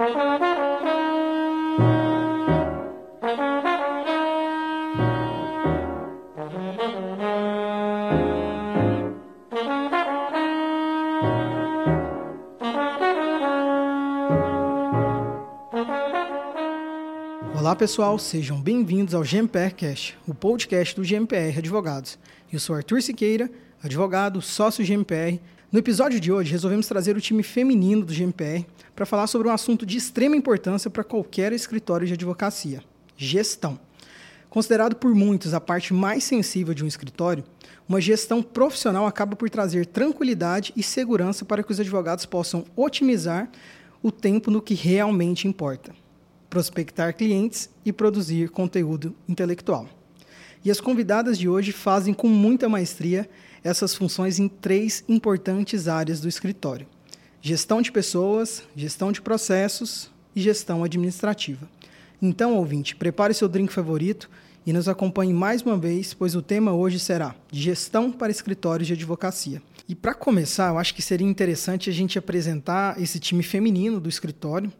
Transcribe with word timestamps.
Olá 0.00 0.08
pessoal, 17.76 18.18
sejam 18.18 18.58
bem-vindos 18.58 19.12
ao 19.14 19.22
GMPRcast, 19.22 20.16
o 20.26 20.32
podcast 20.32 20.96
do 20.96 21.02
GMPR 21.02 21.58
Advogados. 21.58 22.18
Eu 22.50 22.58
sou 22.58 22.74
Arthur 22.74 23.02
Siqueira, 23.02 23.50
advogado, 23.82 24.40
sócio 24.40 24.82
GMPR. 24.82 25.38
No 25.72 25.78
episódio 25.78 26.18
de 26.18 26.32
hoje, 26.32 26.50
resolvemos 26.50 26.88
trazer 26.88 27.16
o 27.16 27.20
time 27.20 27.44
feminino 27.44 28.04
do 28.04 28.12
GMPR 28.12 28.66
para 28.92 29.06
falar 29.06 29.28
sobre 29.28 29.46
um 29.46 29.52
assunto 29.52 29.86
de 29.86 29.96
extrema 29.96 30.34
importância 30.34 30.90
para 30.90 31.04
qualquer 31.04 31.52
escritório 31.52 32.08
de 32.08 32.14
advocacia: 32.14 32.82
gestão. 33.16 33.78
Considerado 34.48 34.96
por 34.96 35.14
muitos 35.14 35.54
a 35.54 35.60
parte 35.60 35.94
mais 35.94 36.24
sensível 36.24 36.74
de 36.74 36.82
um 36.82 36.88
escritório, 36.88 37.44
uma 37.88 38.00
gestão 38.00 38.42
profissional 38.42 39.06
acaba 39.06 39.36
por 39.36 39.48
trazer 39.48 39.86
tranquilidade 39.86 40.72
e 40.76 40.82
segurança 40.82 41.44
para 41.44 41.62
que 41.62 41.70
os 41.70 41.78
advogados 41.78 42.26
possam 42.26 42.64
otimizar 42.74 43.48
o 44.02 44.10
tempo 44.10 44.50
no 44.50 44.60
que 44.60 44.74
realmente 44.74 45.46
importa 45.46 45.92
prospectar 46.48 47.16
clientes 47.16 47.70
e 47.84 47.92
produzir 47.92 48.50
conteúdo 48.50 49.14
intelectual. 49.28 49.88
E 50.64 50.70
as 50.70 50.80
convidadas 50.80 51.38
de 51.38 51.48
hoje 51.48 51.70
fazem 51.70 52.12
com 52.12 52.26
muita 52.26 52.68
maestria 52.68 53.30
essas 53.62 53.94
funções 53.94 54.38
em 54.38 54.48
três 54.48 55.04
importantes 55.08 55.88
áreas 55.88 56.20
do 56.20 56.28
escritório: 56.28 56.86
gestão 57.40 57.82
de 57.82 57.92
pessoas, 57.92 58.62
gestão 58.74 59.12
de 59.12 59.20
processos 59.20 60.10
e 60.34 60.40
gestão 60.40 60.84
administrativa. 60.84 61.68
Então, 62.22 62.56
ouvinte, 62.56 62.94
prepare 62.94 63.32
seu 63.32 63.48
drink 63.48 63.72
favorito 63.72 64.28
e 64.66 64.72
nos 64.72 64.88
acompanhe 64.88 65.32
mais 65.32 65.62
uma 65.62 65.76
vez, 65.76 66.12
pois 66.12 66.34
o 66.34 66.42
tema 66.42 66.72
hoje 66.72 66.98
será 66.98 67.34
Gestão 67.50 68.12
para 68.12 68.30
escritórios 68.30 68.86
de 68.86 68.92
advocacia. 68.92 69.62
E 69.88 69.94
para 69.94 70.14
começar, 70.14 70.68
eu 70.68 70.78
acho 70.78 70.94
que 70.94 71.02
seria 71.02 71.26
interessante 71.26 71.90
a 71.90 71.92
gente 71.92 72.18
apresentar 72.18 73.00
esse 73.00 73.18
time 73.18 73.42
feminino 73.42 73.98
do 73.98 74.08
escritório, 74.08 74.72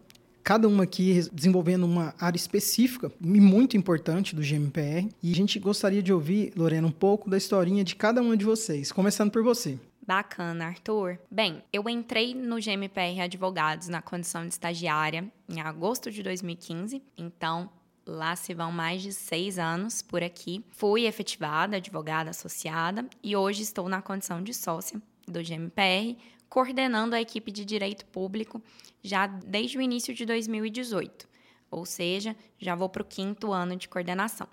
cada 0.42 0.68
uma 0.68 0.84
aqui 0.84 1.28
desenvolvendo 1.32 1.84
uma 1.84 2.14
área 2.18 2.36
específica 2.36 3.12
e 3.20 3.40
muito 3.40 3.76
importante 3.76 4.34
do 4.34 4.42
GMPR. 4.42 5.08
E 5.22 5.32
a 5.32 5.34
gente 5.34 5.58
gostaria 5.58 6.02
de 6.02 6.12
ouvir, 6.12 6.52
Lorena, 6.56 6.86
um 6.86 6.92
pouco 6.92 7.28
da 7.28 7.36
historinha 7.36 7.84
de 7.84 7.94
cada 7.94 8.22
uma 8.22 8.36
de 8.36 8.44
vocês, 8.44 8.92
começando 8.92 9.30
por 9.30 9.42
você. 9.42 9.78
Bacana, 10.06 10.66
Arthur. 10.66 11.18
Bem, 11.30 11.62
eu 11.72 11.88
entrei 11.88 12.34
no 12.34 12.56
GMPR 12.56 13.20
Advogados 13.20 13.88
na 13.88 14.02
condição 14.02 14.42
de 14.42 14.48
estagiária 14.48 15.30
em 15.48 15.60
agosto 15.60 16.10
de 16.10 16.22
2015, 16.22 17.00
então 17.16 17.70
lá 18.04 18.34
se 18.34 18.52
vão 18.52 18.72
mais 18.72 19.02
de 19.02 19.12
seis 19.12 19.58
anos 19.58 20.02
por 20.02 20.22
aqui. 20.22 20.64
Fui 20.70 21.06
efetivada, 21.06 21.76
advogada 21.76 22.30
associada 22.30 23.06
e 23.22 23.36
hoje 23.36 23.62
estou 23.62 23.88
na 23.88 24.02
condição 24.02 24.42
de 24.42 24.52
sócia 24.52 25.00
do 25.28 25.42
GMPR, 25.42 26.16
coordenando 26.50 27.14
a 27.14 27.20
equipe 27.20 27.52
de 27.52 27.64
direito 27.64 28.04
público 28.06 28.60
já 29.02 29.26
desde 29.28 29.78
o 29.78 29.80
início 29.80 30.12
de 30.12 30.26
2018, 30.26 31.28
ou 31.70 31.86
seja, 31.86 32.36
já 32.58 32.74
vou 32.74 32.88
para 32.88 33.02
o 33.02 33.06
quinto 33.06 33.52
ano 33.52 33.76
de 33.76 33.88
coordenação. 33.88 34.48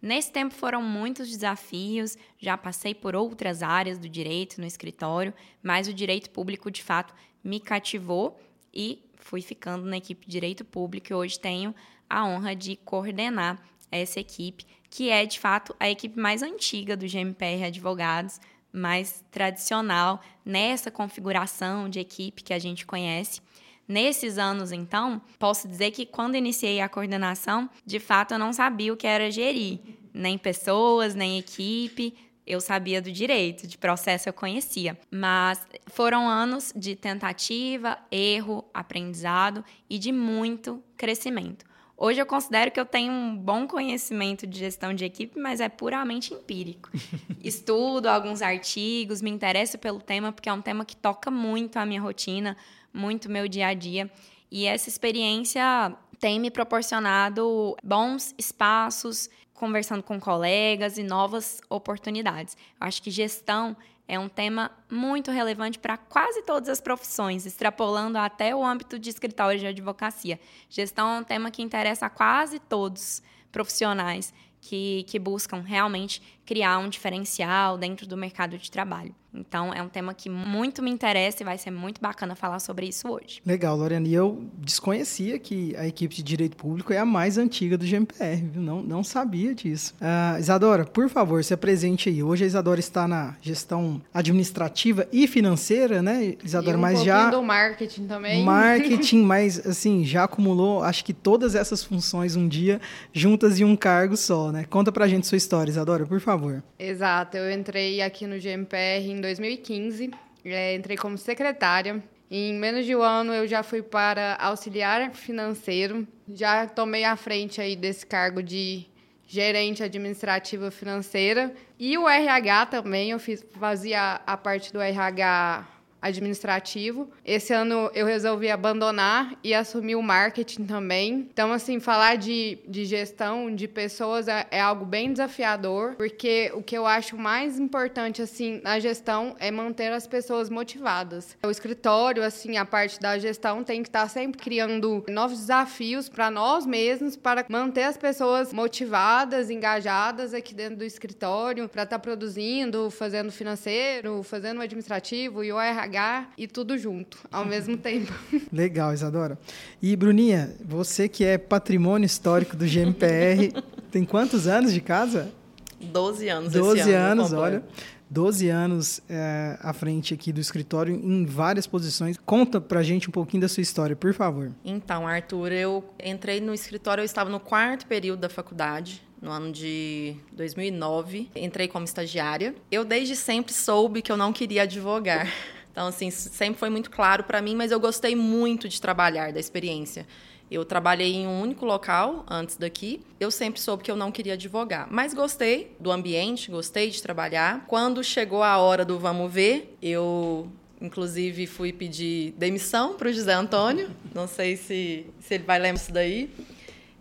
Nesse 0.00 0.32
tempo 0.32 0.54
foram 0.54 0.82
muitos 0.82 1.28
desafios, 1.28 2.16
já 2.38 2.58
passei 2.58 2.94
por 2.94 3.14
outras 3.14 3.62
áreas 3.62 3.98
do 3.98 4.08
direito 4.08 4.60
no 4.60 4.66
escritório, 4.66 5.32
mas 5.62 5.86
o 5.86 5.94
direito 5.94 6.30
público 6.30 6.70
de 6.70 6.82
fato 6.82 7.14
me 7.42 7.60
cativou 7.60 8.40
e 8.72 9.02
fui 9.16 9.40
ficando 9.40 9.86
na 9.86 9.98
equipe 9.98 10.26
de 10.26 10.32
direito 10.32 10.64
público 10.64 11.12
e 11.12 11.14
hoje 11.14 11.38
tenho 11.38 11.74
a 12.08 12.26
honra 12.26 12.54
de 12.54 12.76
coordenar 12.76 13.62
essa 13.90 14.20
equipe, 14.20 14.66
que 14.90 15.08
é 15.10 15.24
de 15.24 15.38
fato 15.38 15.74
a 15.78 15.88
equipe 15.88 16.18
mais 16.18 16.42
antiga 16.42 16.96
do 16.96 17.06
GMPR 17.06 17.64
Advogados, 17.64 18.40
mais 18.74 19.24
tradicional 19.30 20.20
nessa 20.44 20.90
configuração 20.90 21.88
de 21.88 22.00
equipe 22.00 22.42
que 22.42 22.52
a 22.52 22.58
gente 22.58 22.84
conhece. 22.84 23.40
Nesses 23.86 24.38
anos, 24.38 24.72
então, 24.72 25.20
posso 25.38 25.68
dizer 25.68 25.90
que 25.90 26.04
quando 26.04 26.36
iniciei 26.36 26.80
a 26.80 26.88
coordenação, 26.88 27.70
de 27.86 28.00
fato 28.00 28.34
eu 28.34 28.38
não 28.38 28.52
sabia 28.52 28.92
o 28.92 28.96
que 28.96 29.06
era 29.06 29.30
gerir, 29.30 29.78
nem 30.12 30.36
pessoas, 30.36 31.14
nem 31.14 31.38
equipe. 31.38 32.14
Eu 32.46 32.60
sabia 32.60 33.00
do 33.00 33.10
direito, 33.10 33.66
de 33.66 33.78
processo 33.78 34.28
eu 34.28 34.32
conhecia, 34.32 34.98
mas 35.10 35.66
foram 35.86 36.28
anos 36.28 36.72
de 36.76 36.94
tentativa, 36.94 37.98
erro, 38.10 38.64
aprendizado 38.74 39.64
e 39.88 39.98
de 39.98 40.12
muito 40.12 40.82
crescimento. 40.94 41.64
Hoje 41.96 42.20
eu 42.20 42.26
considero 42.26 42.70
que 42.72 42.80
eu 42.80 42.84
tenho 42.84 43.12
um 43.12 43.36
bom 43.36 43.68
conhecimento 43.68 44.46
de 44.46 44.58
gestão 44.58 44.92
de 44.92 45.04
equipe, 45.04 45.38
mas 45.38 45.60
é 45.60 45.68
puramente 45.68 46.34
empírico. 46.34 46.90
Estudo 47.42 48.06
alguns 48.06 48.42
artigos, 48.42 49.22
me 49.22 49.30
interesso 49.30 49.78
pelo 49.78 50.00
tema 50.00 50.32
porque 50.32 50.48
é 50.48 50.52
um 50.52 50.60
tema 50.60 50.84
que 50.84 50.96
toca 50.96 51.30
muito 51.30 51.76
a 51.76 51.86
minha 51.86 52.00
rotina, 52.00 52.56
muito 52.92 53.30
meu 53.30 53.46
dia 53.46 53.68
a 53.68 53.74
dia. 53.74 54.10
E 54.50 54.66
essa 54.66 54.88
experiência 54.88 55.94
tem 56.18 56.40
me 56.40 56.50
proporcionado 56.50 57.76
bons 57.82 58.34
espaços, 58.36 59.30
conversando 59.52 60.02
com 60.02 60.18
colegas 60.18 60.98
e 60.98 61.02
novas 61.04 61.60
oportunidades. 61.70 62.56
Eu 62.80 62.86
acho 62.88 63.00
que 63.02 63.10
gestão 63.10 63.76
é 64.06 64.18
um 64.18 64.28
tema 64.28 64.70
muito 64.90 65.30
relevante 65.30 65.78
para 65.78 65.96
quase 65.96 66.42
todas 66.42 66.68
as 66.68 66.80
profissões, 66.80 67.46
extrapolando 67.46 68.18
até 68.18 68.54
o 68.54 68.64
âmbito 68.64 68.98
de 68.98 69.08
escritório 69.10 69.58
de 69.58 69.66
advocacia. 69.66 70.38
Gestão 70.68 71.08
é 71.08 71.20
um 71.20 71.24
tema 71.24 71.50
que 71.50 71.62
interessa 71.62 72.06
a 72.06 72.10
quase 72.10 72.58
todos 72.58 73.22
profissionais 73.50 74.32
que, 74.60 75.04
que 75.04 75.18
buscam 75.18 75.60
realmente 75.60 76.22
criar 76.44 76.78
um 76.78 76.88
diferencial 76.88 77.78
dentro 77.78 78.06
do 78.06 78.16
mercado 78.16 78.58
de 78.58 78.70
trabalho. 78.70 79.14
Então, 79.34 79.74
é 79.74 79.82
um 79.82 79.88
tema 79.88 80.14
que 80.14 80.30
muito 80.30 80.82
me 80.82 80.90
interessa 80.90 81.42
e 81.42 81.44
vai 81.44 81.58
ser 81.58 81.70
muito 81.70 82.00
bacana 82.00 82.34
falar 82.34 82.60
sobre 82.60 82.86
isso 82.86 83.08
hoje. 83.08 83.40
Legal, 83.44 83.76
Lorena. 83.76 84.06
E 84.06 84.14
eu 84.14 84.44
desconhecia 84.58 85.38
que 85.38 85.74
a 85.76 85.86
equipe 85.86 86.14
de 86.14 86.22
Direito 86.22 86.56
Público 86.56 86.92
é 86.92 86.98
a 86.98 87.04
mais 87.04 87.36
antiga 87.36 87.76
do 87.76 87.84
GMPR, 87.84 88.46
viu? 88.52 88.62
Não, 88.62 88.82
não 88.82 89.02
sabia 89.02 89.54
disso. 89.54 89.94
Uh, 90.00 90.38
Isadora, 90.38 90.84
por 90.84 91.08
favor, 91.08 91.42
se 91.42 91.52
apresente 91.52 92.08
aí. 92.08 92.22
Hoje 92.22 92.44
a 92.44 92.46
Isadora 92.46 92.80
está 92.80 93.08
na 93.08 93.36
gestão 93.40 94.00
administrativa 94.12 95.06
e 95.12 95.26
financeira, 95.26 96.00
né, 96.00 96.36
Isadora? 96.44 96.76
E 96.76 96.78
um 96.78 96.80
mas 96.80 97.02
já. 97.02 97.30
do 97.30 97.42
marketing 97.42 98.06
também. 98.06 98.44
Marketing, 98.44 99.22
mas 99.24 99.66
assim, 99.66 100.04
já 100.04 100.24
acumulou, 100.24 100.82
acho 100.82 101.04
que 101.04 101.12
todas 101.12 101.54
essas 101.54 101.82
funções 101.82 102.36
um 102.36 102.46
dia 102.46 102.80
juntas 103.12 103.58
em 103.58 103.64
um 103.64 103.76
cargo 103.76 104.16
só, 104.16 104.52
né? 104.52 104.64
Conta 104.68 104.92
pra 104.92 105.08
gente 105.08 105.26
sua 105.26 105.36
história, 105.36 105.70
Isadora, 105.70 106.06
por 106.06 106.20
favor. 106.20 106.62
Exato. 106.78 107.36
Eu 107.36 107.50
entrei 107.50 108.00
aqui 108.02 108.26
no 108.26 108.38
GMPR 108.38 109.08
em 109.08 109.20
2015. 109.24 110.10
É, 110.44 110.74
entrei 110.74 110.96
como 110.96 111.16
secretária. 111.16 112.02
Em 112.30 112.54
menos 112.54 112.84
de 112.84 112.94
um 112.94 113.02
ano 113.02 113.32
eu 113.32 113.46
já 113.46 113.62
fui 113.62 113.82
para 113.82 114.36
auxiliar 114.36 115.10
financeiro. 115.12 116.06
Já 116.28 116.66
tomei 116.66 117.04
a 117.04 117.16
frente 117.16 117.60
aí 117.60 117.74
desse 117.74 118.04
cargo 118.04 118.42
de 118.42 118.86
gerente 119.26 119.82
administrativa 119.82 120.70
financeira. 120.70 121.54
E 121.78 121.96
o 121.96 122.08
RH 122.08 122.66
também, 122.66 123.10
eu 123.10 123.18
fiz, 123.18 123.44
fazia 123.58 124.20
a 124.26 124.36
parte 124.36 124.72
do 124.72 124.80
RH 124.80 125.66
administrativo. 126.04 127.08
Esse 127.24 127.54
ano 127.54 127.90
eu 127.94 128.04
resolvi 128.04 128.50
abandonar 128.50 129.34
e 129.42 129.54
assumir 129.54 129.96
o 129.96 130.02
marketing 130.02 130.66
também. 130.66 131.26
Então, 131.32 131.50
assim, 131.50 131.80
falar 131.80 132.16
de, 132.16 132.58
de 132.68 132.84
gestão 132.84 133.54
de 133.54 133.66
pessoas 133.66 134.28
é, 134.28 134.46
é 134.50 134.60
algo 134.60 134.84
bem 134.84 135.10
desafiador, 135.10 135.94
porque 135.96 136.52
o 136.54 136.62
que 136.62 136.76
eu 136.76 136.86
acho 136.86 137.16
mais 137.16 137.58
importante, 137.58 138.20
assim, 138.20 138.60
na 138.62 138.78
gestão 138.78 139.34
é 139.40 139.50
manter 139.50 139.90
as 139.92 140.06
pessoas 140.06 140.50
motivadas. 140.50 141.36
O 141.42 141.50
escritório, 141.50 142.22
assim, 142.22 142.58
a 142.58 142.66
parte 142.66 143.00
da 143.00 143.18
gestão 143.18 143.64
tem 143.64 143.82
que 143.82 143.88
estar 143.88 144.06
sempre 144.08 144.38
criando 144.38 145.02
novos 145.08 145.38
desafios 145.38 146.08
para 146.10 146.30
nós 146.30 146.66
mesmos, 146.66 147.16
para 147.16 147.46
manter 147.48 147.84
as 147.84 147.96
pessoas 147.96 148.52
motivadas, 148.52 149.48
engajadas 149.48 150.34
aqui 150.34 150.54
dentro 150.54 150.76
do 150.76 150.84
escritório, 150.84 151.66
para 151.66 151.84
estar 151.84 151.96
tá 151.96 152.02
produzindo, 152.02 152.90
fazendo 152.90 153.32
financeiro, 153.32 154.22
fazendo 154.22 154.60
administrativo 154.60 155.42
e 155.42 155.50
o 155.50 155.58
RH 155.58 155.93
E 156.36 156.46
tudo 156.46 156.76
junto, 156.78 157.18
ao 157.30 157.44
mesmo 157.44 157.76
tempo. 157.76 158.12
Legal, 158.52 158.92
Isadora. 158.92 159.38
E, 159.80 159.94
Bruninha, 159.96 160.54
você 160.64 161.08
que 161.08 161.24
é 161.24 161.38
patrimônio 161.38 162.06
histórico 162.06 162.56
do 162.56 162.66
GMPR, 162.66 163.52
tem 163.90 164.04
quantos 164.04 164.46
anos 164.46 164.72
de 164.72 164.80
casa? 164.80 165.32
Doze 165.80 166.28
anos 166.28 166.52
12 166.52 166.80
esse 166.80 166.92
ano, 166.92 167.22
anos, 167.22 167.32
olha. 167.32 167.62
12 168.10 168.48
anos 168.48 169.00
é, 169.08 169.58
à 169.60 169.72
frente 169.72 170.14
aqui 170.14 170.32
do 170.32 170.40
escritório, 170.40 170.94
em 170.94 171.24
várias 171.24 171.66
posições. 171.66 172.16
Conta 172.24 172.60
pra 172.60 172.82
gente 172.82 173.08
um 173.08 173.12
pouquinho 173.12 173.40
da 173.40 173.48
sua 173.48 173.62
história, 173.62 173.96
por 173.96 174.14
favor. 174.14 174.52
Então, 174.64 175.06
Arthur, 175.06 175.52
eu 175.52 175.84
entrei 176.02 176.40
no 176.40 176.54
escritório, 176.54 177.02
eu 177.02 177.04
estava 177.04 177.28
no 177.28 177.40
quarto 177.40 177.86
período 177.86 178.20
da 178.20 178.28
faculdade, 178.28 179.02
no 179.20 179.30
ano 179.30 179.50
de 179.50 180.14
2009. 180.32 181.30
Entrei 181.34 181.66
como 181.66 181.84
estagiária. 181.84 182.54
Eu, 182.70 182.84
desde 182.84 183.16
sempre, 183.16 183.52
soube 183.52 184.02
que 184.02 184.12
eu 184.12 184.16
não 184.16 184.32
queria 184.32 184.62
advogar. 184.62 185.26
Então, 185.74 185.88
assim, 185.88 186.08
sempre 186.08 186.56
foi 186.56 186.70
muito 186.70 186.88
claro 186.88 187.24
para 187.24 187.42
mim, 187.42 187.56
mas 187.56 187.72
eu 187.72 187.80
gostei 187.80 188.14
muito 188.14 188.68
de 188.68 188.80
trabalhar, 188.80 189.32
da 189.32 189.40
experiência. 189.40 190.06
Eu 190.48 190.64
trabalhei 190.64 191.14
em 191.14 191.26
um 191.26 191.40
único 191.40 191.66
local 191.66 192.24
antes 192.30 192.56
daqui. 192.56 193.00
Eu 193.18 193.28
sempre 193.28 193.60
soube 193.60 193.82
que 193.82 193.90
eu 193.90 193.96
não 193.96 194.12
queria 194.12 194.34
advogar, 194.34 194.86
mas 194.88 195.12
gostei 195.12 195.74
do 195.80 195.90
ambiente, 195.90 196.48
gostei 196.48 196.90
de 196.90 197.02
trabalhar. 197.02 197.64
Quando 197.66 198.04
chegou 198.04 198.44
a 198.44 198.56
hora 198.58 198.84
do 198.84 199.00
vamos 199.00 199.32
ver, 199.32 199.76
eu 199.82 200.48
inclusive 200.80 201.44
fui 201.48 201.72
pedir 201.72 202.30
demissão 202.38 202.94
para 202.94 203.08
o 203.08 203.12
José 203.12 203.32
Antônio. 203.32 203.90
Não 204.14 204.28
sei 204.28 204.56
se, 204.56 205.06
se 205.18 205.34
ele 205.34 205.42
vai 205.42 205.58
lembrar 205.58 205.82
isso 205.82 205.92
daí. 205.92 206.30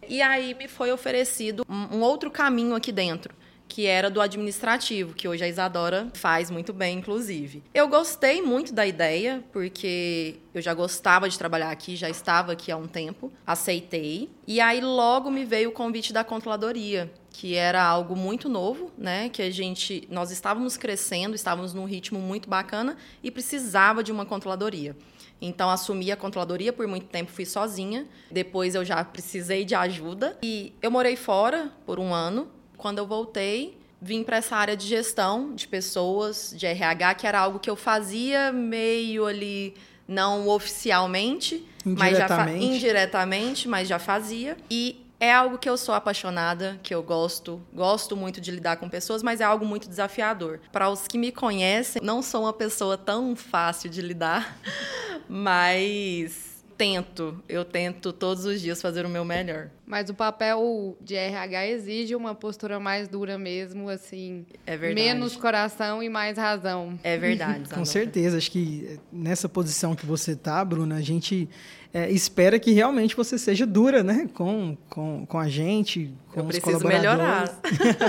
E 0.09 0.19
aí 0.19 0.55
me 0.55 0.67
foi 0.67 0.91
oferecido 0.91 1.63
um 1.69 1.99
outro 1.99 2.31
caminho 2.31 2.73
aqui 2.73 2.91
dentro 2.91 3.35
que 3.67 3.87
era 3.87 4.09
do 4.09 4.21
administrativo, 4.21 5.13
que 5.13 5.27
hoje 5.27 5.43
a 5.43 5.47
Isadora 5.47 6.09
faz 6.13 6.51
muito 6.51 6.71
bem, 6.71 6.99
inclusive. 6.99 7.63
Eu 7.73 7.87
gostei 7.87 8.41
muito 8.41 8.73
da 8.73 8.85
ideia, 8.85 9.43
porque 9.51 10.35
eu 10.53 10.61
já 10.61 10.73
gostava 10.73 11.27
de 11.27 11.37
trabalhar 11.37 11.71
aqui, 11.71 11.95
já 11.95 12.09
estava 12.09 12.51
aqui 12.51 12.71
há 12.71 12.77
um 12.77 12.87
tempo, 12.87 13.31
aceitei. 13.45 14.29
E 14.45 14.61
aí 14.61 14.79
logo 14.79 15.31
me 15.31 15.43
veio 15.43 15.69
o 15.69 15.71
convite 15.71 16.13
da 16.13 16.23
controladoria, 16.23 17.11
que 17.31 17.55
era 17.55 17.83
algo 17.83 18.15
muito 18.15 18.47
novo, 18.47 18.91
né? 18.97 19.29
Que 19.29 19.41
a 19.41 19.49
gente, 19.49 20.07
nós 20.09 20.29
estávamos 20.29 20.77
crescendo, 20.77 21.35
estávamos 21.35 21.73
num 21.73 21.85
ritmo 21.85 22.19
muito 22.19 22.47
bacana 22.47 22.95
e 23.23 23.31
precisava 23.31 24.03
de 24.03 24.11
uma 24.11 24.25
controladoria. 24.25 24.95
Então 25.41 25.69
assumi 25.69 26.11
a 26.11 26.15
controladoria 26.15 26.71
por 26.71 26.87
muito 26.87 27.07
tempo, 27.07 27.31
fui 27.31 27.45
sozinha. 27.45 28.07
Depois 28.31 28.75
eu 28.75 28.85
já 28.85 29.03
precisei 29.03 29.65
de 29.65 29.75
ajuda 29.75 30.37
e 30.41 30.73
eu 30.81 30.91
morei 30.91 31.15
fora 31.15 31.71
por 31.85 31.99
um 31.99 32.13
ano 32.13 32.47
quando 32.83 32.97
eu 32.97 33.07
voltei, 33.07 33.77
vim 34.01 34.25
para 34.25 34.35
essa 34.35 34.57
área 34.57 34.75
de 34.75 34.85
gestão 34.85 35.55
de 35.55 35.65
pessoas, 35.69 36.53
de 36.53 36.65
RH, 36.65 37.15
que 37.15 37.25
era 37.25 37.39
algo 37.39 37.57
que 37.57 37.69
eu 37.69 37.77
fazia 37.77 38.51
meio 38.51 39.25
ali 39.25 39.73
não 40.05 40.49
oficialmente, 40.49 41.65
mas 41.85 42.17
já 42.17 42.51
indiretamente, 42.51 43.69
mas 43.69 43.87
já 43.87 43.97
fazia. 43.99 44.57
E 44.69 45.01
é 45.17 45.31
algo 45.33 45.57
que 45.57 45.69
eu 45.69 45.77
sou 45.77 45.95
apaixonada, 45.95 46.77
que 46.83 46.93
eu 46.93 47.01
gosto, 47.01 47.61
gosto 47.73 48.17
muito 48.17 48.41
de 48.41 48.51
lidar 48.51 48.75
com 48.75 48.89
pessoas, 48.89 49.23
mas 49.23 49.39
é 49.39 49.45
algo 49.45 49.65
muito 49.65 49.87
desafiador. 49.87 50.59
Para 50.69 50.89
os 50.89 51.07
que 51.07 51.17
me 51.17 51.31
conhecem, 51.31 52.01
não 52.03 52.21
sou 52.21 52.41
uma 52.41 52.51
pessoa 52.51 52.97
tão 52.97 53.33
fácil 53.33 53.89
de 53.89 54.01
lidar, 54.01 54.57
mas 55.29 56.52
tento, 56.83 57.41
eu 57.47 57.63
tento 57.63 58.11
todos 58.11 58.43
os 58.43 58.59
dias 58.59 58.81
fazer 58.81 59.05
o 59.05 59.09
meu 59.09 59.23
melhor. 59.23 59.69
Mas 59.85 60.09
o 60.09 60.13
papel 60.13 60.97
de 60.99 61.15
RH 61.15 61.67
exige 61.67 62.13
uma 62.13 62.35
postura 62.35 62.77
mais 62.77 63.07
dura 63.07 63.37
mesmo, 63.37 63.87
assim. 63.87 64.45
É 64.65 64.75
verdade. 64.75 65.07
Menos 65.07 65.37
coração 65.37 66.03
e 66.03 66.09
mais 66.09 66.37
razão. 66.37 66.99
É 67.01 67.17
verdade. 67.17 67.69
Com 67.73 67.85
certeza. 67.85 68.37
Acho 68.37 68.51
que 68.51 68.99
nessa 69.11 69.47
posição 69.47 69.95
que 69.95 70.05
você 70.05 70.35
tá, 70.35 70.63
Bruna, 70.65 70.95
a 70.95 71.01
gente 71.01 71.47
é, 71.93 72.09
espera 72.09 72.57
que 72.57 72.71
realmente 72.71 73.15
você 73.15 73.37
seja 73.37 73.67
dura, 73.67 74.01
né? 74.01 74.27
Com, 74.33 74.75
com, 74.89 75.25
com 75.27 75.37
a 75.37 75.47
gente, 75.47 76.11
com 76.31 76.39
Eu 76.39 76.45
os 76.47 76.57
preciso 76.57 76.87
melhorar. 76.87 77.55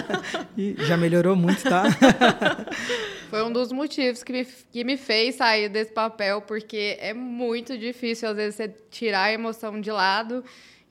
e 0.56 0.74
já 0.78 0.96
melhorou 0.96 1.36
muito, 1.36 1.62
tá? 1.62 1.84
Foi 3.28 3.42
um 3.42 3.52
dos 3.52 3.70
motivos 3.72 4.22
que 4.22 4.32
me, 4.32 4.46
que 4.72 4.84
me 4.84 4.96
fez 4.96 5.34
sair 5.34 5.68
desse 5.68 5.92
papel, 5.92 6.40
porque 6.40 6.96
é 6.98 7.12
muito 7.12 7.76
difícil, 7.76 8.30
às 8.30 8.36
vezes, 8.36 8.54
você 8.54 8.74
tirar 8.90 9.24
a 9.24 9.32
emoção 9.32 9.78
de 9.78 9.90
lado 9.90 10.42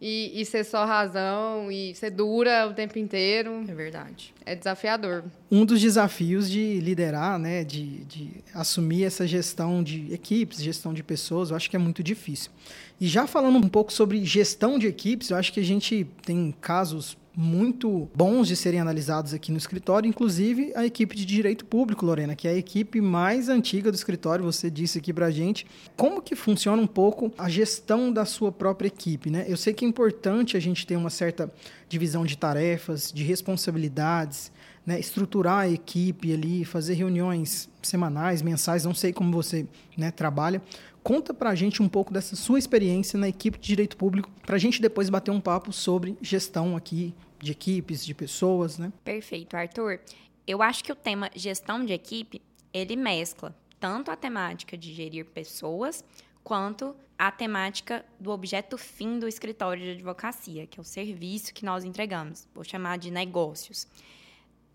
e, 0.06 0.42
e, 0.42 0.46
ser 0.46 0.66
só 0.66 0.84
razão 0.84 1.72
e 1.72 1.96
ser 1.96 2.10
dura 2.10 2.68
o 2.68 2.74
tempo 2.74 3.00
inteiro. 3.00 3.64
É 3.66 3.74
verdade. 3.74 4.34
É 4.46 4.54
desafiador. 4.54 5.24
Um 5.50 5.66
dos 5.66 5.80
desafios 5.80 6.50
de 6.50 6.82
liderar, 6.82 7.40
né, 7.40 7.64
de, 7.64 8.04
de 8.04 8.44
assumir 8.54 9.06
essa 9.06 9.26
gestão 9.26 9.82
de 9.82 10.14
equipes, 10.14 10.62
gestão 10.62 10.94
de 10.94 11.02
pessoas, 11.02 11.52
eu 11.52 11.56
acho 11.56 11.70
que 11.70 11.78
é 11.78 11.80
muito 11.80 12.04
difícil. 12.04 12.52
E 13.00 13.08
já 13.08 13.28
falando 13.28 13.58
um 13.58 13.70
pouco 13.70 13.92
sobre 13.92 14.24
gestão 14.24 14.80
de 14.80 14.88
equipes, 14.88 15.30
eu 15.30 15.38
acho 15.38 15.52
que 15.52 15.60
a 15.60 15.66
gente 15.66 16.08
tem 16.24 16.54
casos 16.62 17.18
muito 17.36 18.08
bons 18.16 18.48
de 18.48 18.56
serem 18.56 18.80
analisados 18.80 19.34
aqui 19.34 19.52
no 19.52 19.58
escritório, 19.58 20.08
inclusive 20.08 20.72
a 20.76 20.86
equipe 20.86 21.16
de 21.16 21.26
direito 21.26 21.66
público, 21.66 22.06
Lorena, 22.06 22.36
que 22.36 22.48
é 22.48 22.52
a 22.52 22.56
equipe 22.56 23.02
mais 23.02 23.50
antiga 23.50 23.92
do 23.92 23.96
escritório, 23.96 24.46
você 24.46 24.70
disse 24.70 25.00
aqui 25.00 25.12
pra 25.12 25.32
gente. 25.32 25.66
Como 25.98 26.22
que 26.22 26.36
funciona 26.36 26.82
um 26.82 26.88
pouco 26.88 27.32
a 27.38 27.50
gestão 27.50 28.14
da 28.14 28.24
sua 28.24 28.52
própria 28.52 28.88
equipe, 28.88 29.32
né? 29.32 29.46
Eu 29.48 29.58
sei 29.58 29.74
que 29.74 29.84
é 29.84 29.88
importante 29.88 30.56
a 30.56 30.60
gente 30.60 30.86
ter 30.86 30.96
uma 30.96 31.10
certa 31.10 31.52
divisão 31.90 32.24
de 32.24 32.38
tarefas, 32.38 33.12
de 33.12 33.24
responsabilidades, 33.24 34.52
né, 34.86 35.00
estruturar 35.00 35.60
a 35.60 35.70
equipe 35.70 36.34
ali, 36.34 36.66
fazer 36.66 36.94
reuniões 36.96 37.70
semanais, 37.82 38.42
mensais, 38.42 38.84
não 38.84 38.94
sei 38.94 39.14
como 39.14 39.32
você 39.32 39.66
né, 39.98 40.12
trabalha. 40.12 40.62
Conta 41.04 41.34
para 41.34 41.50
a 41.50 41.56
gente 41.56 41.84
um 41.84 41.90
pouco 41.90 42.14
dessa 42.14 42.36
sua 42.36 42.58
experiência 42.58 43.20
na 43.20 43.28
equipe 43.28 43.58
de 43.58 43.68
direito 43.68 43.98
público, 43.98 44.32
para 44.46 44.56
a 44.56 44.60
gente 44.60 44.82
depois 44.82 45.10
bater 45.10 45.32
um 45.32 45.42
papo 45.42 45.74
sobre 45.74 46.18
gestão 46.22 46.78
aqui 46.78 47.14
de 47.40 47.52
equipes, 47.52 48.06
de 48.06 48.14
pessoas, 48.14 48.78
né? 48.78 48.92
Perfeito, 49.04 49.56
Arthur. 49.56 50.00
Eu 50.48 50.62
acho 50.62 50.84
que 50.84 50.92
o 50.92 50.96
tema 50.96 51.30
gestão 51.36 51.84
de 51.86 51.92
equipe, 51.92 52.42
ele 52.74 52.96
mescla 52.96 53.54
tanto 53.80 54.12
a 54.12 54.16
temática 54.16 54.78
de 54.78 54.94
gerir 54.94 55.26
pessoas, 55.26 56.06
quanto 56.42 56.96
a 57.18 57.30
temática 57.32 58.06
do 58.20 58.32
objeto 58.32 58.78
fim 58.78 59.20
do 59.20 59.28
escritório 59.28 59.84
de 59.84 59.92
advocacia, 59.92 60.66
que 60.66 60.80
é 60.80 60.82
o 60.82 60.86
serviço 60.86 61.54
que 61.54 61.66
nós 61.66 61.84
entregamos. 61.84 62.48
Vou 62.56 62.64
chamar 62.64 62.98
de 62.98 63.12
negócios 63.12 63.88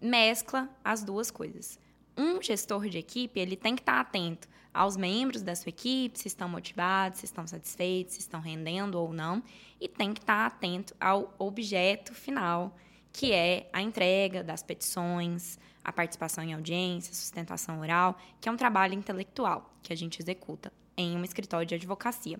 mescla 0.00 0.68
as 0.84 1.02
duas 1.02 1.30
coisas. 1.30 1.78
Um 2.16 2.42
gestor 2.42 2.88
de 2.88 2.98
equipe, 2.98 3.38
ele 3.38 3.56
tem 3.56 3.74
que 3.74 3.82
estar 3.82 4.00
atento 4.00 4.48
aos 4.78 4.96
membros 4.96 5.42
da 5.42 5.56
sua 5.56 5.70
equipe, 5.70 6.16
se 6.16 6.28
estão 6.28 6.48
motivados, 6.48 7.18
se 7.18 7.24
estão 7.24 7.44
satisfeitos, 7.48 8.14
se 8.14 8.20
estão 8.20 8.40
rendendo 8.40 8.94
ou 8.94 9.12
não, 9.12 9.42
e 9.80 9.88
tem 9.88 10.14
que 10.14 10.20
estar 10.20 10.46
atento 10.46 10.94
ao 11.00 11.34
objeto 11.36 12.14
final, 12.14 12.76
que 13.12 13.32
é 13.32 13.68
a 13.72 13.82
entrega 13.82 14.44
das 14.44 14.62
petições, 14.62 15.58
a 15.82 15.92
participação 15.92 16.44
em 16.44 16.54
audiência, 16.54 17.12
sustentação 17.12 17.80
oral, 17.80 18.16
que 18.40 18.48
é 18.48 18.52
um 18.52 18.56
trabalho 18.56 18.94
intelectual 18.94 19.68
que 19.82 19.92
a 19.92 19.96
gente 19.96 20.22
executa 20.22 20.72
em 20.96 21.16
um 21.16 21.24
escritório 21.24 21.66
de 21.66 21.74
advocacia. 21.74 22.38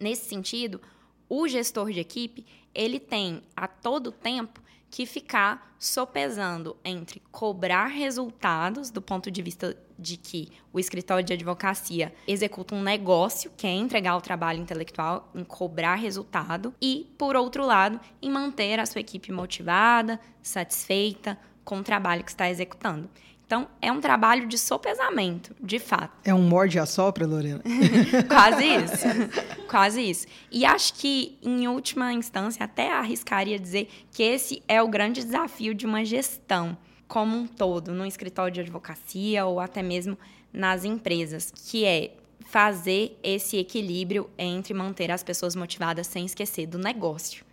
Nesse 0.00 0.28
sentido, 0.28 0.82
o 1.28 1.46
gestor 1.46 1.92
de 1.92 2.00
equipe, 2.00 2.44
ele 2.74 2.98
tem 2.98 3.40
a 3.54 3.68
todo 3.68 4.10
tempo 4.10 4.60
que 4.90 5.06
ficar 5.06 5.74
sopesando 5.78 6.76
entre 6.84 7.22
cobrar 7.30 7.86
resultados 7.86 8.90
do 8.90 9.02
ponto 9.02 9.30
de 9.30 9.42
vista 9.42 9.76
de 9.98 10.16
que 10.16 10.50
o 10.72 10.78
escritório 10.78 11.24
de 11.24 11.32
advocacia 11.32 12.12
executa 12.26 12.74
um 12.74 12.82
negócio, 12.82 13.50
que 13.56 13.66
é 13.66 13.70
entregar 13.70 14.16
o 14.16 14.20
trabalho 14.20 14.60
intelectual, 14.60 15.30
em 15.34 15.44
cobrar 15.44 15.94
resultado, 15.94 16.74
e, 16.80 17.12
por 17.18 17.36
outro 17.36 17.64
lado, 17.64 18.00
em 18.20 18.30
manter 18.30 18.78
a 18.78 18.86
sua 18.86 19.00
equipe 19.00 19.32
motivada, 19.32 20.20
satisfeita 20.42 21.38
com 21.64 21.78
o 21.78 21.84
trabalho 21.84 22.24
que 22.24 22.30
está 22.30 22.48
executando. 22.48 23.08
Então, 23.46 23.68
é 23.80 23.92
um 23.92 24.00
trabalho 24.00 24.48
de 24.48 24.58
sopesamento, 24.58 25.54
de 25.60 25.78
fato. 25.78 26.12
É 26.24 26.34
um 26.34 26.42
morde 26.42 26.80
a 26.80 26.84
sopra, 26.84 27.24
Lorena? 27.24 27.62
Quase 28.26 28.64
isso. 28.64 29.68
Quase 29.70 30.02
isso. 30.02 30.26
E 30.50 30.64
acho 30.64 30.94
que, 30.94 31.38
em 31.40 31.68
última 31.68 32.12
instância, 32.12 32.64
até 32.64 32.90
arriscaria 32.90 33.56
dizer 33.56 33.88
que 34.10 34.24
esse 34.24 34.62
é 34.66 34.82
o 34.82 34.88
grande 34.88 35.22
desafio 35.22 35.74
de 35.74 35.86
uma 35.86 36.04
gestão 36.04 36.76
como 37.06 37.36
um 37.36 37.46
todo, 37.46 37.94
no 37.94 38.04
escritório 38.04 38.52
de 38.52 38.60
advocacia 38.60 39.46
ou 39.46 39.60
até 39.60 39.80
mesmo 39.80 40.18
nas 40.52 40.84
empresas, 40.84 41.52
que 41.54 41.84
é 41.84 42.14
fazer 42.46 43.16
esse 43.22 43.56
equilíbrio 43.58 44.28
entre 44.36 44.74
manter 44.74 45.12
as 45.12 45.22
pessoas 45.22 45.54
motivadas 45.54 46.08
sem 46.08 46.26
esquecer 46.26 46.66
do 46.66 46.78
negócio 46.78 47.46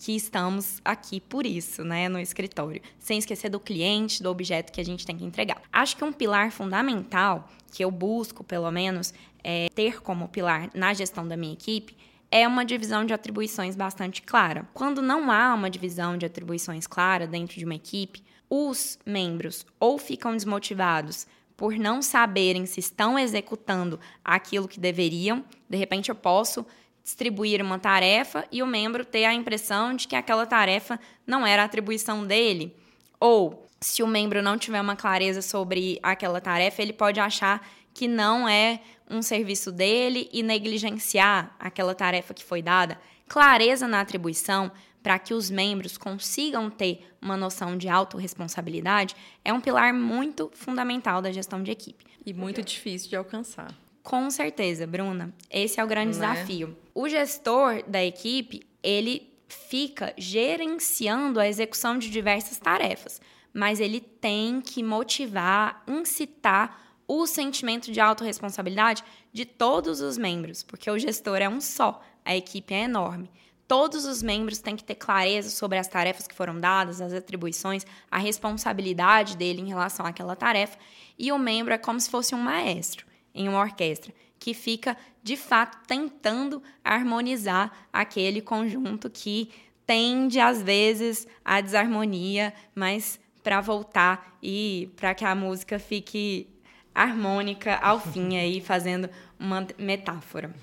que 0.00 0.16
estamos 0.16 0.80
aqui 0.82 1.20
por 1.20 1.44
isso, 1.44 1.84
né, 1.84 2.08
no 2.08 2.18
escritório, 2.18 2.80
sem 2.98 3.18
esquecer 3.18 3.50
do 3.50 3.60
cliente, 3.60 4.22
do 4.22 4.30
objeto 4.30 4.72
que 4.72 4.80
a 4.80 4.84
gente 4.84 5.04
tem 5.04 5.14
que 5.14 5.24
entregar. 5.26 5.60
Acho 5.70 5.94
que 5.94 6.02
um 6.02 6.10
pilar 6.10 6.50
fundamental 6.50 7.46
que 7.70 7.84
eu 7.84 7.90
busco, 7.90 8.42
pelo 8.42 8.70
menos, 8.70 9.12
é 9.44 9.68
ter 9.74 10.00
como 10.00 10.26
pilar 10.26 10.70
na 10.74 10.94
gestão 10.94 11.28
da 11.28 11.36
minha 11.36 11.52
equipe 11.52 11.94
é 12.30 12.48
uma 12.48 12.64
divisão 12.64 13.04
de 13.04 13.12
atribuições 13.12 13.76
bastante 13.76 14.22
clara. 14.22 14.66
Quando 14.72 15.02
não 15.02 15.30
há 15.30 15.52
uma 15.52 15.68
divisão 15.68 16.16
de 16.16 16.24
atribuições 16.24 16.86
clara 16.86 17.26
dentro 17.26 17.58
de 17.58 17.64
uma 17.66 17.74
equipe, 17.74 18.24
os 18.48 18.98
membros 19.04 19.66
ou 19.78 19.98
ficam 19.98 20.32
desmotivados 20.32 21.26
por 21.58 21.74
não 21.74 22.00
saberem 22.00 22.64
se 22.64 22.80
estão 22.80 23.18
executando 23.18 24.00
aquilo 24.24 24.66
que 24.66 24.80
deveriam. 24.80 25.44
De 25.68 25.76
repente, 25.76 26.08
eu 26.08 26.14
posso 26.14 26.64
distribuir 27.10 27.60
uma 27.60 27.78
tarefa 27.78 28.46
e 28.52 28.62
o 28.62 28.66
membro 28.66 29.04
ter 29.04 29.24
a 29.24 29.34
impressão 29.34 29.94
de 29.94 30.06
que 30.06 30.14
aquela 30.14 30.46
tarefa 30.46 30.98
não 31.26 31.44
era 31.44 31.64
atribuição 31.64 32.24
dele. 32.24 32.74
Ou, 33.18 33.66
se 33.80 34.02
o 34.02 34.06
membro 34.06 34.40
não 34.40 34.56
tiver 34.56 34.80
uma 34.80 34.96
clareza 34.96 35.42
sobre 35.42 35.98
aquela 36.02 36.40
tarefa, 36.40 36.80
ele 36.80 36.92
pode 36.92 37.18
achar 37.18 37.66
que 37.92 38.06
não 38.06 38.48
é 38.48 38.80
um 39.10 39.22
serviço 39.22 39.72
dele 39.72 40.28
e 40.32 40.42
negligenciar 40.42 41.54
aquela 41.58 41.94
tarefa 41.94 42.32
que 42.32 42.44
foi 42.44 42.62
dada. 42.62 42.98
Clareza 43.28 43.88
na 43.88 44.00
atribuição 44.00 44.70
para 45.02 45.18
que 45.18 45.34
os 45.34 45.50
membros 45.50 45.98
consigam 45.98 46.70
ter 46.70 47.10
uma 47.20 47.36
noção 47.36 47.76
de 47.76 47.88
autorresponsabilidade 47.88 49.16
é 49.44 49.52
um 49.52 49.60
pilar 49.60 49.92
muito 49.92 50.50
fundamental 50.54 51.20
da 51.20 51.32
gestão 51.32 51.62
de 51.62 51.72
equipe. 51.72 52.04
E 52.24 52.32
muito 52.32 52.62
difícil 52.62 53.08
de 53.08 53.16
alcançar. 53.16 53.74
Com 54.02 54.30
certeza, 54.30 54.86
Bruna. 54.86 55.32
Esse 55.50 55.80
é 55.80 55.84
o 55.84 55.86
grande 55.86 56.16
Não 56.18 56.24
é? 56.24 56.32
desafio. 56.32 56.76
É? 56.86 56.90
O 56.94 57.08
gestor 57.08 57.82
da 57.86 58.04
equipe, 58.04 58.62
ele 58.82 59.30
fica 59.48 60.14
gerenciando 60.16 61.40
a 61.40 61.48
execução 61.48 61.98
de 61.98 62.10
diversas 62.10 62.58
tarefas, 62.58 63.20
mas 63.52 63.80
ele 63.80 64.00
tem 64.00 64.60
que 64.60 64.82
motivar, 64.82 65.82
incitar 65.86 66.80
o 67.06 67.26
sentimento 67.26 67.90
de 67.90 68.00
autorresponsabilidade 68.00 69.02
de 69.32 69.44
todos 69.44 70.00
os 70.00 70.16
membros, 70.16 70.62
porque 70.62 70.88
o 70.90 70.98
gestor 70.98 71.38
é 71.38 71.48
um 71.48 71.60
só, 71.60 72.00
a 72.24 72.36
equipe 72.36 72.72
é 72.72 72.84
enorme. 72.84 73.30
Todos 73.66 74.04
os 74.04 74.22
membros 74.22 74.58
têm 74.58 74.76
que 74.76 74.84
ter 74.84 74.96
clareza 74.96 75.50
sobre 75.50 75.78
as 75.78 75.86
tarefas 75.86 76.26
que 76.26 76.34
foram 76.34 76.58
dadas, 76.58 77.00
as 77.00 77.12
atribuições, 77.12 77.84
a 78.10 78.18
responsabilidade 78.18 79.36
dele 79.36 79.60
em 79.60 79.68
relação 79.68 80.06
àquela 80.06 80.36
tarefa, 80.36 80.78
e 81.18 81.30
o 81.32 81.38
membro 81.38 81.74
é 81.74 81.78
como 81.78 82.00
se 82.00 82.10
fosse 82.10 82.34
um 82.34 82.38
maestro 82.38 83.09
em 83.34 83.48
uma 83.48 83.60
orquestra, 83.60 84.12
que 84.38 84.54
fica, 84.54 84.96
de 85.22 85.36
fato, 85.36 85.78
tentando 85.86 86.62
harmonizar 86.84 87.70
aquele 87.92 88.40
conjunto 88.40 89.10
que 89.10 89.50
tende, 89.86 90.38
às 90.38 90.62
vezes, 90.62 91.26
à 91.44 91.60
desarmonia, 91.60 92.54
mas 92.74 93.18
para 93.42 93.60
voltar 93.60 94.36
e 94.42 94.90
para 94.96 95.14
que 95.14 95.24
a 95.24 95.34
música 95.34 95.78
fique 95.78 96.46
harmônica 96.94 97.76
ao 97.76 98.00
fim 98.00 98.36
aí, 98.36 98.60
fazendo 98.60 99.08
uma 99.38 99.66
metáfora. 99.78 100.54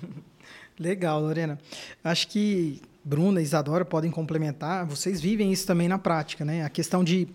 Legal, 0.78 1.20
Lorena. 1.20 1.58
Acho 2.02 2.28
que 2.28 2.80
Bruna 3.04 3.40
e 3.40 3.44
Isadora 3.44 3.84
podem 3.84 4.10
complementar. 4.10 4.86
Vocês 4.86 5.20
vivem 5.20 5.52
isso 5.52 5.66
também 5.66 5.88
na 5.88 5.98
prática, 5.98 6.44
né? 6.44 6.64
A 6.64 6.68
questão 6.68 7.02
de 7.02 7.28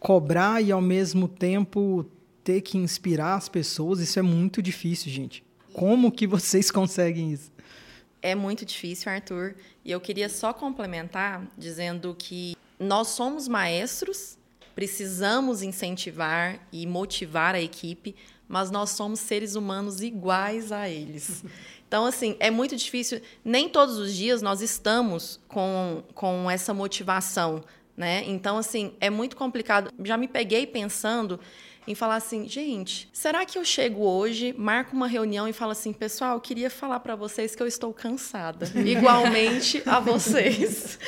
cobrar 0.00 0.60
e 0.60 0.72
ao 0.72 0.80
mesmo 0.80 1.28
tempo 1.28 2.04
ter 2.44 2.60
que 2.60 2.78
inspirar 2.78 3.34
as 3.34 3.48
pessoas, 3.48 4.00
isso 4.00 4.18
é 4.18 4.22
muito 4.22 4.62
difícil, 4.62 5.10
gente. 5.10 5.44
Como 5.72 6.12
que 6.12 6.26
vocês 6.26 6.70
conseguem 6.72 7.32
isso? 7.32 7.50
É 8.20 8.34
muito 8.34 8.64
difícil, 8.64 9.10
Arthur. 9.10 9.54
E 9.84 9.90
eu 9.90 10.00
queria 10.00 10.28
só 10.28 10.52
complementar 10.52 11.46
dizendo 11.58 12.14
que 12.16 12.56
nós 12.78 13.08
somos 13.08 13.48
maestros 13.48 14.38
precisamos 14.74 15.62
incentivar 15.62 16.58
e 16.72 16.86
motivar 16.86 17.54
a 17.54 17.60
equipe, 17.60 18.14
mas 18.48 18.70
nós 18.70 18.90
somos 18.90 19.20
seres 19.20 19.54
humanos 19.54 20.00
iguais 20.00 20.72
a 20.72 20.88
eles. 20.88 21.44
Então, 21.92 22.06
assim, 22.06 22.36
é 22.40 22.50
muito 22.50 22.74
difícil. 22.74 23.20
Nem 23.44 23.68
todos 23.68 23.98
os 23.98 24.14
dias 24.14 24.40
nós 24.40 24.62
estamos 24.62 25.38
com, 25.46 26.02
com 26.14 26.50
essa 26.50 26.72
motivação, 26.72 27.62
né? 27.94 28.24
Então, 28.26 28.56
assim, 28.56 28.94
é 28.98 29.10
muito 29.10 29.36
complicado. 29.36 29.92
Já 30.02 30.16
me 30.16 30.26
peguei 30.26 30.66
pensando 30.66 31.38
em 31.86 31.94
falar 31.94 32.16
assim, 32.16 32.48
gente, 32.48 33.08
será 33.12 33.44
que 33.44 33.58
eu 33.58 33.64
chego 33.64 34.04
hoje, 34.04 34.54
marco 34.56 34.94
uma 34.94 35.08
reunião 35.08 35.48
e 35.48 35.52
falo 35.52 35.72
assim, 35.72 35.92
pessoal, 35.92 36.40
queria 36.40 36.70
falar 36.70 37.00
para 37.00 37.16
vocês 37.16 37.54
que 37.54 37.62
eu 37.62 37.66
estou 37.66 37.92
cansada, 37.92 38.70
igualmente 38.86 39.82
a 39.84 39.98
vocês. 39.98 40.98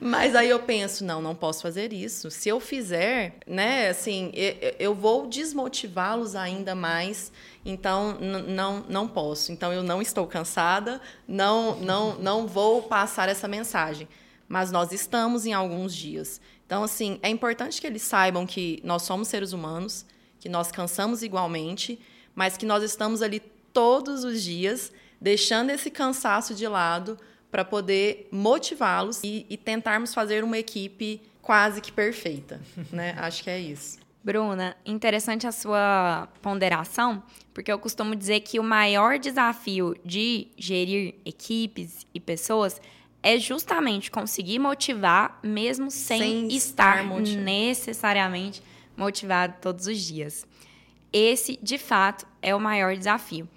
Mas 0.00 0.34
aí 0.34 0.48
eu 0.48 0.58
penso, 0.60 1.04
não, 1.04 1.20
não 1.20 1.34
posso 1.34 1.62
fazer 1.62 1.92
isso. 1.92 2.30
Se 2.30 2.48
eu 2.48 2.60
fizer, 2.60 3.36
né, 3.46 3.88
assim, 3.88 4.32
eu 4.78 4.94
vou 4.94 5.26
desmotivá-los 5.26 6.34
ainda 6.34 6.74
mais. 6.74 7.32
Então 7.64 8.16
não 8.20 8.84
não 8.88 9.08
posso. 9.08 9.50
Então 9.52 9.72
eu 9.72 9.82
não 9.82 10.00
estou 10.00 10.26
cansada, 10.26 11.00
não 11.26 11.76
não 11.76 12.14
não 12.16 12.46
vou 12.46 12.82
passar 12.82 13.28
essa 13.28 13.48
mensagem. 13.48 14.06
Mas 14.48 14.70
nós 14.70 14.92
estamos 14.92 15.44
em 15.46 15.52
alguns 15.52 15.94
dias. 15.94 16.40
Então, 16.66 16.82
assim, 16.82 17.18
é 17.22 17.28
importante 17.28 17.80
que 17.80 17.86
eles 17.86 18.02
saibam 18.02 18.44
que 18.44 18.80
nós 18.82 19.02
somos 19.02 19.28
seres 19.28 19.52
humanos, 19.52 20.04
que 20.40 20.48
nós 20.48 20.72
cansamos 20.72 21.22
igualmente, 21.22 21.98
mas 22.34 22.56
que 22.56 22.66
nós 22.66 22.82
estamos 22.82 23.22
ali 23.22 23.40
todos 23.72 24.24
os 24.24 24.42
dias, 24.42 24.92
deixando 25.20 25.70
esse 25.70 25.90
cansaço 25.90 26.54
de 26.54 26.66
lado 26.66 27.16
para 27.50 27.64
poder 27.64 28.28
motivá-los 28.32 29.22
e, 29.22 29.46
e, 29.48 29.56
tentarmos 29.56 30.12
fazer 30.12 30.42
uma 30.42 30.58
equipe 30.58 31.22
quase 31.40 31.80
que 31.80 31.92
perfeita. 31.92 32.60
né? 32.92 33.14
Acho 33.16 33.44
que 33.44 33.50
é 33.50 33.58
isso. 33.58 33.98
Bruna, 34.22 34.76
interessante 34.84 35.46
a 35.46 35.52
sua 35.52 36.28
ponderação, 36.42 37.22
porque 37.54 37.70
eu 37.70 37.78
costumo 37.78 38.16
dizer 38.16 38.40
que 38.40 38.58
o 38.58 38.62
maior 38.62 39.20
desafio 39.20 39.94
de 40.04 40.48
gerir 40.58 41.14
equipes 41.24 42.04
e 42.12 42.18
pessoas 42.18 42.80
é 43.26 43.40
justamente 43.40 44.08
conseguir 44.08 44.60
motivar 44.60 45.40
mesmo 45.42 45.90
sem, 45.90 46.20
sem 46.20 46.56
estar, 46.56 47.04
estar 47.04 47.36
necessariamente 47.42 48.62
motivado 48.96 49.56
todos 49.60 49.88
os 49.88 49.98
dias. 49.98 50.46
Esse, 51.12 51.58
de 51.60 51.76
fato, 51.76 52.24
é 52.40 52.54
o 52.54 52.60
maior 52.60 52.96
desafio. 52.96 53.48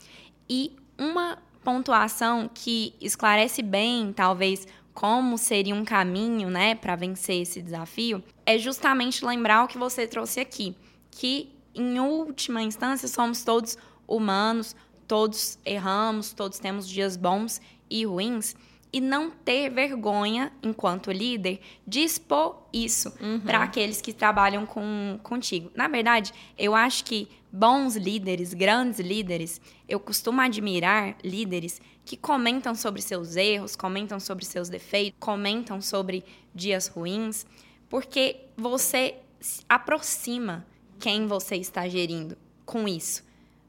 E 0.50 0.76
uma 0.98 1.38
pontuação 1.64 2.50
que 2.52 2.96
esclarece 3.00 3.62
bem, 3.62 4.12
talvez, 4.12 4.68
como 4.92 5.38
seria 5.38 5.76
um 5.76 5.86
caminho, 5.86 6.50
né, 6.50 6.74
para 6.74 6.96
vencer 6.96 7.44
esse 7.44 7.62
desafio, 7.62 8.24
é 8.48 8.58
justamente 8.58 9.24
lembrar 9.24 9.66
o 9.66 9.68
que 9.68 9.78
você 9.78 10.08
trouxe 10.08 10.40
aqui, 10.40 10.76
que 11.12 11.54
em 11.76 12.00
última 12.00 12.64
instância 12.64 13.08
somos 13.08 13.44
todos 13.44 13.78
humanos, 14.08 14.76
todos 15.08 15.60
erramos, 15.64 16.34
todos 16.34 16.58
temos 16.58 16.90
dias 16.90 17.16
bons 17.16 17.62
e 17.88 18.04
ruins 18.04 18.56
e 18.92 19.00
não 19.00 19.30
ter 19.30 19.70
vergonha, 19.70 20.52
enquanto 20.64 21.12
líder, 21.12 21.60
de 21.86 22.00
expor 22.00 22.68
isso 22.74 23.14
uhum. 23.22 23.40
para 23.40 23.64
aqueles 23.64 24.02
que 24.02 24.12
trabalham 24.12 24.66
com, 24.66 25.20
contigo. 25.22 25.72
Na 25.76 25.88
verdade, 25.88 26.34
eu 26.58 26.74
acho 26.74 27.06
que 27.06 27.28
bons 27.52 27.96
líderes, 27.96 28.54
grandes 28.54 29.00
líderes, 29.00 29.62
eu 29.88 30.00
costumo 30.00 30.42
admirar 30.42 31.16
líderes 31.24 31.80
que 32.04 32.18
comentam 32.18 32.74
sobre 32.74 33.02
seus 33.02 33.36
erros, 33.36 33.76
comentam 33.76 34.20
sobre 34.20 34.44
seus 34.44 34.70
defeitos, 34.70 35.20
comentam 35.20 35.82
sobre 35.82 36.24
dias 36.54 36.88
ruins, 36.88 37.46
porque 37.88 38.38
você 38.58 39.18
aproxima 39.68 40.66
quem 41.00 41.28
você 41.28 41.56
está 41.56 41.88
gerindo 41.88 42.38
com 42.66 42.88
isso. 42.88 43.24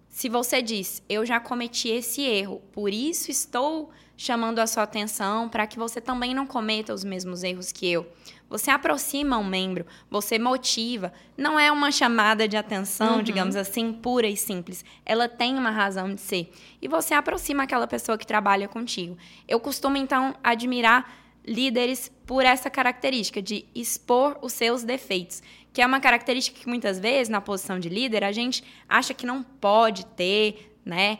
Se 0.08 0.28
você 0.28 0.60
diz, 0.60 1.02
eu 1.08 1.24
já 1.24 1.38
cometi 1.38 1.88
esse 1.88 2.22
erro, 2.22 2.60
por 2.72 2.92
isso 2.92 3.30
estou 3.30 3.90
chamando 4.20 4.58
a 4.58 4.66
sua 4.66 4.82
atenção 4.82 5.48
para 5.48 5.66
que 5.66 5.78
você 5.78 5.98
também 5.98 6.34
não 6.34 6.46
cometa 6.46 6.92
os 6.92 7.02
mesmos 7.02 7.42
erros 7.42 7.72
que 7.72 7.90
eu. 7.90 8.06
Você 8.50 8.70
aproxima 8.70 9.38
um 9.38 9.44
membro, 9.44 9.86
você 10.10 10.38
motiva. 10.38 11.10
Não 11.38 11.58
é 11.58 11.72
uma 11.72 11.90
chamada 11.90 12.46
de 12.46 12.54
atenção, 12.54 13.16
uhum. 13.16 13.22
digamos 13.22 13.56
assim, 13.56 13.94
pura 13.94 14.26
e 14.26 14.36
simples. 14.36 14.84
Ela 15.06 15.26
tem 15.26 15.56
uma 15.56 15.70
razão 15.70 16.14
de 16.14 16.20
ser. 16.20 16.52
E 16.82 16.86
você 16.86 17.14
aproxima 17.14 17.62
aquela 17.62 17.86
pessoa 17.86 18.18
que 18.18 18.26
trabalha 18.26 18.68
contigo. 18.68 19.16
Eu 19.48 19.58
costumo, 19.58 19.96
então, 19.96 20.34
admirar 20.44 21.10
líderes 21.42 22.12
por 22.26 22.44
essa 22.44 22.68
característica 22.68 23.40
de 23.40 23.64
expor 23.74 24.38
os 24.42 24.52
seus 24.52 24.82
defeitos, 24.82 25.42
que 25.72 25.80
é 25.80 25.86
uma 25.86 25.98
característica 25.98 26.60
que 26.60 26.68
muitas 26.68 26.98
vezes, 26.98 27.30
na 27.30 27.40
posição 27.40 27.80
de 27.80 27.88
líder, 27.88 28.22
a 28.22 28.32
gente 28.32 28.62
acha 28.86 29.14
que 29.14 29.24
não 29.24 29.42
pode 29.42 30.04
ter, 30.04 30.76
né? 30.84 31.18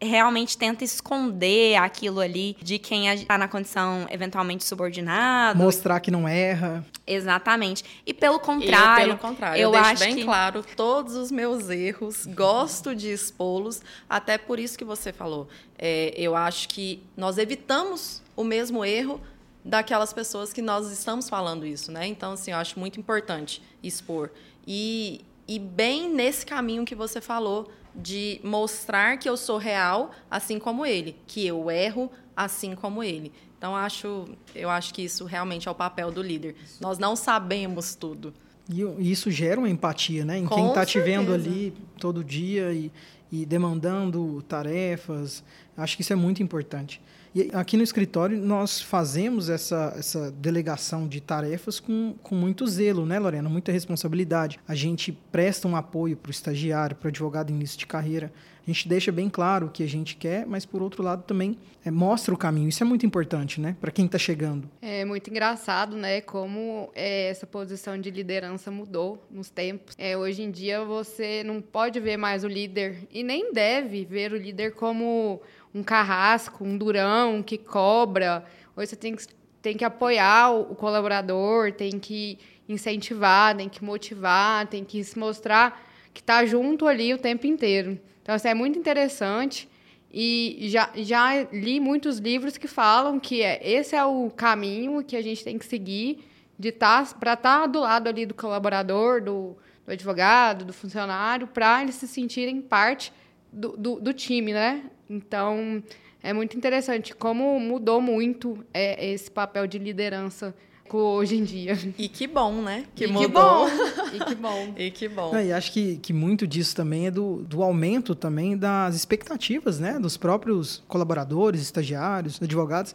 Realmente 0.00 0.58
tenta 0.58 0.84
esconder 0.84 1.76
aquilo 1.76 2.20
ali 2.20 2.56
de 2.60 2.78
quem 2.78 3.08
está 3.08 3.38
na 3.38 3.48
condição 3.48 4.06
eventualmente 4.10 4.64
subordinado. 4.64 5.58
Mostrar 5.58 6.00
que 6.00 6.10
não 6.10 6.28
erra. 6.28 6.84
Exatamente. 7.06 7.84
E 8.04 8.12
pelo 8.12 8.38
contrário. 8.38 9.02
Eu, 9.02 9.16
pelo 9.16 9.18
contrário, 9.18 9.60
eu, 9.60 9.72
eu 9.72 9.82
deixo 9.82 10.04
bem 10.04 10.16
que... 10.16 10.24
claro 10.24 10.64
todos 10.76 11.14
os 11.14 11.30
meus 11.30 11.70
erros, 11.70 12.26
gosto 12.26 12.94
de 12.94 13.10
expô-los, 13.10 13.80
até 14.08 14.36
por 14.36 14.58
isso 14.58 14.76
que 14.76 14.84
você 14.84 15.12
falou. 15.12 15.48
É, 15.78 16.12
eu 16.16 16.36
acho 16.36 16.68
que 16.68 17.02
nós 17.16 17.38
evitamos 17.38 18.22
o 18.34 18.44
mesmo 18.44 18.84
erro 18.84 19.20
daquelas 19.64 20.12
pessoas 20.12 20.52
que 20.52 20.62
nós 20.62 20.90
estamos 20.90 21.28
falando 21.28 21.66
isso, 21.66 21.90
né? 21.90 22.06
Então, 22.06 22.32
assim, 22.32 22.52
eu 22.52 22.58
acho 22.58 22.78
muito 22.78 23.00
importante 23.00 23.62
expor. 23.82 24.30
E, 24.66 25.24
e 25.48 25.58
bem 25.58 26.08
nesse 26.08 26.44
caminho 26.44 26.84
que 26.84 26.94
você 26.94 27.20
falou 27.20 27.70
de 27.96 28.40
mostrar 28.42 29.18
que 29.18 29.28
eu 29.28 29.36
sou 29.36 29.58
real, 29.58 30.10
assim 30.30 30.58
como 30.58 30.84
ele, 30.84 31.16
que 31.26 31.46
eu 31.46 31.70
erro, 31.70 32.10
assim 32.36 32.74
como 32.74 33.02
ele. 33.02 33.32
Então 33.58 33.74
acho, 33.74 34.26
eu 34.54 34.68
acho 34.68 34.92
que 34.92 35.02
isso 35.02 35.24
realmente 35.24 35.66
é 35.66 35.70
o 35.70 35.74
papel 35.74 36.10
do 36.10 36.22
líder. 36.22 36.54
Nós 36.80 36.98
não 36.98 37.16
sabemos 37.16 37.94
tudo. 37.94 38.34
E 38.68 39.10
isso 39.10 39.30
gera 39.30 39.60
uma 39.60 39.70
empatia, 39.70 40.24
né? 40.24 40.38
Em 40.38 40.44
Com 40.44 40.54
quem 40.54 40.68
está 40.68 40.84
te 40.84 41.00
vendo 41.00 41.32
ali 41.32 41.72
todo 41.98 42.22
dia 42.22 42.72
e, 42.72 42.92
e 43.30 43.46
demandando 43.46 44.42
tarefas. 44.42 45.42
Acho 45.76 45.96
que 45.96 46.02
isso 46.02 46.12
é 46.12 46.16
muito 46.16 46.42
importante. 46.42 47.00
E 47.36 47.50
aqui 47.52 47.76
no 47.76 47.82
escritório 47.82 48.38
nós 48.38 48.80
fazemos 48.80 49.50
essa, 49.50 49.92
essa 49.94 50.30
delegação 50.30 51.06
de 51.06 51.20
tarefas 51.20 51.78
com, 51.78 52.14
com 52.22 52.34
muito 52.34 52.66
zelo, 52.66 53.04
né, 53.04 53.18
Lorena? 53.18 53.46
Muita 53.46 53.70
responsabilidade. 53.70 54.58
A 54.66 54.74
gente 54.74 55.12
presta 55.12 55.68
um 55.68 55.76
apoio 55.76 56.16
para 56.16 56.30
o 56.30 56.32
estagiário, 56.32 56.96
para 56.96 57.08
o 57.08 57.10
advogado 57.10 57.50
início 57.50 57.78
de 57.78 57.86
carreira. 57.86 58.32
A 58.66 58.70
gente 58.72 58.88
deixa 58.88 59.12
bem 59.12 59.28
claro 59.28 59.66
o 59.66 59.70
que 59.70 59.82
a 59.82 59.86
gente 59.86 60.16
quer, 60.16 60.46
mas 60.46 60.64
por 60.64 60.82
outro 60.82 61.02
lado 61.02 61.24
também 61.24 61.58
é, 61.84 61.90
mostra 61.90 62.34
o 62.34 62.38
caminho. 62.38 62.70
Isso 62.70 62.82
é 62.82 62.86
muito 62.86 63.04
importante, 63.04 63.60
né, 63.60 63.76
para 63.80 63.92
quem 63.92 64.06
está 64.06 64.18
chegando. 64.18 64.68
É 64.80 65.04
muito 65.04 65.30
engraçado, 65.30 65.94
né, 65.94 66.22
como 66.22 66.90
é, 66.94 67.28
essa 67.28 67.46
posição 67.46 68.00
de 68.00 68.10
liderança 68.10 68.70
mudou 68.70 69.24
nos 69.30 69.50
tempos. 69.50 69.94
É, 69.98 70.16
hoje 70.16 70.42
em 70.42 70.50
dia 70.50 70.82
você 70.84 71.44
não 71.44 71.60
pode 71.60 72.00
ver 72.00 72.16
mais 72.16 72.42
o 72.42 72.48
líder 72.48 73.06
e 73.12 73.22
nem 73.22 73.52
deve 73.52 74.04
ver 74.04 74.32
o 74.32 74.36
líder 74.36 74.72
como 74.72 75.40
um 75.76 75.82
carrasco, 75.82 76.64
um 76.64 76.76
durão 76.76 77.42
que 77.42 77.58
cobra. 77.58 78.44
Hoje 78.74 78.90
você 78.90 78.96
tem 78.96 79.14
que, 79.14 79.26
tem 79.60 79.76
que 79.76 79.84
apoiar 79.84 80.50
o, 80.50 80.72
o 80.72 80.74
colaborador, 80.74 81.72
tem 81.72 81.98
que 81.98 82.38
incentivar, 82.68 83.54
tem 83.56 83.68
que 83.68 83.84
motivar, 83.84 84.66
tem 84.66 84.84
que 84.84 85.04
se 85.04 85.18
mostrar 85.18 85.84
que 86.14 86.20
está 86.20 86.44
junto 86.46 86.86
ali 86.86 87.12
o 87.12 87.18
tempo 87.18 87.46
inteiro. 87.46 88.00
Então, 88.22 88.34
isso 88.34 88.46
assim, 88.46 88.48
é 88.48 88.54
muito 88.54 88.78
interessante. 88.78 89.68
E 90.10 90.66
já, 90.70 90.90
já 90.94 91.42
li 91.52 91.78
muitos 91.78 92.18
livros 92.18 92.56
que 92.56 92.66
falam 92.66 93.20
que 93.20 93.42
é, 93.42 93.60
esse 93.62 93.94
é 93.94 94.04
o 94.04 94.30
caminho 94.30 95.04
que 95.04 95.14
a 95.14 95.22
gente 95.22 95.44
tem 95.44 95.58
que 95.58 95.66
seguir 95.66 96.24
de 96.58 96.72
tá, 96.72 97.06
para 97.20 97.34
estar 97.34 97.60
tá 97.60 97.66
do 97.66 97.80
lado 97.80 98.08
ali 98.08 98.24
do 98.24 98.32
colaborador, 98.32 99.22
do, 99.22 99.56
do 99.84 99.92
advogado, 99.92 100.64
do 100.64 100.72
funcionário, 100.72 101.46
para 101.46 101.82
eles 101.82 101.96
se 101.96 102.08
sentirem 102.08 102.62
parte 102.62 103.12
do, 103.56 103.76
do, 103.76 104.00
do, 104.00 104.12
time, 104.12 104.52
né? 104.52 104.84
Então, 105.08 105.82
é 106.22 106.32
muito 106.32 106.56
interessante 106.56 107.14
como 107.14 107.58
mudou 107.58 108.00
muito 108.00 108.64
é, 108.72 109.12
esse 109.12 109.30
papel 109.30 109.66
de 109.66 109.78
liderança 109.78 110.54
hoje 110.92 111.36
em 111.36 111.42
dia. 111.42 111.76
E 111.98 112.08
que 112.08 112.26
bom, 112.26 112.62
né? 112.62 112.84
Que 112.94 113.04
e 113.04 113.06
mudou. 113.08 113.26
Que 113.26 113.34
bom. 113.34 113.68
e 114.14 114.20
que 114.20 114.34
bom. 114.34 114.74
e 114.78 114.90
que 114.90 115.08
bom. 115.08 115.32
Não, 115.32 115.42
e 115.42 115.52
acho 115.52 115.72
que, 115.72 115.96
que 115.96 116.12
muito 116.12 116.46
disso 116.46 116.76
também 116.76 117.06
é 117.06 117.10
do, 117.10 117.42
do 117.42 117.62
aumento 117.62 118.14
também 118.14 118.56
das 118.56 118.94
expectativas, 118.94 119.80
né? 119.80 119.98
Dos 119.98 120.16
próprios 120.16 120.84
colaboradores, 120.86 121.60
estagiários, 121.60 122.40
advogados. 122.40 122.94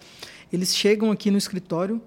Eles 0.53 0.75
chegam 0.75 1.11
aqui 1.11 1.29
no 1.31 1.37
escritório 1.37 2.01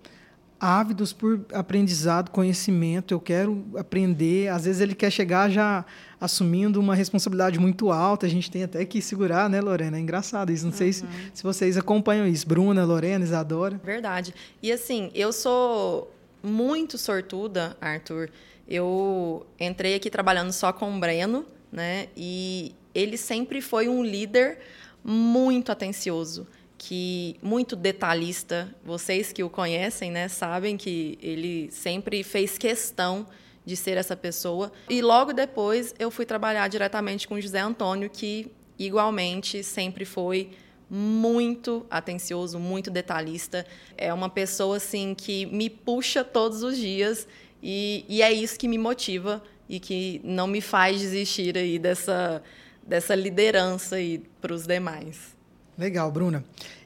ávidos 0.60 1.12
por 1.12 1.44
aprendizado, 1.52 2.30
conhecimento. 2.30 3.12
Eu 3.12 3.20
quero 3.20 3.64
aprender. 3.76 4.48
Às 4.48 4.64
vezes 4.64 4.80
ele 4.80 4.94
quer 4.94 5.10
chegar 5.10 5.50
já 5.50 5.84
assumindo 6.20 6.80
uma 6.80 6.94
responsabilidade 6.94 7.58
muito 7.58 7.90
alta. 7.90 8.26
A 8.26 8.28
gente 8.28 8.50
tem 8.50 8.62
até 8.62 8.84
que 8.84 9.02
segurar, 9.02 9.48
né, 9.50 9.60
Lorena? 9.60 9.96
É 9.96 10.00
engraçado 10.00 10.50
isso. 10.50 10.64
Não 10.64 10.72
uhum. 10.72 10.78
sei 10.78 10.92
se, 10.92 11.04
se 11.34 11.42
vocês 11.42 11.76
acompanham 11.76 12.26
isso. 12.26 12.46
Bruna, 12.46 12.84
Lorena, 12.84 13.24
Isadora. 13.24 13.80
Verdade. 13.84 14.34
E 14.62 14.72
assim, 14.72 15.10
eu 15.14 15.32
sou 15.32 16.12
muito 16.42 16.96
sortuda, 16.96 17.76
Arthur. 17.80 18.30
Eu 18.66 19.46
entrei 19.60 19.94
aqui 19.94 20.08
trabalhando 20.08 20.52
só 20.52 20.72
com 20.72 20.96
o 20.96 20.98
Breno, 20.98 21.44
né? 21.70 22.08
E 22.16 22.74
ele 22.94 23.16
sempre 23.16 23.60
foi 23.60 23.88
um 23.88 24.02
líder 24.02 24.58
muito 25.04 25.70
atencioso 25.70 26.46
que 26.86 27.36
muito 27.42 27.74
detalhista. 27.74 28.74
Vocês 28.84 29.32
que 29.32 29.42
o 29.42 29.48
conhecem, 29.48 30.10
né, 30.10 30.28
sabem 30.28 30.76
que 30.76 31.18
ele 31.22 31.70
sempre 31.70 32.22
fez 32.22 32.58
questão 32.58 33.26
de 33.64 33.74
ser 33.74 33.96
essa 33.96 34.14
pessoa. 34.14 34.70
E 34.90 35.00
logo 35.00 35.32
depois 35.32 35.94
eu 35.98 36.10
fui 36.10 36.26
trabalhar 36.26 36.68
diretamente 36.68 37.26
com 37.26 37.40
José 37.40 37.60
Antônio, 37.60 38.10
que 38.10 38.52
igualmente 38.78 39.64
sempre 39.64 40.04
foi 40.04 40.50
muito 40.90 41.86
atencioso, 41.90 42.58
muito 42.58 42.90
detalhista. 42.90 43.64
É 43.96 44.12
uma 44.12 44.28
pessoa 44.28 44.76
assim 44.76 45.14
que 45.14 45.46
me 45.46 45.70
puxa 45.70 46.22
todos 46.22 46.62
os 46.62 46.76
dias 46.76 47.26
e, 47.62 48.04
e 48.06 48.20
é 48.20 48.30
isso 48.30 48.58
que 48.58 48.68
me 48.68 48.76
motiva 48.76 49.42
e 49.66 49.80
que 49.80 50.20
não 50.22 50.46
me 50.46 50.60
faz 50.60 51.00
desistir 51.00 51.56
aí 51.56 51.78
dessa 51.78 52.42
dessa 52.86 53.14
liderança 53.14 53.96
aí 53.96 54.22
para 54.42 54.52
os 54.52 54.66
demais. 54.66 55.34
Legal, 55.76 56.10
Bruna. 56.10 56.44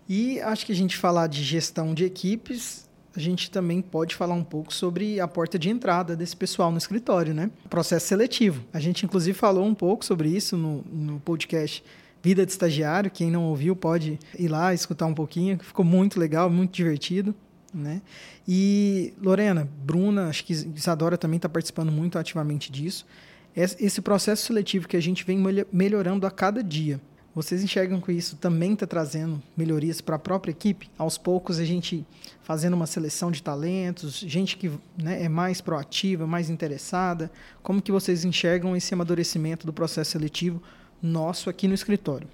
E 0.09 0.41
acho 0.41 0.65
que 0.65 0.73
a 0.73 0.75
gente 0.75 0.97
falar 0.97 1.27
de 1.27 1.43
gestão 1.43 1.93
de 1.93 2.05
equipes, 2.05 2.89
a 3.15 3.21
gente 3.21 3.51
também 3.51 3.83
pode 3.83 4.15
falar 4.15 4.35
um 4.35 4.45
pouco 4.45 4.73
sobre 4.73 5.21
a 5.21 5.29
porta 5.29 5.59
de 5.59 5.69
entrada 5.69 6.17
desse 6.17 6.37
pessoal 6.37 6.71
no 6.71 6.79
escritório, 6.79 7.35
né? 7.35 7.51
Processo 7.69 8.07
seletivo. 8.07 8.65
A 8.73 8.81
gente, 8.81 9.05
inclusive, 9.05 9.37
falou 9.37 9.67
um 9.67 9.75
pouco 9.75 10.05
sobre 10.05 10.29
isso 10.29 10.57
no, 10.57 10.83
no 10.91 11.21
podcast 11.21 11.85
Vida 12.23 12.47
de 12.47 12.53
Estagiário. 12.53 13.11
Quem 13.11 13.31
não 13.31 13.45
ouviu 13.45 13.77
pode 13.77 14.19
ir 14.39 14.49
lá 14.49 14.73
escutar 14.73 15.07
um 15.07 15.15
pouquinho, 15.15 15.59
ficou 15.59 15.85
muito 15.85 16.19
legal, 16.19 16.49
muito 16.49 16.73
divertido. 16.73 17.35
Né? 17.73 18.01
E 18.47 19.13
Lorena, 19.21 19.69
Bruna, 19.85 20.29
acho 20.29 20.45
que 20.45 20.53
Isadora 20.53 21.19
também 21.19 21.37
está 21.37 21.49
participando 21.49 21.93
muito 21.93 22.19
ativamente 22.19 22.73
disso. 22.73 23.07
Esse 23.55 24.01
processo 24.01 24.47
seletivo 24.47 24.87
que 24.87 24.97
a 24.97 25.03
gente 25.03 25.25
vem 25.25 25.39
melhorando 25.73 26.27
a 26.27 26.31
cada 26.31 26.63
dia. 26.63 27.01
Vocês 27.39 27.63
enxergam 27.63 28.01
que 28.01 28.11
isso 28.11 28.35
também 28.35 28.73
está 28.73 28.85
trazendo 28.85 29.41
melhorias 29.57 30.01
para 30.01 30.17
a 30.17 30.19
própria 30.19 30.51
equipe? 30.51 30.91
Aos 30.99 31.17
poucos 31.17 31.61
a 31.61 31.65
gente 31.65 32.05
fazendo 32.43 32.75
uma 32.75 32.85
seleção 32.85 33.31
de 33.31 33.41
talentos, 33.41 34.19
gente 34.19 34.57
que 34.57 34.73
né, 35.01 35.23
é 35.23 35.29
mais 35.29 35.61
proativa, 35.61 36.27
mais 36.27 36.51
interessada. 36.51 37.31
Como 37.63 37.81
que 37.81 37.93
vocês 37.93 38.25
enxergam 38.25 38.75
esse 38.75 38.93
amadurecimento 38.93 39.65
do 39.65 39.73
processo 39.73 40.11
seletivo 40.11 40.61
nosso 41.01 41.49
aqui 41.49 41.69
no 41.69 41.75
escritório? 41.75 42.27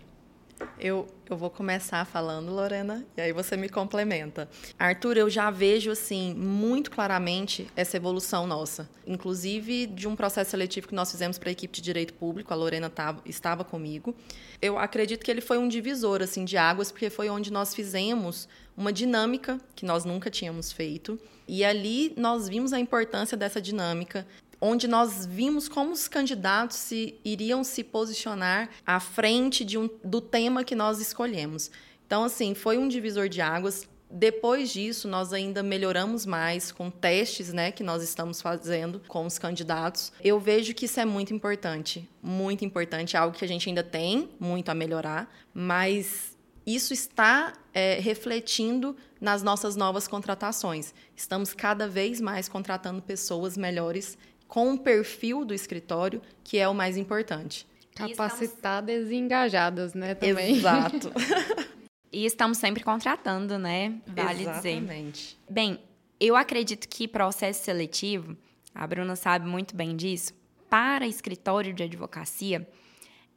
Eu, 0.78 1.06
eu 1.30 1.36
vou 1.36 1.50
começar 1.50 2.04
falando, 2.04 2.50
Lorena, 2.50 3.04
e 3.16 3.20
aí 3.20 3.32
você 3.32 3.56
me 3.56 3.68
complementa. 3.68 4.48
Arthur, 4.78 5.16
eu 5.16 5.30
já 5.30 5.50
vejo 5.50 5.90
assim 5.90 6.34
muito 6.34 6.90
claramente 6.90 7.68
essa 7.76 7.96
evolução 7.96 8.46
nossa, 8.46 8.88
inclusive 9.06 9.86
de 9.86 10.08
um 10.08 10.16
processo 10.16 10.50
seletivo 10.50 10.88
que 10.88 10.94
nós 10.94 11.10
fizemos 11.10 11.38
para 11.38 11.48
a 11.48 11.52
equipe 11.52 11.74
de 11.74 11.82
direito 11.82 12.12
público, 12.14 12.52
a 12.52 12.56
Lorena 12.56 12.90
tava, 12.90 13.22
estava 13.24 13.64
comigo. 13.64 14.14
Eu 14.60 14.78
acredito 14.78 15.24
que 15.24 15.30
ele 15.30 15.40
foi 15.40 15.58
um 15.58 15.68
divisor 15.68 16.22
assim 16.22 16.44
de 16.44 16.56
águas, 16.56 16.90
porque 16.90 17.08
foi 17.08 17.28
onde 17.28 17.52
nós 17.52 17.74
fizemos 17.74 18.48
uma 18.76 18.92
dinâmica 18.92 19.60
que 19.74 19.84
nós 19.86 20.04
nunca 20.04 20.30
tínhamos 20.30 20.72
feito. 20.72 21.18
E 21.46 21.64
ali 21.64 22.12
nós 22.16 22.48
vimos 22.48 22.72
a 22.72 22.80
importância 22.80 23.36
dessa 23.36 23.60
dinâmica, 23.60 24.26
onde 24.60 24.86
nós 24.88 25.26
vimos 25.26 25.68
como 25.68 25.92
os 25.92 26.08
candidatos 26.08 26.76
se, 26.76 27.14
iriam 27.24 27.64
se 27.64 27.84
posicionar 27.84 28.70
à 28.86 29.00
frente 29.00 29.64
de 29.64 29.78
um, 29.78 29.88
do 30.02 30.20
tema 30.20 30.64
que 30.64 30.74
nós 30.74 31.00
escolhemos. 31.00 31.70
Então, 32.06 32.24
assim, 32.24 32.54
foi 32.54 32.78
um 32.78 32.88
divisor 32.88 33.28
de 33.28 33.40
águas. 33.40 33.88
Depois 34.10 34.72
disso, 34.72 35.08
nós 35.08 35.32
ainda 35.32 35.62
melhoramos 35.62 36.24
mais 36.24 36.70
com 36.70 36.90
testes 36.90 37.52
né, 37.52 37.72
que 37.72 37.82
nós 37.82 38.02
estamos 38.02 38.40
fazendo 38.40 39.00
com 39.08 39.26
os 39.26 39.38
candidatos. 39.38 40.12
Eu 40.22 40.38
vejo 40.38 40.74
que 40.74 40.84
isso 40.84 41.00
é 41.00 41.04
muito 41.04 41.34
importante, 41.34 42.08
muito 42.22 42.64
importante, 42.64 43.16
é 43.16 43.18
algo 43.18 43.36
que 43.36 43.44
a 43.44 43.48
gente 43.48 43.68
ainda 43.68 43.82
tem 43.82 44.28
muito 44.38 44.68
a 44.68 44.74
melhorar, 44.74 45.28
mas 45.52 46.36
isso 46.66 46.92
está 46.94 47.52
é, 47.72 47.98
refletindo 48.00 48.96
nas 49.20 49.42
nossas 49.42 49.74
novas 49.74 50.06
contratações. 50.06 50.94
Estamos 51.16 51.52
cada 51.52 51.88
vez 51.88 52.20
mais 52.20 52.48
contratando 52.48 53.02
pessoas 53.02 53.56
melhores 53.56 54.16
com 54.54 54.74
o 54.74 54.78
perfil 54.78 55.44
do 55.44 55.52
escritório, 55.52 56.22
que 56.44 56.58
é 56.58 56.68
o 56.68 56.72
mais 56.72 56.96
importante. 56.96 57.66
Capacitadas 57.92 58.94
e, 58.94 58.98
estamos... 58.98 59.10
e 59.10 59.16
engajadas, 59.16 59.94
né, 59.94 60.14
também. 60.14 60.58
Exato. 60.58 61.10
e 62.12 62.24
estamos 62.24 62.58
sempre 62.58 62.84
contratando, 62.84 63.58
né? 63.58 64.00
Vale 64.06 64.42
Exatamente. 64.42 65.30
dizer. 65.30 65.36
Bem, 65.50 65.80
eu 66.20 66.36
acredito 66.36 66.88
que 66.88 67.08
processo 67.08 67.64
seletivo, 67.64 68.36
a 68.72 68.86
Bruna 68.86 69.16
sabe 69.16 69.44
muito 69.44 69.74
bem 69.74 69.96
disso, 69.96 70.32
para 70.70 71.04
escritório 71.04 71.74
de 71.74 71.82
advocacia, 71.82 72.64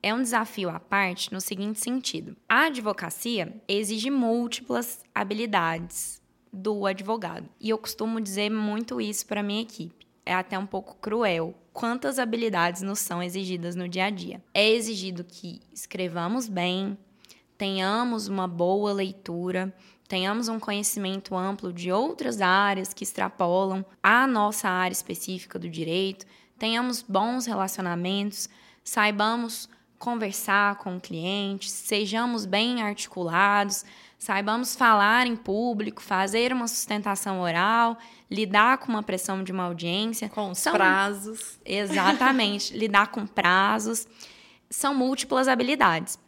é 0.04 0.14
um 0.14 0.22
desafio 0.22 0.70
à 0.70 0.80
parte 0.80 1.34
no 1.34 1.42
seguinte 1.42 1.80
sentido: 1.80 2.38
a 2.48 2.66
advocacia 2.66 3.60
exige 3.68 4.12
múltiplas 4.12 5.04
habilidades 5.16 6.22
do 6.54 6.86
advogado. 6.86 7.50
E 7.60 7.72
eu 7.72 7.78
costumo 7.80 8.22
dizer 8.22 8.52
muito 8.52 9.02
isso 9.02 9.26
para 9.26 9.42
minha 9.42 9.64
equipe 9.64 9.97
é 10.28 10.34
até 10.34 10.60
um 10.60 10.66
pouco 10.66 10.98
cruel. 10.98 11.56
Quantas 11.72 12.20
habilidades 12.20 12.82
nos 12.82 13.00
são 13.00 13.24
exigidas 13.24 13.76
no 13.76 13.88
dia 13.88 14.06
a 14.06 14.10
dia? 14.10 14.44
É 14.54 14.70
exigido 14.70 15.24
que 15.24 15.62
escrevamos 15.74 16.50
bem, 16.50 16.98
tenhamos 17.58 18.28
uma 18.28 18.48
boa 18.48 18.92
leitura, 18.92 19.74
tenhamos 20.08 20.50
um 20.50 20.60
conhecimento 20.60 21.36
amplo 21.36 21.72
de 21.72 21.92
outras 21.92 22.42
áreas 22.42 22.94
que 22.94 23.04
extrapolam 23.04 23.86
a 24.04 24.28
nossa 24.28 24.68
área 24.68 24.94
específica 24.94 25.58
do 25.58 25.70
direito, 25.70 26.26
tenhamos 26.60 27.02
bons 27.02 27.46
relacionamentos, 27.46 28.50
saibamos 28.84 29.70
conversar 29.98 30.78
com 30.78 30.98
o 30.98 31.02
cliente, 31.02 31.70
sejamos 31.70 32.46
bem 32.46 32.82
articulados, 32.82 33.86
saibamos 34.18 34.76
falar 34.76 35.28
em 35.28 35.36
público, 35.36 36.02
fazer 36.02 36.52
uma 36.52 36.68
sustentação 36.68 37.40
oral, 37.40 37.98
lidar 38.30 38.80
com 38.80 38.90
uma 38.90 39.04
pressão 39.04 39.44
de 39.44 39.52
uma 39.52 39.64
audiência. 39.64 40.30
Com 40.30 40.52
os 40.52 40.58
São... 40.58 40.74
prazos. 40.74 41.60
Exatamente, 41.66 42.76
lidar 42.78 43.08
com 43.08 43.26
prazos. 43.28 44.08
São 44.70 44.94
múltiplas 44.94 45.48
habilidades. 45.48 46.20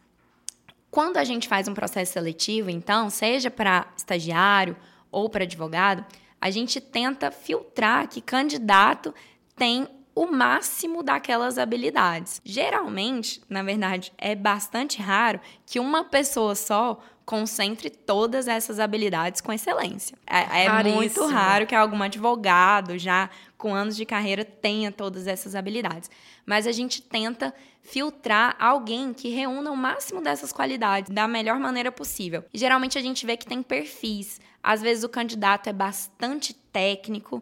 Quando 0.90 1.18
a 1.18 1.24
gente 1.24 1.46
faz 1.46 1.68
um 1.68 1.74
processo 1.74 2.12
seletivo, 2.12 2.70
então, 2.70 3.10
seja 3.10 3.50
para 3.50 3.86
estagiário 3.96 4.76
ou 5.10 5.28
para 5.28 5.44
advogado, 5.44 6.04
a 6.40 6.50
gente 6.50 6.80
tenta 6.80 7.30
filtrar 7.30 8.08
que 8.08 8.20
candidato 8.20 9.14
tem 9.54 9.86
o 10.14 10.26
máximo 10.26 11.02
daquelas 11.02 11.58
habilidades. 11.58 12.40
Geralmente, 12.44 13.40
na 13.48 13.62
verdade, 13.62 14.12
é 14.18 14.34
bastante 14.34 15.00
raro 15.00 15.40
que 15.64 15.78
uma 15.78 16.04
pessoa 16.04 16.54
só 16.54 17.00
concentre 17.30 17.88
todas 17.90 18.48
essas 18.48 18.80
habilidades 18.80 19.40
com 19.40 19.52
excelência. 19.52 20.18
É, 20.26 20.64
é 20.64 20.82
muito 20.82 21.24
raro 21.26 21.64
que 21.64 21.76
algum 21.76 22.02
advogado 22.02 22.98
já 22.98 23.30
com 23.56 23.72
anos 23.72 23.94
de 23.94 24.04
carreira 24.04 24.44
tenha 24.44 24.90
todas 24.90 25.28
essas 25.28 25.54
habilidades. 25.54 26.10
Mas 26.44 26.66
a 26.66 26.72
gente 26.72 27.00
tenta 27.00 27.54
filtrar 27.84 28.56
alguém 28.58 29.12
que 29.14 29.28
reúna 29.28 29.70
o 29.70 29.76
máximo 29.76 30.20
dessas 30.20 30.52
qualidades 30.52 31.08
da 31.08 31.28
melhor 31.28 31.60
maneira 31.60 31.92
possível. 31.92 32.44
E 32.52 32.58
geralmente 32.58 32.98
a 32.98 33.00
gente 33.00 33.24
vê 33.24 33.36
que 33.36 33.46
tem 33.46 33.62
perfis. 33.62 34.40
Às 34.60 34.82
vezes 34.82 35.04
o 35.04 35.08
candidato 35.08 35.68
é 35.68 35.72
bastante 35.72 36.52
técnico, 36.52 37.40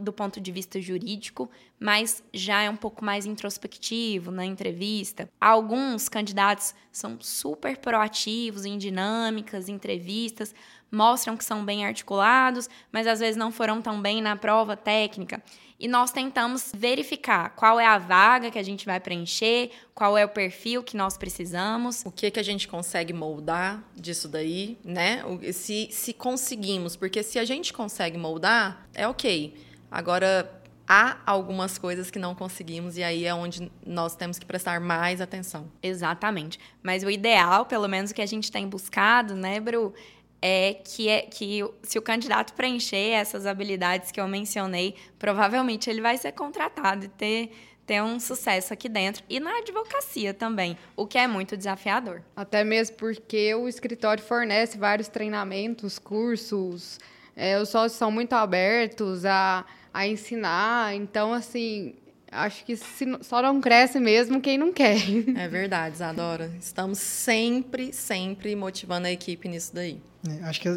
do 0.00 0.12
ponto 0.12 0.40
de 0.40 0.50
vista 0.50 0.80
jurídico, 0.80 1.50
mas 1.78 2.22
já 2.32 2.62
é 2.62 2.70
um 2.70 2.76
pouco 2.76 3.04
mais 3.04 3.26
introspectivo 3.26 4.30
na 4.30 4.44
entrevista. 4.44 5.28
Alguns 5.40 6.08
candidatos 6.08 6.74
são 6.90 7.18
super 7.20 7.76
proativos 7.76 8.64
em 8.64 8.76
dinâmicas, 8.78 9.68
entrevistas, 9.68 10.54
mostram 10.90 11.36
que 11.36 11.44
são 11.44 11.64
bem 11.64 11.84
articulados, 11.84 12.68
mas 12.90 13.06
às 13.06 13.20
vezes 13.20 13.36
não 13.36 13.52
foram 13.52 13.80
tão 13.82 14.00
bem 14.00 14.22
na 14.22 14.36
prova 14.36 14.76
técnica. 14.76 15.42
E 15.78 15.86
nós 15.86 16.10
tentamos 16.10 16.72
verificar 16.74 17.50
qual 17.50 17.78
é 17.78 17.86
a 17.86 17.98
vaga 17.98 18.50
que 18.50 18.58
a 18.58 18.62
gente 18.62 18.84
vai 18.84 18.98
preencher, 18.98 19.70
qual 19.94 20.18
é 20.18 20.24
o 20.24 20.28
perfil 20.28 20.82
que 20.82 20.96
nós 20.96 21.16
precisamos. 21.16 22.02
O 22.04 22.10
que, 22.10 22.32
que 22.32 22.40
a 22.40 22.42
gente 22.42 22.66
consegue 22.66 23.12
moldar 23.12 23.84
disso 23.94 24.26
daí, 24.28 24.76
né? 24.84 25.22
Se, 25.52 25.88
se 25.92 26.12
conseguimos, 26.12 26.96
porque 26.96 27.22
se 27.22 27.38
a 27.38 27.44
gente 27.44 27.72
consegue 27.72 28.18
moldar, 28.18 28.88
é 28.92 29.06
ok. 29.06 29.54
Agora, 29.88 30.60
há 30.88 31.18
algumas 31.26 31.76
coisas 31.76 32.10
que 32.10 32.18
não 32.18 32.34
conseguimos 32.34 32.96
e 32.96 33.02
aí 33.02 33.26
é 33.26 33.34
onde 33.34 33.70
nós 33.86 34.16
temos 34.16 34.38
que 34.38 34.46
prestar 34.46 34.80
mais 34.80 35.20
atenção. 35.20 35.70
Exatamente. 35.82 36.58
Mas 36.82 37.04
o 37.04 37.10
ideal, 37.10 37.66
pelo 37.66 37.86
menos 37.86 38.10
o 38.10 38.14
que 38.14 38.22
a 38.22 38.26
gente 38.26 38.50
tem 38.50 38.66
buscado, 38.66 39.34
né, 39.34 39.60
Bru, 39.60 39.94
é 40.40 40.74
que, 40.74 41.08
é 41.08 41.22
que 41.22 41.64
se 41.82 41.98
o 41.98 42.02
candidato 42.02 42.52
preencher 42.54 43.10
essas 43.10 43.46
habilidades 43.46 44.10
que 44.10 44.20
eu 44.20 44.28
mencionei, 44.28 44.94
provavelmente 45.18 45.90
ele 45.90 46.00
vai 46.00 46.16
ser 46.16 46.32
contratado 46.32 47.06
e 47.06 47.08
ter, 47.08 47.52
ter 47.84 48.02
um 48.02 48.20
sucesso 48.20 48.72
aqui 48.72 48.88
dentro. 48.88 49.24
E 49.28 49.40
na 49.40 49.58
advocacia 49.58 50.32
também, 50.32 50.76
o 50.96 51.06
que 51.06 51.18
é 51.18 51.26
muito 51.26 51.56
desafiador. 51.56 52.22
Até 52.36 52.62
mesmo 52.62 52.96
porque 52.96 53.54
o 53.54 53.68
escritório 53.68 54.22
fornece 54.22 54.78
vários 54.78 55.08
treinamentos, 55.08 55.98
cursos, 55.98 56.98
é, 57.34 57.60
os 57.60 57.68
sócios 57.68 57.98
são 57.98 58.10
muito 58.10 58.32
abertos 58.32 59.24
a, 59.24 59.64
a 59.92 60.06
ensinar. 60.06 60.94
Então, 60.94 61.32
assim, 61.32 61.94
acho 62.30 62.64
que 62.64 62.76
se, 62.76 63.06
só 63.22 63.42
não 63.42 63.60
cresce 63.60 63.98
mesmo 63.98 64.40
quem 64.40 64.58
não 64.58 64.72
quer. 64.72 64.98
É 65.36 65.48
verdade, 65.48 65.96
Isadora. 65.96 66.50
Estamos 66.60 66.98
sempre, 66.98 67.92
sempre 67.92 68.54
motivando 68.54 69.06
a 69.06 69.10
equipe 69.10 69.48
nisso 69.48 69.74
daí. 69.74 70.00
É, 70.28 70.44
acho 70.44 70.60
que 70.60 70.68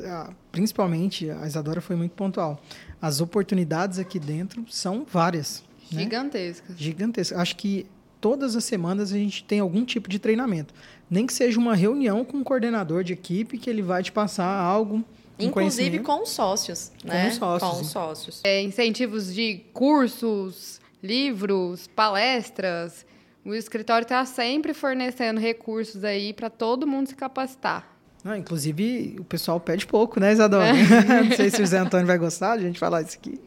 principalmente 0.52 1.30
a 1.30 1.46
Isadora 1.46 1.82
foi 1.82 1.96
muito 1.96 2.12
pontual. 2.12 2.62
As 3.02 3.22
oportunidades 3.22 3.98
aqui 3.98 4.20
dentro 4.20 4.66
são 4.70 5.06
várias. 5.10 5.64
Né? 5.92 6.04
Gigantescas. 6.04 6.70
Né? 6.70 6.76
Gigantescas. 6.78 7.40
Acho 7.40 7.56
que 7.56 7.86
todas 8.20 8.56
as 8.56 8.64
semanas 8.64 9.12
a 9.12 9.18
gente 9.18 9.44
tem 9.44 9.60
algum 9.60 9.84
tipo 9.84 10.08
de 10.08 10.20
treinamento. 10.20 10.74
Nem 11.10 11.26
que 11.26 11.34
seja 11.34 11.60
uma 11.60 11.76
reunião 11.76 12.24
com 12.24 12.38
um 12.38 12.44
coordenador 12.44 13.04
de 13.04 13.14
equipe 13.14 13.58
que 13.58 13.70
ele 13.70 13.82
vai 13.82 14.04
te 14.04 14.12
passar 14.12 14.48
algo. 14.48 15.04
Inclusive 15.40 16.00
com 16.00 16.26
sócios, 16.26 16.92
né? 17.04 17.30
Com 17.30 17.36
sócios. 17.36 17.72
Com 17.72 17.84
sócios. 17.84 18.42
É, 18.44 18.62
incentivos 18.62 19.34
de 19.34 19.62
cursos, 19.74 20.80
livros, 21.02 21.88
palestras. 21.88 23.06
O 23.44 23.54
escritório 23.54 24.06
está 24.06 24.24
sempre 24.26 24.74
fornecendo 24.74 25.40
recursos 25.40 26.04
aí 26.04 26.34
para 26.34 26.50
todo 26.50 26.86
mundo 26.86 27.08
se 27.08 27.16
capacitar. 27.16 27.92
Não, 28.24 28.36
inclusive, 28.36 29.16
o 29.20 29.24
pessoal 29.24 29.60
pede 29.60 29.88
pouco, 29.88 30.20
né, 30.20 30.32
Isadora? 30.32 30.68
É. 30.68 31.24
Não 31.26 31.36
sei 31.36 31.50
se 31.50 31.60
o 31.62 31.66
Zé 31.66 31.80
Antônio 31.80 32.06
vai 32.06 32.20
gostar 32.20 32.56
de 32.56 32.64
a 32.64 32.68
gente 32.68 32.78
falar 32.78 33.02
isso 33.02 33.18
aqui. 33.18 33.40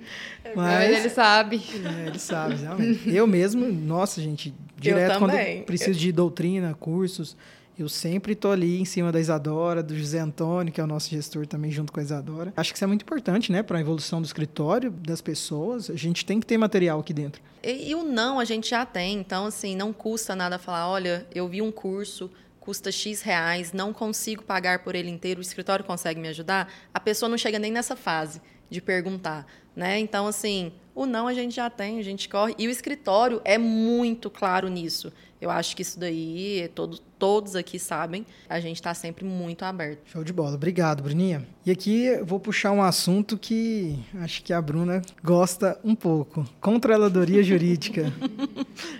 Mas, 0.44 0.56
mas 0.56 0.98
ele 0.98 1.08
sabe. 1.10 1.62
É, 1.84 2.06
ele 2.08 2.18
sabe, 2.18 2.56
realmente. 2.56 3.14
Eu 3.14 3.26
mesmo, 3.26 3.70
nossa, 3.70 4.20
gente, 4.20 4.52
direto 4.76 5.18
quando 5.18 5.34
preciso 5.64 5.98
de 5.98 6.10
doutrina, 6.10 6.74
cursos, 6.74 7.36
eu 7.78 7.88
sempre 7.88 8.32
estou 8.32 8.52
ali 8.52 8.80
em 8.80 8.84
cima 8.84 9.10
da 9.10 9.20
Isadora, 9.20 9.82
do 9.82 9.96
José 9.96 10.18
Antônio, 10.18 10.72
que 10.72 10.80
é 10.80 10.84
o 10.84 10.86
nosso 10.86 11.10
gestor 11.10 11.46
também, 11.46 11.70
junto 11.70 11.92
com 11.92 12.00
a 12.00 12.02
Isadora. 12.02 12.52
Acho 12.56 12.72
que 12.72 12.76
isso 12.76 12.84
é 12.84 12.86
muito 12.86 13.02
importante, 13.02 13.50
né, 13.50 13.62
para 13.62 13.78
a 13.78 13.80
evolução 13.80 14.20
do 14.20 14.24
escritório, 14.24 14.90
das 14.90 15.20
pessoas. 15.20 15.90
A 15.90 15.96
gente 15.96 16.24
tem 16.24 16.40
que 16.40 16.46
ter 16.46 16.56
material 16.56 17.00
aqui 17.00 17.12
dentro. 17.12 17.42
E, 17.62 17.90
e 17.90 17.94
o 17.94 18.04
não 18.04 18.38
a 18.38 18.44
gente 18.44 18.70
já 18.70 18.86
tem, 18.86 19.18
então, 19.18 19.46
assim, 19.46 19.74
não 19.74 19.92
custa 19.92 20.36
nada 20.36 20.58
falar: 20.58 20.88
olha, 20.88 21.26
eu 21.34 21.48
vi 21.48 21.60
um 21.60 21.72
curso 21.72 22.30
custa 22.64 22.90
X 22.90 23.20
reais, 23.20 23.74
não 23.74 23.92
consigo 23.92 24.42
pagar 24.42 24.78
por 24.78 24.94
ele 24.94 25.10
inteiro, 25.10 25.38
o 25.38 25.42
escritório 25.42 25.84
consegue 25.84 26.18
me 26.18 26.28
ajudar? 26.28 26.72
A 26.94 26.98
pessoa 26.98 27.28
não 27.28 27.36
chega 27.36 27.58
nem 27.58 27.70
nessa 27.70 27.94
fase 27.94 28.40
de 28.70 28.80
perguntar, 28.80 29.46
né? 29.74 29.98
Então, 29.98 30.26
assim, 30.26 30.72
o 30.94 31.06
não 31.06 31.26
a 31.26 31.34
gente 31.34 31.54
já 31.54 31.68
tem, 31.68 31.98
a 31.98 32.02
gente 32.02 32.28
corre. 32.28 32.54
E 32.58 32.66
o 32.66 32.70
escritório 32.70 33.40
é 33.44 33.58
muito 33.58 34.30
claro 34.30 34.68
nisso. 34.68 35.12
Eu 35.40 35.50
acho 35.50 35.76
que 35.76 35.82
isso 35.82 36.00
daí, 36.00 36.70
todo, 36.74 36.98
todos 37.18 37.54
aqui 37.54 37.78
sabem, 37.78 38.24
a 38.48 38.60
gente 38.60 38.76
está 38.76 38.94
sempre 38.94 39.26
muito 39.26 39.62
aberto. 39.62 40.00
Show 40.06 40.24
de 40.24 40.32
bola. 40.32 40.54
Obrigado, 40.54 41.02
Bruninha. 41.02 41.46
E 41.66 41.70
aqui 41.70 42.04
eu 42.04 42.24
vou 42.24 42.40
puxar 42.40 42.72
um 42.72 42.82
assunto 42.82 43.36
que 43.36 43.98
acho 44.20 44.42
que 44.42 44.54
a 44.54 44.62
Bruna 44.62 45.02
gosta 45.22 45.78
um 45.84 45.94
pouco. 45.94 46.48
Controladoria 46.62 47.42
jurídica. 47.44 48.10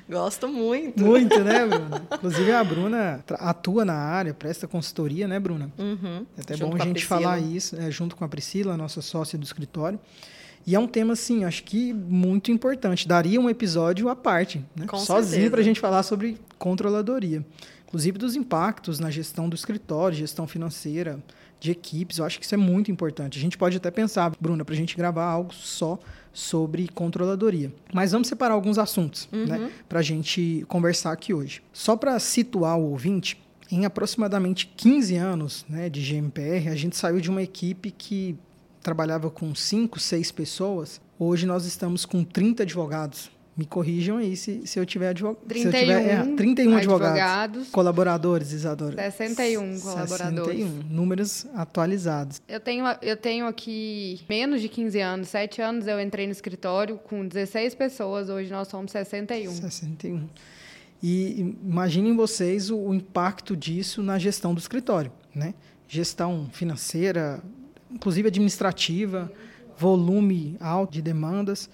Gosto 0.06 0.46
muito. 0.46 1.02
Muito, 1.02 1.42
né, 1.42 1.66
Bruna? 1.66 2.06
Inclusive, 2.12 2.52
a 2.52 2.62
Bruna 2.62 3.24
atua 3.38 3.84
na 3.86 3.94
área, 3.94 4.34
presta 4.34 4.68
consultoria, 4.68 5.26
né, 5.26 5.40
Bruna? 5.40 5.72
Uhum. 5.78 6.26
É 6.36 6.42
até 6.42 6.56
junto 6.58 6.76
bom 6.76 6.82
a 6.82 6.86
gente 6.86 7.06
falar 7.06 7.38
isso, 7.38 7.74
né, 7.74 7.90
junto 7.90 8.14
com 8.16 8.24
a 8.24 8.28
Priscila, 8.28 8.76
nossa 8.76 9.00
sócia 9.00 9.38
do 9.38 9.44
escritório. 9.44 9.98
E 10.66 10.74
é 10.74 10.78
um 10.78 10.86
tema, 10.86 11.12
assim, 11.12 11.44
acho 11.44 11.62
que 11.64 11.92
muito 11.92 12.50
importante. 12.50 13.06
Daria 13.06 13.40
um 13.40 13.50
episódio 13.50 14.08
à 14.08 14.16
parte, 14.16 14.64
né? 14.74 14.86
sozinho, 14.96 15.50
para 15.50 15.60
a 15.60 15.64
gente 15.64 15.80
falar 15.80 16.02
sobre 16.02 16.38
controladoria. 16.58 17.44
Inclusive 17.86 18.18
dos 18.18 18.34
impactos 18.34 18.98
na 18.98 19.10
gestão 19.10 19.48
do 19.48 19.54
escritório, 19.54 20.16
gestão 20.16 20.46
financeira, 20.46 21.22
de 21.60 21.70
equipes. 21.70 22.18
Eu 22.18 22.24
acho 22.24 22.38
que 22.38 22.44
isso 22.44 22.54
é 22.54 22.58
muito 22.58 22.90
importante. 22.90 23.38
A 23.38 23.40
gente 23.40 23.56
pode 23.56 23.76
até 23.76 23.90
pensar, 23.90 24.32
Bruna, 24.40 24.64
para 24.64 24.74
a 24.74 24.76
gente 24.76 24.96
gravar 24.96 25.24
algo 25.24 25.54
só 25.54 25.98
sobre 26.32 26.88
controladoria. 26.88 27.72
Mas 27.92 28.12
vamos 28.12 28.28
separar 28.28 28.54
alguns 28.54 28.76
assuntos 28.76 29.28
né, 29.30 29.38
uhum. 29.38 29.46
né, 29.46 29.70
para 29.88 30.00
a 30.00 30.02
gente 30.02 30.64
conversar 30.68 31.12
aqui 31.12 31.32
hoje. 31.32 31.62
Só 31.72 31.96
para 31.96 32.18
situar 32.18 32.76
o 32.78 32.90
ouvinte, 32.90 33.40
em 33.70 33.84
aproximadamente 33.84 34.66
15 34.76 35.16
anos 35.16 35.64
né, 35.68 35.88
de 35.88 36.02
GMPR, 36.02 36.68
a 36.68 36.76
gente 36.76 36.96
saiu 36.96 37.20
de 37.20 37.30
uma 37.30 37.42
equipe 37.42 37.90
que 37.90 38.36
trabalhava 38.84 39.30
com 39.30 39.54
5, 39.54 39.98
6 39.98 40.30
pessoas, 40.30 41.00
hoje 41.18 41.46
nós 41.46 41.64
estamos 41.64 42.04
com 42.04 42.22
30 42.22 42.62
advogados. 42.62 43.32
Me 43.56 43.64
corrijam 43.64 44.18
aí 44.18 44.36
se, 44.36 44.66
se 44.66 44.78
eu 44.80 44.84
tiver 44.84 45.08
advogado. 45.10 45.46
31, 45.46 45.70
se 45.70 45.76
eu 45.76 45.80
tiver, 45.80 46.08
é, 46.08 46.36
31 46.36 46.76
advogados. 46.76 47.20
advogados. 47.20 47.68
Colaboradores, 47.70 48.52
Isadora. 48.52 48.96
61 48.96 49.80
colaboradores. 49.80 50.58
61, 50.58 50.68
números 50.90 51.46
atualizados. 51.54 52.42
Eu 52.48 52.58
tenho, 52.58 52.84
eu 53.00 53.16
tenho 53.16 53.46
aqui 53.46 54.20
menos 54.28 54.60
de 54.60 54.68
15 54.68 55.00
anos, 55.00 55.28
7 55.28 55.62
anos 55.62 55.86
eu 55.86 56.00
entrei 56.00 56.26
no 56.26 56.32
escritório 56.32 56.98
com 56.98 57.26
16 57.26 57.76
pessoas, 57.76 58.28
hoje 58.28 58.50
nós 58.50 58.66
somos 58.66 58.90
61. 58.90 59.52
61. 59.52 60.28
E 61.00 61.54
imaginem 61.64 62.14
vocês 62.16 62.70
o, 62.70 62.76
o 62.76 62.92
impacto 62.92 63.56
disso 63.56 64.02
na 64.02 64.18
gestão 64.18 64.52
do 64.52 64.58
escritório, 64.58 65.12
né? 65.32 65.54
Gestão 65.86 66.48
financeira, 66.52 67.40
inclusive 67.94 68.28
administrativa, 68.28 69.32
volume 69.78 70.56
alto 70.60 70.92
de 70.92 71.02
demandas. 71.02 71.70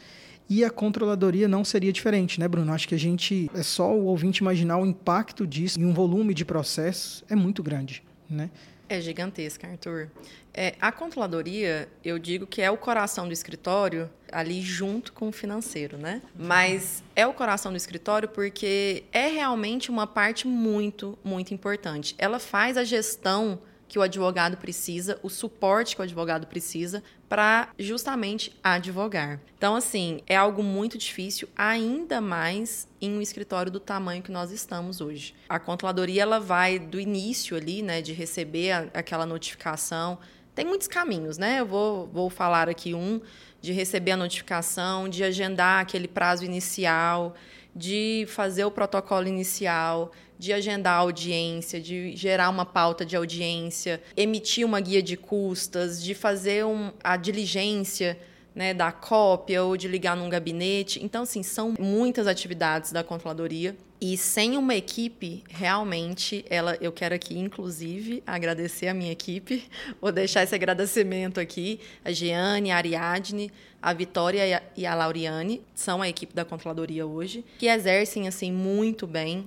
E 0.48 0.64
a 0.64 0.70
controladoria 0.70 1.46
não 1.46 1.64
seria 1.64 1.92
diferente, 1.92 2.40
né, 2.40 2.48
Bruno? 2.48 2.72
Acho 2.72 2.88
que 2.88 2.94
a 2.94 2.98
gente 2.98 3.48
é 3.54 3.62
só 3.62 3.94
o 3.94 4.06
ouvinte 4.06 4.38
imaginar 4.38 4.78
o 4.78 4.86
impacto 4.86 5.46
disso 5.46 5.80
em 5.80 5.84
um 5.84 5.94
volume 5.94 6.34
de 6.34 6.44
processos 6.44 7.24
é 7.28 7.36
muito 7.36 7.62
grande, 7.62 8.02
né? 8.28 8.50
É 8.88 9.00
gigantesca, 9.00 9.68
Arthur. 9.68 10.10
É, 10.52 10.74
a 10.80 10.90
controladoria, 10.90 11.88
eu 12.04 12.18
digo 12.18 12.44
que 12.44 12.60
é 12.60 12.68
o 12.68 12.76
coração 12.76 13.28
do 13.28 13.32
escritório 13.32 14.10
ali 14.32 14.60
junto 14.60 15.12
com 15.12 15.28
o 15.28 15.32
financeiro, 15.32 15.96
né? 15.96 16.20
Mas 16.36 17.04
é 17.14 17.24
o 17.24 17.32
coração 17.32 17.70
do 17.70 17.76
escritório 17.76 18.28
porque 18.28 19.04
é 19.12 19.28
realmente 19.28 19.88
uma 19.88 20.08
parte 20.08 20.48
muito, 20.48 21.16
muito 21.22 21.54
importante. 21.54 22.16
Ela 22.18 22.40
faz 22.40 22.76
a 22.76 22.82
gestão 22.82 23.60
que 23.90 23.98
o 23.98 24.02
advogado 24.02 24.56
precisa, 24.56 25.18
o 25.20 25.28
suporte 25.28 25.96
que 25.96 26.00
o 26.00 26.04
advogado 26.04 26.46
precisa 26.46 27.02
para 27.28 27.70
justamente 27.76 28.56
advogar. 28.62 29.40
Então, 29.58 29.74
assim, 29.74 30.20
é 30.28 30.36
algo 30.36 30.62
muito 30.62 30.96
difícil, 30.96 31.48
ainda 31.56 32.20
mais 32.20 32.86
em 33.00 33.10
um 33.10 33.20
escritório 33.20 33.72
do 33.72 33.80
tamanho 33.80 34.22
que 34.22 34.30
nós 34.30 34.52
estamos 34.52 35.00
hoje. 35.00 35.34
A 35.48 35.58
controladoria 35.58 36.22
ela 36.22 36.38
vai 36.38 36.78
do 36.78 37.00
início 37.00 37.56
ali, 37.56 37.82
né, 37.82 38.00
de 38.00 38.12
receber 38.12 38.70
a, 38.70 38.78
aquela 38.94 39.26
notificação. 39.26 40.18
Tem 40.54 40.64
muitos 40.64 40.86
caminhos, 40.86 41.36
né? 41.36 41.58
Eu 41.58 41.66
vou, 41.66 42.06
vou 42.06 42.30
falar 42.30 42.68
aqui 42.68 42.94
um 42.94 43.20
de 43.60 43.72
receber 43.72 44.12
a 44.12 44.16
notificação, 44.16 45.08
de 45.08 45.24
agendar 45.24 45.80
aquele 45.80 46.06
prazo 46.06 46.44
inicial, 46.44 47.34
de 47.74 48.24
fazer 48.28 48.64
o 48.64 48.70
protocolo 48.70 49.26
inicial, 49.26 50.12
de 50.40 50.54
agendar 50.54 50.98
audiência, 50.98 51.78
de 51.78 52.16
gerar 52.16 52.48
uma 52.48 52.64
pauta 52.64 53.04
de 53.04 53.14
audiência, 53.14 54.02
emitir 54.16 54.64
uma 54.64 54.80
guia 54.80 55.02
de 55.02 55.14
custas, 55.14 56.02
de 56.02 56.14
fazer 56.14 56.64
um, 56.64 56.90
a 57.04 57.18
diligência 57.18 58.18
né, 58.54 58.72
da 58.72 58.90
cópia 58.90 59.62
ou 59.62 59.76
de 59.76 59.86
ligar 59.86 60.16
num 60.16 60.30
gabinete. 60.30 60.98
Então, 61.04 61.24
assim, 61.24 61.42
são 61.42 61.74
muitas 61.78 62.26
atividades 62.26 62.90
da 62.90 63.04
controladoria. 63.04 63.76
E 64.00 64.16
sem 64.16 64.56
uma 64.56 64.74
equipe, 64.74 65.44
realmente, 65.50 66.42
ela, 66.48 66.74
eu 66.80 66.90
quero 66.90 67.14
aqui, 67.14 67.38
inclusive, 67.38 68.22
agradecer 68.26 68.88
a 68.88 68.94
minha 68.94 69.12
equipe. 69.12 69.68
Vou 70.00 70.10
deixar 70.10 70.42
esse 70.42 70.54
agradecimento 70.54 71.38
aqui. 71.38 71.78
A 72.02 72.10
Giane, 72.10 72.70
a 72.70 72.78
Ariadne, 72.78 73.52
a 73.82 73.92
Vitória 73.92 74.62
e 74.74 74.86
a 74.86 74.94
Lauriane 74.94 75.60
são 75.74 76.00
a 76.00 76.08
equipe 76.08 76.34
da 76.34 76.46
controladoria 76.46 77.06
hoje, 77.06 77.44
que 77.58 77.66
exercem, 77.66 78.26
assim, 78.26 78.50
muito 78.50 79.06
bem 79.06 79.46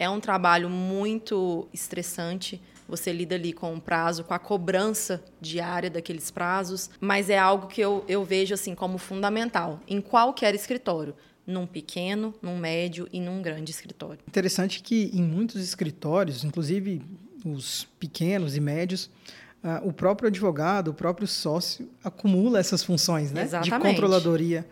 é 0.00 0.08
um 0.08 0.18
trabalho 0.18 0.70
muito 0.70 1.68
estressante. 1.74 2.60
Você 2.88 3.12
lida 3.12 3.34
ali 3.36 3.52
com 3.52 3.74
o 3.74 3.80
prazo, 3.80 4.24
com 4.24 4.32
a 4.32 4.38
cobrança 4.38 5.22
diária 5.40 5.90
daqueles 5.90 6.30
prazos, 6.30 6.90
mas 6.98 7.28
é 7.28 7.38
algo 7.38 7.68
que 7.68 7.80
eu, 7.80 8.02
eu 8.08 8.24
vejo 8.24 8.54
assim 8.54 8.74
como 8.74 8.96
fundamental 8.96 9.78
em 9.86 10.00
qualquer 10.00 10.54
escritório 10.54 11.14
num 11.46 11.66
pequeno, 11.66 12.34
num 12.40 12.56
médio 12.56 13.06
e 13.12 13.20
num 13.20 13.42
grande 13.42 13.70
escritório. 13.70 14.18
Interessante 14.26 14.82
que 14.82 15.10
em 15.12 15.22
muitos 15.22 15.62
escritórios, 15.62 16.44
inclusive 16.44 17.02
os 17.44 17.86
pequenos 17.98 18.56
e 18.56 18.60
médios, 18.60 19.10
uh, 19.62 19.86
o 19.86 19.92
próprio 19.92 20.28
advogado, 20.28 20.88
o 20.88 20.94
próprio 20.94 21.28
sócio 21.28 21.88
acumula 22.02 22.58
essas 22.58 22.82
funções, 22.82 23.32
né? 23.32 23.42
Exatamente. 23.42 23.74
De 23.74 23.78
controladoria. 23.78 24.66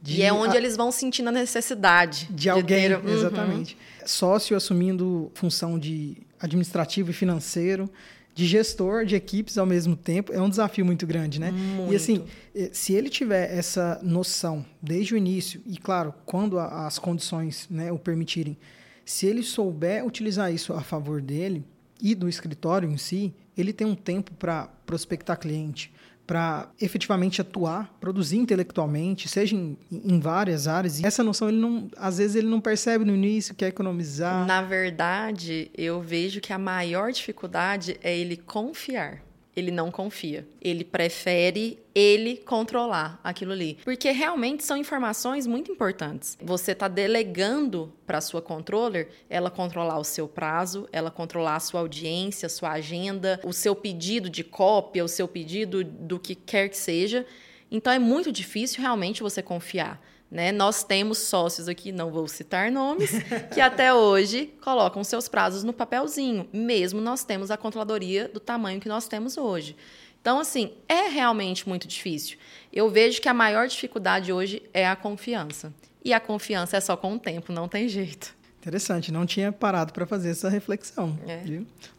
De 0.00 0.20
e 0.20 0.22
é 0.22 0.32
onde 0.32 0.54
a... 0.54 0.60
eles 0.60 0.76
vão 0.76 0.92
sentindo 0.92 1.28
a 1.28 1.32
necessidade 1.32 2.26
de, 2.26 2.34
de 2.34 2.50
alguém, 2.50 2.88
ter... 2.88 2.98
Uhum. 2.98 3.08
exatamente. 3.08 3.74
Uhum. 3.74 3.93
Sócio 4.06 4.56
assumindo 4.56 5.30
função 5.34 5.78
de 5.78 6.16
administrativo 6.38 7.10
e 7.10 7.14
financeiro, 7.14 7.90
de 8.34 8.46
gestor 8.46 9.04
de 9.04 9.14
equipes 9.14 9.56
ao 9.56 9.64
mesmo 9.64 9.94
tempo, 9.94 10.32
é 10.32 10.40
um 10.40 10.48
desafio 10.48 10.84
muito 10.84 11.06
grande, 11.06 11.38
né? 11.38 11.52
Muito. 11.52 11.92
E 11.92 11.96
assim, 11.96 12.24
eh, 12.54 12.70
se 12.72 12.92
ele 12.92 13.08
tiver 13.08 13.56
essa 13.56 14.00
noção 14.02 14.66
desde 14.82 15.14
o 15.14 15.16
início, 15.16 15.62
e 15.64 15.76
claro, 15.76 16.12
quando 16.26 16.58
as 16.58 16.98
condições 16.98 17.68
né, 17.70 17.92
o 17.92 17.98
permitirem, 17.98 18.56
se 19.04 19.26
ele 19.26 19.42
souber 19.42 20.04
utilizar 20.04 20.52
isso 20.52 20.72
a 20.72 20.80
favor 20.80 21.22
dele 21.22 21.64
e 22.00 22.14
do 22.14 22.28
escritório 22.28 22.90
em 22.90 22.96
si, 22.96 23.32
ele 23.56 23.72
tem 23.72 23.86
um 23.86 23.94
tempo 23.94 24.32
para 24.34 24.66
prospectar 24.84 25.38
cliente, 25.38 25.92
para 26.26 26.68
efetivamente 26.80 27.40
atuar, 27.40 27.94
produzir 28.00 28.38
intelectualmente, 28.38 29.28
seja 29.28 29.54
em, 29.54 29.76
em, 29.90 30.20
várias 30.20 30.66
áreas. 30.66 31.00
E 31.00 31.06
essa 31.06 31.22
noção 31.22 31.48
ele 31.48 31.58
não, 31.58 31.88
às 31.96 32.18
vezes 32.18 32.36
ele 32.36 32.46
não 32.46 32.60
percebe 32.60 33.04
no 33.04 33.14
início, 33.14 33.54
quer 33.54 33.68
economizar. 33.68 34.46
Na 34.46 34.62
verdade, 34.62 35.70
eu 35.76 36.00
vejo 36.00 36.40
que 36.40 36.52
a 36.52 36.58
maior 36.58 37.12
dificuldade 37.12 37.98
é 38.02 38.16
ele 38.16 38.36
confiar 38.36 39.22
ele 39.56 39.70
não 39.70 39.90
confia. 39.90 40.46
Ele 40.60 40.84
prefere 40.84 41.78
ele 41.94 42.36
controlar 42.38 43.20
aquilo 43.22 43.52
ali. 43.52 43.78
Porque 43.84 44.10
realmente 44.10 44.64
são 44.64 44.76
informações 44.76 45.46
muito 45.46 45.70
importantes. 45.70 46.36
Você 46.42 46.72
está 46.72 46.88
delegando 46.88 47.92
para 48.06 48.20
sua 48.20 48.42
controller 48.42 49.08
ela 49.30 49.50
controlar 49.50 49.98
o 49.98 50.04
seu 50.04 50.26
prazo, 50.26 50.88
ela 50.92 51.10
controlar 51.10 51.56
a 51.56 51.60
sua 51.60 51.80
audiência, 51.80 52.46
a 52.46 52.50
sua 52.50 52.72
agenda, 52.72 53.40
o 53.44 53.52
seu 53.52 53.76
pedido 53.76 54.28
de 54.28 54.42
cópia, 54.42 55.04
o 55.04 55.08
seu 55.08 55.28
pedido 55.28 55.84
do 55.84 56.18
que 56.18 56.34
quer 56.34 56.68
que 56.68 56.76
seja. 56.76 57.24
Então 57.70 57.92
é 57.92 57.98
muito 57.98 58.32
difícil 58.32 58.80
realmente 58.80 59.22
você 59.22 59.42
confiar. 59.42 60.00
Né? 60.34 60.50
Nós 60.50 60.82
temos 60.82 61.18
sócios 61.18 61.68
aqui, 61.68 61.92
não 61.92 62.10
vou 62.10 62.26
citar 62.26 62.68
nomes, 62.68 63.12
que 63.54 63.60
até 63.60 63.94
hoje 63.94 64.52
colocam 64.60 65.04
seus 65.04 65.28
prazos 65.28 65.62
no 65.62 65.72
papelzinho, 65.72 66.48
mesmo 66.52 67.00
nós 67.00 67.22
temos 67.22 67.52
a 67.52 67.56
controladoria 67.56 68.26
do 68.26 68.40
tamanho 68.40 68.80
que 68.80 68.88
nós 68.88 69.06
temos 69.06 69.38
hoje. 69.38 69.76
Então, 70.20 70.40
assim, 70.40 70.72
é 70.88 71.06
realmente 71.06 71.68
muito 71.68 71.86
difícil. 71.86 72.36
Eu 72.72 72.90
vejo 72.90 73.22
que 73.22 73.28
a 73.28 73.34
maior 73.34 73.68
dificuldade 73.68 74.32
hoje 74.32 74.60
é 74.74 74.84
a 74.84 74.96
confiança. 74.96 75.72
E 76.04 76.12
a 76.12 76.18
confiança 76.18 76.76
é 76.76 76.80
só 76.80 76.96
com 76.96 77.14
o 77.14 77.18
tempo, 77.18 77.52
não 77.52 77.68
tem 77.68 77.88
jeito. 77.88 78.34
Interessante, 78.64 79.12
não 79.12 79.26
tinha 79.26 79.52
parado 79.52 79.92
para 79.92 80.06
fazer 80.06 80.30
essa 80.30 80.48
reflexão. 80.48 81.18
É. 81.26 81.44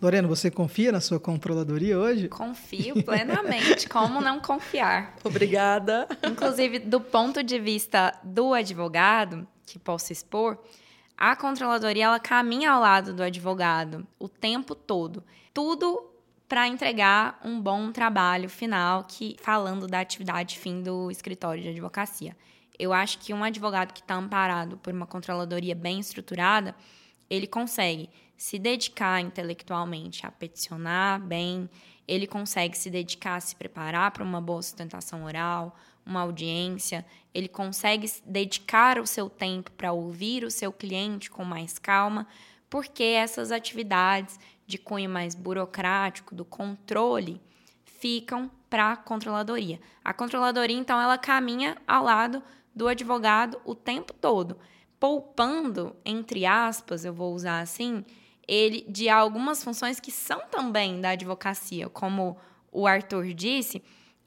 Lorena, 0.01 0.27
você 0.27 0.49
confia 0.49 0.91
na 0.91 0.99
sua 0.99 1.19
controladoria 1.19 1.95
hoje? 1.95 2.27
Confio 2.27 3.03
plenamente. 3.03 3.87
Como 3.87 4.19
não 4.19 4.39
confiar? 4.39 5.15
Obrigada. 5.23 6.07
Inclusive, 6.27 6.79
do 6.79 6.99
ponto 6.99 7.43
de 7.43 7.59
vista 7.59 8.19
do 8.23 8.51
advogado, 8.51 9.47
que 9.63 9.77
posso 9.77 10.11
expor, 10.11 10.57
a 11.15 11.35
controladoria 11.35 12.05
ela 12.05 12.19
caminha 12.19 12.71
ao 12.71 12.81
lado 12.81 13.13
do 13.13 13.21
advogado 13.21 14.07
o 14.17 14.27
tempo 14.27 14.73
todo. 14.73 15.23
Tudo 15.53 16.09
para 16.49 16.67
entregar 16.67 17.39
um 17.45 17.61
bom 17.61 17.91
trabalho 17.91 18.49
final, 18.49 19.03
que 19.03 19.35
falando 19.39 19.85
da 19.85 19.99
atividade 19.99 20.57
fim 20.57 20.81
do 20.81 21.11
escritório 21.11 21.61
de 21.61 21.69
advocacia. 21.69 22.35
Eu 22.77 22.93
acho 22.93 23.19
que 23.19 23.33
um 23.33 23.43
advogado 23.43 23.93
que 23.93 24.01
está 24.01 24.15
amparado 24.15 24.77
por 24.77 24.93
uma 24.93 25.05
controladoria 25.05 25.75
bem 25.75 25.99
estruturada, 25.99 26.75
ele 27.29 27.47
consegue 27.47 28.09
se 28.37 28.59
dedicar 28.59 29.21
intelectualmente 29.21 30.25
a 30.25 30.31
peticionar 30.31 31.19
bem, 31.21 31.69
ele 32.07 32.27
consegue 32.27 32.77
se 32.77 32.89
dedicar 32.89 33.35
a 33.35 33.39
se 33.39 33.55
preparar 33.55 34.11
para 34.11 34.23
uma 34.23 34.41
boa 34.41 34.61
sustentação 34.61 35.23
oral, 35.23 35.75
uma 36.05 36.21
audiência, 36.21 37.05
ele 37.33 37.47
consegue 37.47 38.11
dedicar 38.25 38.99
o 38.99 39.07
seu 39.07 39.29
tempo 39.29 39.71
para 39.71 39.91
ouvir 39.91 40.43
o 40.43 40.51
seu 40.51 40.71
cliente 40.71 41.31
com 41.31 41.43
mais 41.43 41.79
calma, 41.79 42.27
porque 42.69 43.03
essas 43.03 43.51
atividades 43.51 44.39
de 44.67 44.77
cunho 44.77 45.09
mais 45.09 45.33
burocrático, 45.33 46.35
do 46.35 46.45
controle, 46.45 47.41
ficam 47.85 48.51
para 48.69 48.91
a 48.91 48.97
controladoria. 48.97 49.79
A 50.03 50.13
controladoria, 50.13 50.77
então, 50.77 50.99
ela 50.99 51.17
caminha 51.17 51.77
ao 51.87 52.03
lado 52.03 52.43
do 52.75 52.87
advogado 52.87 53.59
o 53.63 53.73
tempo 53.73 54.13
todo, 54.13 54.57
poupando, 54.99 55.95
entre 56.03 56.45
aspas, 56.45 57.05
eu 57.05 57.13
vou 57.13 57.33
usar 57.33 57.61
assim, 57.61 58.03
ele 58.47 58.85
de 58.87 59.09
algumas 59.09 59.63
funções 59.63 59.99
que 59.99 60.11
são 60.11 60.41
também 60.51 60.99
da 60.99 61.09
advocacia, 61.09 61.89
como 61.89 62.37
o 62.71 62.85
Arthur 62.85 63.33
disse, 63.33 63.81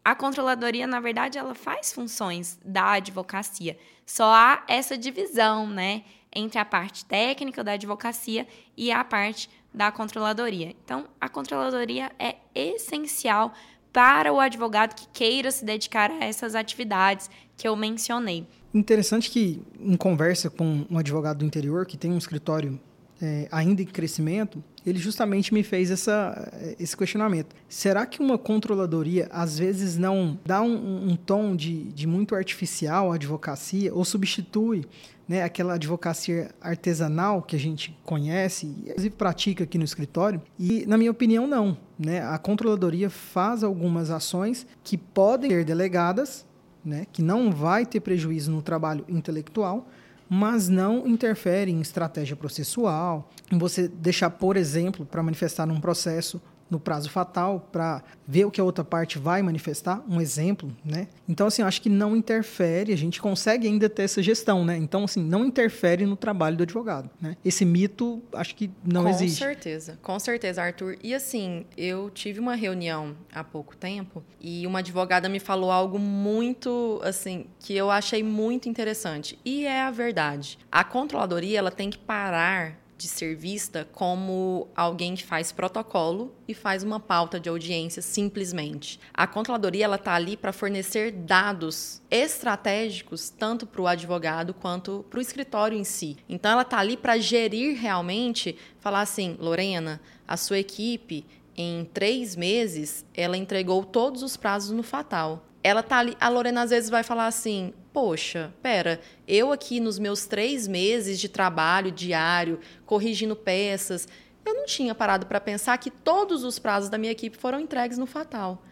a 0.04 0.14
controladoria, 0.14 0.86
na 0.86 1.00
verdade, 1.00 1.36
ela 1.36 1.54
faz 1.54 1.92
funções 1.92 2.58
da 2.64 2.92
advocacia. 2.92 3.78
Só 4.06 4.32
há 4.32 4.64
essa 4.66 4.96
divisão, 4.96 5.66
né, 5.66 6.04
entre 6.34 6.58
a 6.58 6.64
parte 6.64 7.04
técnica 7.04 7.62
da 7.62 7.72
advocacia 7.72 8.46
e 8.76 8.90
a 8.90 9.04
parte 9.04 9.50
da 9.72 9.92
controladoria. 9.92 10.74
Então, 10.82 11.06
a 11.20 11.28
controladoria 11.28 12.10
é 12.18 12.36
essencial 12.54 13.52
para 13.92 14.32
o 14.32 14.40
advogado 14.40 14.94
que 14.94 15.06
queira 15.12 15.50
se 15.50 15.64
dedicar 15.64 16.10
a 16.10 16.24
essas 16.24 16.54
atividades 16.54 17.30
que 17.56 17.66
eu 17.66 17.74
mencionei. 17.74 18.46
Interessante 18.72 19.30
que, 19.30 19.62
em 19.80 19.96
conversa 19.96 20.50
com 20.50 20.86
um 20.90 20.98
advogado 20.98 21.38
do 21.38 21.44
interior 21.44 21.86
que 21.86 21.96
tem 21.96 22.12
um 22.12 22.18
escritório 22.18 22.78
é, 23.20 23.48
ainda 23.50 23.82
em 23.82 23.86
crescimento, 23.86 24.62
ele 24.86 24.98
justamente 24.98 25.52
me 25.52 25.62
fez 25.62 25.90
essa, 25.90 26.50
esse 26.78 26.96
questionamento. 26.96 27.54
Será 27.68 28.06
que 28.06 28.20
uma 28.20 28.38
controladoria, 28.38 29.28
às 29.30 29.58
vezes, 29.58 29.96
não 29.96 30.38
dá 30.44 30.62
um, 30.62 31.10
um 31.10 31.16
tom 31.16 31.54
de, 31.54 31.84
de 31.92 32.06
muito 32.06 32.34
artificial 32.34 33.12
à 33.12 33.16
advocacia 33.16 33.92
ou 33.92 34.04
substitui 34.04 34.86
né, 35.28 35.42
aquela 35.42 35.74
advocacia 35.74 36.50
artesanal 36.60 37.42
que 37.42 37.54
a 37.54 37.58
gente 37.58 37.96
conhece 38.02 38.66
e 38.66 38.90
inclusive 38.90 39.14
pratica 39.14 39.64
aqui 39.64 39.76
no 39.76 39.84
escritório. 39.84 40.40
E, 40.58 40.86
na 40.86 40.96
minha 40.96 41.10
opinião, 41.10 41.46
não. 41.46 41.76
Né? 41.98 42.22
A 42.22 42.38
controladoria 42.38 43.10
faz 43.10 43.62
algumas 43.62 44.10
ações 44.10 44.66
que 44.82 44.96
podem 44.96 45.50
ser 45.50 45.64
delegadas, 45.64 46.46
né, 46.82 47.04
que 47.12 47.20
não 47.20 47.50
vai 47.50 47.84
ter 47.84 48.00
prejuízo 48.00 48.50
no 48.50 48.62
trabalho 48.62 49.04
intelectual, 49.08 49.86
mas 50.28 50.68
não 50.68 51.06
interfere 51.06 51.70
em 51.70 51.80
estratégia 51.80 52.36
processual, 52.36 53.30
em 53.50 53.58
você 53.58 53.88
deixar, 53.88 54.30
por 54.30 54.56
exemplo, 54.56 55.06
para 55.06 55.22
manifestar 55.22 55.66
num 55.66 55.80
processo 55.80 56.40
no 56.70 56.78
prazo 56.78 57.10
fatal 57.10 57.68
para 57.72 58.02
ver 58.26 58.44
o 58.44 58.50
que 58.50 58.60
a 58.60 58.64
outra 58.64 58.84
parte 58.84 59.18
vai 59.18 59.42
manifestar, 59.42 60.02
um 60.08 60.20
exemplo, 60.20 60.74
né? 60.84 61.08
Então, 61.28 61.46
assim, 61.46 61.62
eu 61.62 61.68
acho 61.68 61.80
que 61.80 61.88
não 61.88 62.16
interfere, 62.16 62.92
a 62.92 62.96
gente 62.96 63.20
consegue 63.20 63.66
ainda 63.66 63.88
ter 63.88 64.02
essa 64.02 64.22
gestão, 64.22 64.64
né? 64.64 64.76
Então, 64.76 65.04
assim, 65.04 65.22
não 65.22 65.44
interfere 65.44 66.04
no 66.04 66.16
trabalho 66.16 66.56
do 66.56 66.62
advogado, 66.62 67.10
né? 67.20 67.36
Esse 67.44 67.64
mito, 67.64 68.22
acho 68.32 68.54
que 68.54 68.70
não 68.84 69.04
com 69.04 69.08
existe. 69.10 69.38
Com 69.38 69.44
certeza, 69.44 69.98
com 70.02 70.18
certeza, 70.18 70.62
Arthur. 70.62 70.96
E 71.02 71.14
assim, 71.14 71.64
eu 71.76 72.10
tive 72.10 72.40
uma 72.40 72.54
reunião 72.54 73.16
há 73.32 73.42
pouco 73.42 73.76
tempo 73.76 74.22
e 74.40 74.66
uma 74.66 74.80
advogada 74.80 75.28
me 75.28 75.40
falou 75.40 75.70
algo 75.70 75.98
muito, 75.98 77.00
assim, 77.02 77.46
que 77.58 77.74
eu 77.74 77.90
achei 77.90 78.22
muito 78.22 78.68
interessante. 78.68 79.38
E 79.44 79.64
é 79.64 79.82
a 79.82 79.90
verdade. 79.90 80.58
A 80.70 80.84
controladoria, 80.84 81.58
ela 81.58 81.70
tem 81.70 81.90
que 81.90 81.98
parar 81.98 82.76
de 82.98 83.06
ser 83.06 83.36
vista 83.36 83.88
como 83.92 84.66
alguém 84.74 85.14
que 85.14 85.24
faz 85.24 85.52
protocolo 85.52 86.34
e 86.48 86.52
faz 86.52 86.82
uma 86.82 86.98
pauta 86.98 87.38
de 87.38 87.48
audiência 87.48 88.02
simplesmente. 88.02 88.98
A 89.14 89.24
controladoria 89.24 89.84
ela 89.84 89.94
está 89.94 90.14
ali 90.14 90.36
para 90.36 90.52
fornecer 90.52 91.12
dados 91.12 92.02
estratégicos 92.10 93.30
tanto 93.30 93.68
para 93.68 93.80
o 93.80 93.86
advogado 93.86 94.52
quanto 94.52 95.06
para 95.08 95.18
o 95.18 95.22
escritório 95.22 95.78
em 95.78 95.84
si. 95.84 96.16
Então 96.28 96.50
ela 96.50 96.62
está 96.62 96.78
ali 96.78 96.96
para 96.96 97.16
gerir 97.18 97.78
realmente, 97.78 98.58
falar 98.80 99.02
assim, 99.02 99.36
Lorena, 99.38 100.00
a 100.26 100.36
sua 100.36 100.58
equipe 100.58 101.24
em 101.56 101.84
três 101.94 102.34
meses 102.34 103.06
ela 103.14 103.36
entregou 103.36 103.84
todos 103.84 104.24
os 104.24 104.36
prazos 104.36 104.72
no 104.72 104.82
fatal 104.82 105.44
ela 105.62 105.82
tá 105.82 105.98
ali. 105.98 106.16
A 106.20 106.28
Lorena 106.28 106.62
às 106.62 106.70
vezes 106.70 106.88
vai 106.88 107.02
falar 107.02 107.26
assim: 107.26 107.72
Poxa, 108.00 108.54
pera, 108.62 109.00
eu 109.26 109.50
aqui 109.50 109.80
nos 109.80 109.98
meus 109.98 110.24
três 110.24 110.68
meses 110.68 111.18
de 111.18 111.28
trabalho 111.28 111.90
diário, 111.90 112.60
corrigindo 112.86 113.34
peças, 113.34 114.06
eu 114.46 114.54
não 114.54 114.66
tinha 114.66 114.94
parado 114.94 115.26
para 115.26 115.40
pensar 115.40 115.76
que 115.78 115.90
todos 115.90 116.44
os 116.44 116.60
prazos 116.60 116.88
da 116.88 116.96
minha 116.96 117.10
equipe 117.10 117.36
foram 117.36 117.58
entregues 117.58 117.98
no 117.98 118.06
Fatal. 118.06 118.62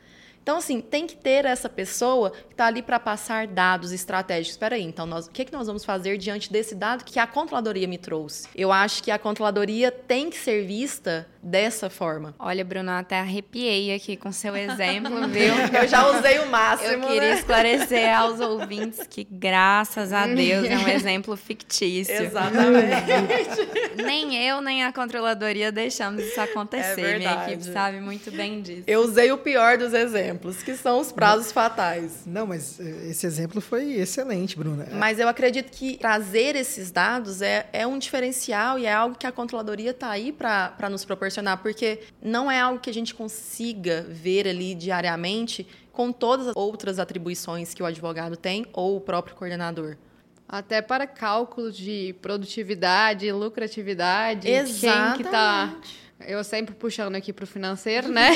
Então, 0.41 0.59
assim, 0.59 0.81
tem 0.81 1.09
que 1.09 1.17
ter 1.17 1.45
essa 1.45 1.69
pessoa 1.69 2.31
que 2.31 2.53
está 2.53 2.67
ali 2.67 2.81
para 2.83 3.01
passar 3.01 3.49
dados 3.49 3.91
estratégicos. 3.91 4.53
Espera 4.53 4.77
aí, 4.77 4.85
então, 4.85 5.05
nós, 5.05 5.27
o 5.27 5.31
que, 5.33 5.45
que 5.45 5.53
nós 5.53 5.67
vamos 5.67 5.85
fazer 5.85 6.19
diante 6.19 6.53
desse 6.53 6.77
dado 6.77 7.05
que 7.05 7.19
a 7.19 7.27
controladoria 7.27 7.89
me 7.89 7.99
trouxe? 7.99 8.49
Eu 8.55 8.71
acho 8.71 9.03
que 9.03 9.11
a 9.11 9.19
controladoria 9.19 9.91
tem 9.91 10.31
que 10.31 10.37
ser 10.37 10.65
vista 10.65 11.27
dessa 11.47 11.89
forma. 11.89 12.35
Olha, 12.39 12.65
Bruno, 12.65 12.91
até 12.91 13.21
arrepiei 13.21 13.95
aqui 13.95 14.17
com 14.17 14.33
seu 14.33 14.57
exemplo, 14.57 15.27
viu? 15.31 15.55
Eu 15.81 15.87
já 15.87 16.09
usei 16.11 16.41
o 16.41 16.47
máximo. 16.51 16.93
Eu 16.93 17.01
queria 17.01 17.21
né? 17.21 17.35
esclarecer 17.35 18.19
aos 18.19 18.41
ouvintes 18.41 19.07
que, 19.09 19.25
graças 19.25 20.13
a 20.13 20.27
Deus, 20.27 20.69
é 20.69 20.77
um 20.77 20.89
exemplo 20.91 21.37
fictício. 21.37 22.15
Exatamente. 22.15 23.97
nem 24.03 24.37
eu, 24.37 24.61
nem 24.61 24.85
a 24.85 24.93
controladoria 24.93 25.71
deixamos 25.71 26.23
isso 26.23 26.41
acontecer. 26.41 27.01
É 27.01 27.19
Minha 27.19 27.45
equipe 27.45 27.65
sabe 27.65 28.01
muito 28.01 28.31
bem 28.33 28.61
disso. 28.61 28.83
Eu 28.87 29.03
usei 29.03 29.31
o 29.31 29.39
pior 29.39 29.79
dos 29.79 29.95
exemplos 29.95 30.63
que 30.63 30.75
são 30.75 31.01
os 31.01 31.13
prazos 31.13 31.53
fatais. 31.53 32.23
Não, 32.27 32.47
mas 32.47 32.81
eh, 32.81 33.11
esse 33.11 33.27
exemplo 33.27 33.61
foi 33.61 33.95
excelente, 33.95 34.57
Bruna. 34.57 34.89
Mas 34.93 35.21
eu 35.21 35.29
acredito 35.29 35.71
que 35.71 35.97
trazer 35.99 36.57
esses 36.57 36.91
dados 36.91 37.41
é, 37.41 37.69
é 37.73 37.87
um 37.87 37.99
diferencial 37.99 38.79
e 38.79 38.87
é 38.87 38.93
algo 38.93 39.17
que 39.17 39.27
a 39.27 39.33
controladoria 39.33 39.91
está 39.91 40.11
aí 40.11 40.33
para 40.33 40.91
nos 40.91 41.05
proporcionar, 41.05 41.36
porque 41.63 42.01
não 42.23 42.51
é 42.51 42.61
algo 42.61 42.81
que 42.81 42.91
a 42.91 42.95
gente 42.95 43.15
consiga 43.15 44.07
ver 44.09 44.47
ali 44.47 44.75
diariamente 44.75 45.67
com 45.93 46.13
todas 46.13 46.49
as 46.49 46.57
outras 46.57 46.99
atribuições 46.99 47.73
que 47.73 47.83
o 47.83 47.87
advogado 47.87 48.37
tem 48.37 48.67
ou 48.73 48.97
o 48.97 49.01
próprio 49.01 49.35
coordenador. 49.35 49.97
Até 50.49 50.81
para 50.81 51.07
cálculos 51.07 51.77
de 51.77 52.15
produtividade, 52.23 53.31
lucratividade, 53.33 54.49
Exatamente. 54.49 55.15
quem 55.15 55.17
que 55.17 55.23
está 55.23 55.77
eu 56.21 56.43
sempre 56.43 56.75
puxando 56.75 57.15
aqui 57.15 57.33
para 57.33 57.45
o 57.45 57.47
financeiro, 57.47 58.09
né? 58.09 58.31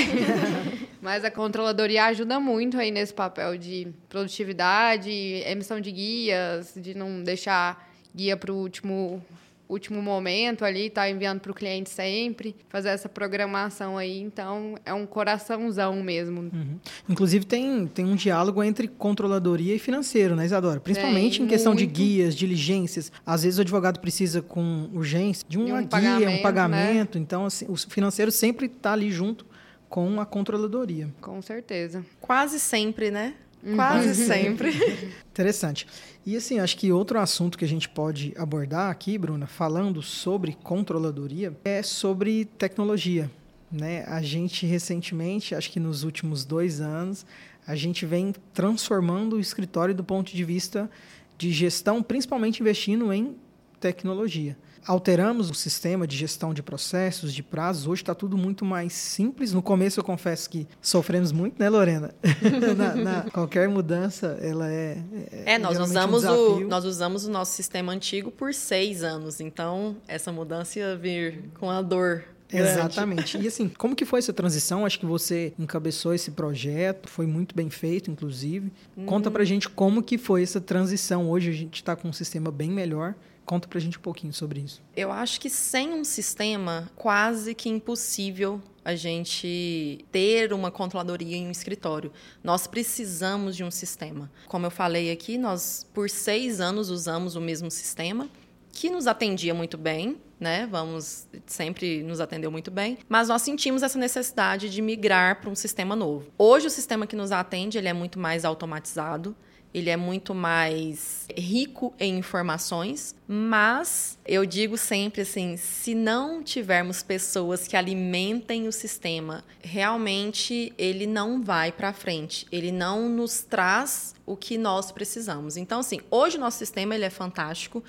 Mas 1.01 1.25
a 1.25 1.31
controladoria 1.31 2.05
ajuda 2.05 2.39
muito 2.39 2.79
aí 2.79 2.91
nesse 2.91 3.15
papel 3.15 3.57
de 3.57 3.89
produtividade, 4.09 5.11
emissão 5.11 5.81
de 5.81 5.91
guias, 5.91 6.75
de 6.77 6.95
não 6.95 7.23
deixar 7.23 7.89
guia 8.15 8.37
para 8.37 8.53
o 8.53 8.57
último 8.57 9.25
último 9.73 10.03
momento 10.03 10.65
ali, 10.65 10.91
tá 10.91 11.09
enviando 11.09 11.41
para 11.41 11.51
o 11.51 11.55
cliente 11.55 11.91
sempre, 11.91 12.55
fazer 12.69 12.89
essa 12.89 13.09
programação 13.09 13.97
aí. 13.97 14.21
Então, 14.21 14.77
é 14.85 14.93
um 14.93 15.07
coraçãozão 15.07 16.03
mesmo. 16.03 16.41
Uhum. 16.41 16.79
Inclusive, 17.09 17.45
tem, 17.45 17.87
tem 17.87 18.05
um 18.05 18.17
diálogo 18.17 18.63
entre 18.63 18.89
controladoria 18.89 19.75
e 19.75 19.79
financeiro, 19.79 20.35
né, 20.35 20.45
Isadora? 20.45 20.81
Principalmente 20.81 21.39
tem, 21.39 21.47
em 21.47 21.49
questão 21.49 21.73
muito. 21.73 21.87
de 21.87 21.93
guias, 21.93 22.35
diligências. 22.35 23.13
Às 23.25 23.43
vezes, 23.45 23.59
o 23.59 23.63
advogado 23.63 24.01
precisa, 24.01 24.43
com 24.43 24.89
urgência, 24.93 25.47
de 25.49 25.59
uma 25.59 25.67
um 25.67 25.79
guia, 25.79 25.89
pagamento, 25.89 26.39
um 26.39 26.43
pagamento. 26.43 27.19
Né? 27.19 27.23
Então, 27.23 27.47
assim, 27.47 27.67
o 27.69 27.77
financeiro 27.77 28.31
sempre 28.31 28.67
está 28.67 28.93
ali 28.93 29.11
junto 29.11 29.47
com 29.89 30.21
a 30.21 30.27
controladoria. 30.27 31.09
Com 31.21 31.43
certeza. 31.43 32.05
Quase 32.21 32.61
sempre, 32.61 33.11
né? 33.11 33.35
Uhum. 33.63 33.77
Quase 33.77 34.15
sempre. 34.15 34.71
Interessante. 35.31 35.87
E 36.25 36.37
assim, 36.37 36.59
acho 36.59 36.77
que 36.77 36.93
outro 36.93 37.19
assunto 37.19 37.57
que 37.57 37.65
a 37.65 37.69
gente 37.69 37.89
pode 37.89 38.33
abordar 38.37 38.91
aqui, 38.91 39.17
Bruna, 39.17 39.47
falando 39.47 40.03
sobre 40.03 40.57
controladoria, 40.63 41.57
é 41.65 41.83
sobre 41.83 42.45
tecnologia. 42.45 43.31
Né? 43.71 44.05
A 44.07 44.21
gente 44.21 44.67
recentemente, 44.67 45.55
acho 45.55 45.71
que 45.71 45.79
nos 45.79 46.03
últimos 46.03 46.45
dois 46.45 46.81
anos, 46.81 47.25
a 47.67 47.77
gente 47.77 48.05
vem 48.05 48.35
transformando 48.53 49.37
o 49.37 49.41
escritório 49.41 49.95
do 49.95 50.03
ponto 50.03 50.35
de 50.35 50.45
vista 50.45 50.91
de 51.39 51.53
gestão, 51.53 52.03
principalmente 52.03 52.61
investindo 52.61 53.13
em 53.13 53.37
tecnologia 53.79 54.57
alteramos 54.87 55.51
o 55.51 55.55
sistema 55.55 56.07
de 56.07 56.17
gestão 56.17 56.55
de 56.55 56.63
processos, 56.63 57.33
de 57.33 57.43
prazos. 57.43 57.87
Hoje 57.87 58.03
está 58.03 58.15
tudo 58.15 58.37
muito 58.37 58.65
mais 58.65 58.93
simples. 58.93 59.53
No 59.53 59.63
começo, 59.63 60.01
eu 60.01 60.05
confesso 60.05 60.49
que 60.49 60.67
sofremos 60.81 61.33
muito, 61.33 61.59
né, 61.59 61.69
Lorena? 61.69 62.15
na, 62.77 62.95
na, 62.95 63.31
qualquer 63.31 63.69
mudança, 63.69 64.39
ela 64.41 64.71
é. 64.71 65.03
É, 65.33 65.55
é 65.55 65.59
nós 65.59 65.79
usamos, 65.79 66.25
um 66.25 66.31
o, 66.31 66.69
nós 66.69 66.85
usamos 66.85 67.27
o 67.27 67.31
nosso 67.31 67.53
sistema 67.53 67.93
antigo 67.93 68.31
por 68.31 68.55
seis 68.55 69.03
anos. 69.03 69.41
Então, 69.41 69.97
essa 70.07 70.33
mudança 70.33 70.79
ia 70.79 70.97
vir 70.97 71.45
com 71.59 71.71
a 71.71 71.83
dor 71.83 72.25
Exatamente. 72.53 73.39
E 73.39 73.47
assim, 73.47 73.69
como 73.69 73.95
que 73.95 74.05
foi 74.05 74.19
essa 74.19 74.33
transição? 74.33 74.85
Acho 74.85 74.99
que 74.99 75.07
você 75.07 75.53
encabeçou 75.59 76.13
esse 76.13 76.31
projeto, 76.31 77.09
foi 77.09 77.27
muito 77.27 77.55
bem 77.55 77.71
feito, 77.71 78.11
inclusive. 78.11 78.73
Hum. 78.97 79.07
Conta 79.07 79.31
pra 79.31 79.45
gente 79.45 79.69
como 79.69 80.03
que 80.03 80.19
foi 80.19 80.43
essa 80.43 80.61
transição. 80.61 81.31
Hoje 81.31 81.51
a 81.51 81.55
gente 81.55 81.75
está 81.75 81.95
com 81.95 82.09
um 82.09 82.13
sistema 82.13 82.51
bem 82.51 82.71
melhor. 82.71 83.15
Conta 83.51 83.67
pra 83.67 83.81
gente 83.81 83.99
um 83.99 84.01
pouquinho 84.01 84.33
sobre 84.33 84.61
isso. 84.61 84.81
Eu 84.97 85.11
acho 85.11 85.41
que 85.41 85.51
sem 85.51 85.93
um 85.93 86.05
sistema, 86.05 86.89
quase 86.95 87.53
que 87.53 87.69
impossível 87.69 88.63
a 88.85 88.95
gente 88.95 90.05
ter 90.13 90.53
uma 90.53 90.71
controladoria 90.71 91.37
em 91.37 91.49
um 91.49 91.51
escritório. 91.51 92.13
Nós 92.45 92.69
precisamos 92.69 93.57
de 93.57 93.65
um 93.65 93.71
sistema. 93.73 94.31
Como 94.47 94.67
eu 94.67 94.71
falei 94.71 95.11
aqui, 95.11 95.37
nós 95.37 95.85
por 95.93 96.09
seis 96.09 96.61
anos 96.61 96.91
usamos 96.91 97.35
o 97.35 97.41
mesmo 97.41 97.73
sistema, 97.73 98.29
que 98.71 98.89
nos 98.89 99.09
atendia 99.09 99.53
muito 99.53 99.77
bem, 99.77 100.19
né? 100.39 100.69
Vamos 100.71 101.27
sempre 101.45 102.05
nos 102.05 102.21
atendeu 102.21 102.53
muito 102.53 102.71
bem, 102.71 102.99
mas 103.09 103.27
nós 103.27 103.43
sentimos 103.43 103.83
essa 103.83 103.99
necessidade 103.99 104.71
de 104.71 104.81
migrar 104.81 105.41
para 105.41 105.51
um 105.51 105.57
sistema 105.57 105.97
novo. 105.97 106.31
Hoje 106.39 106.69
o 106.69 106.71
sistema 106.71 107.05
que 107.05 107.17
nos 107.17 107.33
atende 107.33 107.79
ele 107.79 107.89
é 107.89 107.93
muito 107.93 108.17
mais 108.17 108.45
automatizado 108.45 109.35
ele 109.73 109.91
é 109.91 109.97
muito 109.97 110.35
mais 110.35 111.27
rico 111.37 111.95
em 111.99 112.19
informações, 112.19 113.15
mas 113.27 114.19
eu 114.27 114.45
digo 114.45 114.77
sempre 114.77 115.23
assim, 115.23 115.57
se 115.57 115.95
não 115.95 116.43
tivermos 116.43 117.03
pessoas 117.03 117.69
que 117.69 117.77
alimentem 117.77 118.67
o 118.67 118.73
sistema, 118.73 119.45
realmente 119.63 120.73
ele 120.77 121.07
não 121.07 121.43
vai 121.43 121.71
para 121.71 121.93
frente, 121.93 122.47
ele 122.51 122.73
não 122.73 123.09
nos 123.09 123.43
traz 123.43 124.15
o 124.27 124.37
que 124.37 124.59
nós 124.59 124.91
precisamos. 124.91 125.57
Então, 125.57 125.81
assim, 125.81 126.01
hoje 126.11 126.37
o 126.37 126.41
nosso 126.41 126.59
sistema 126.59 126.95
ele 126.95 127.05
é 127.05 127.11
fantástico, 127.11 127.83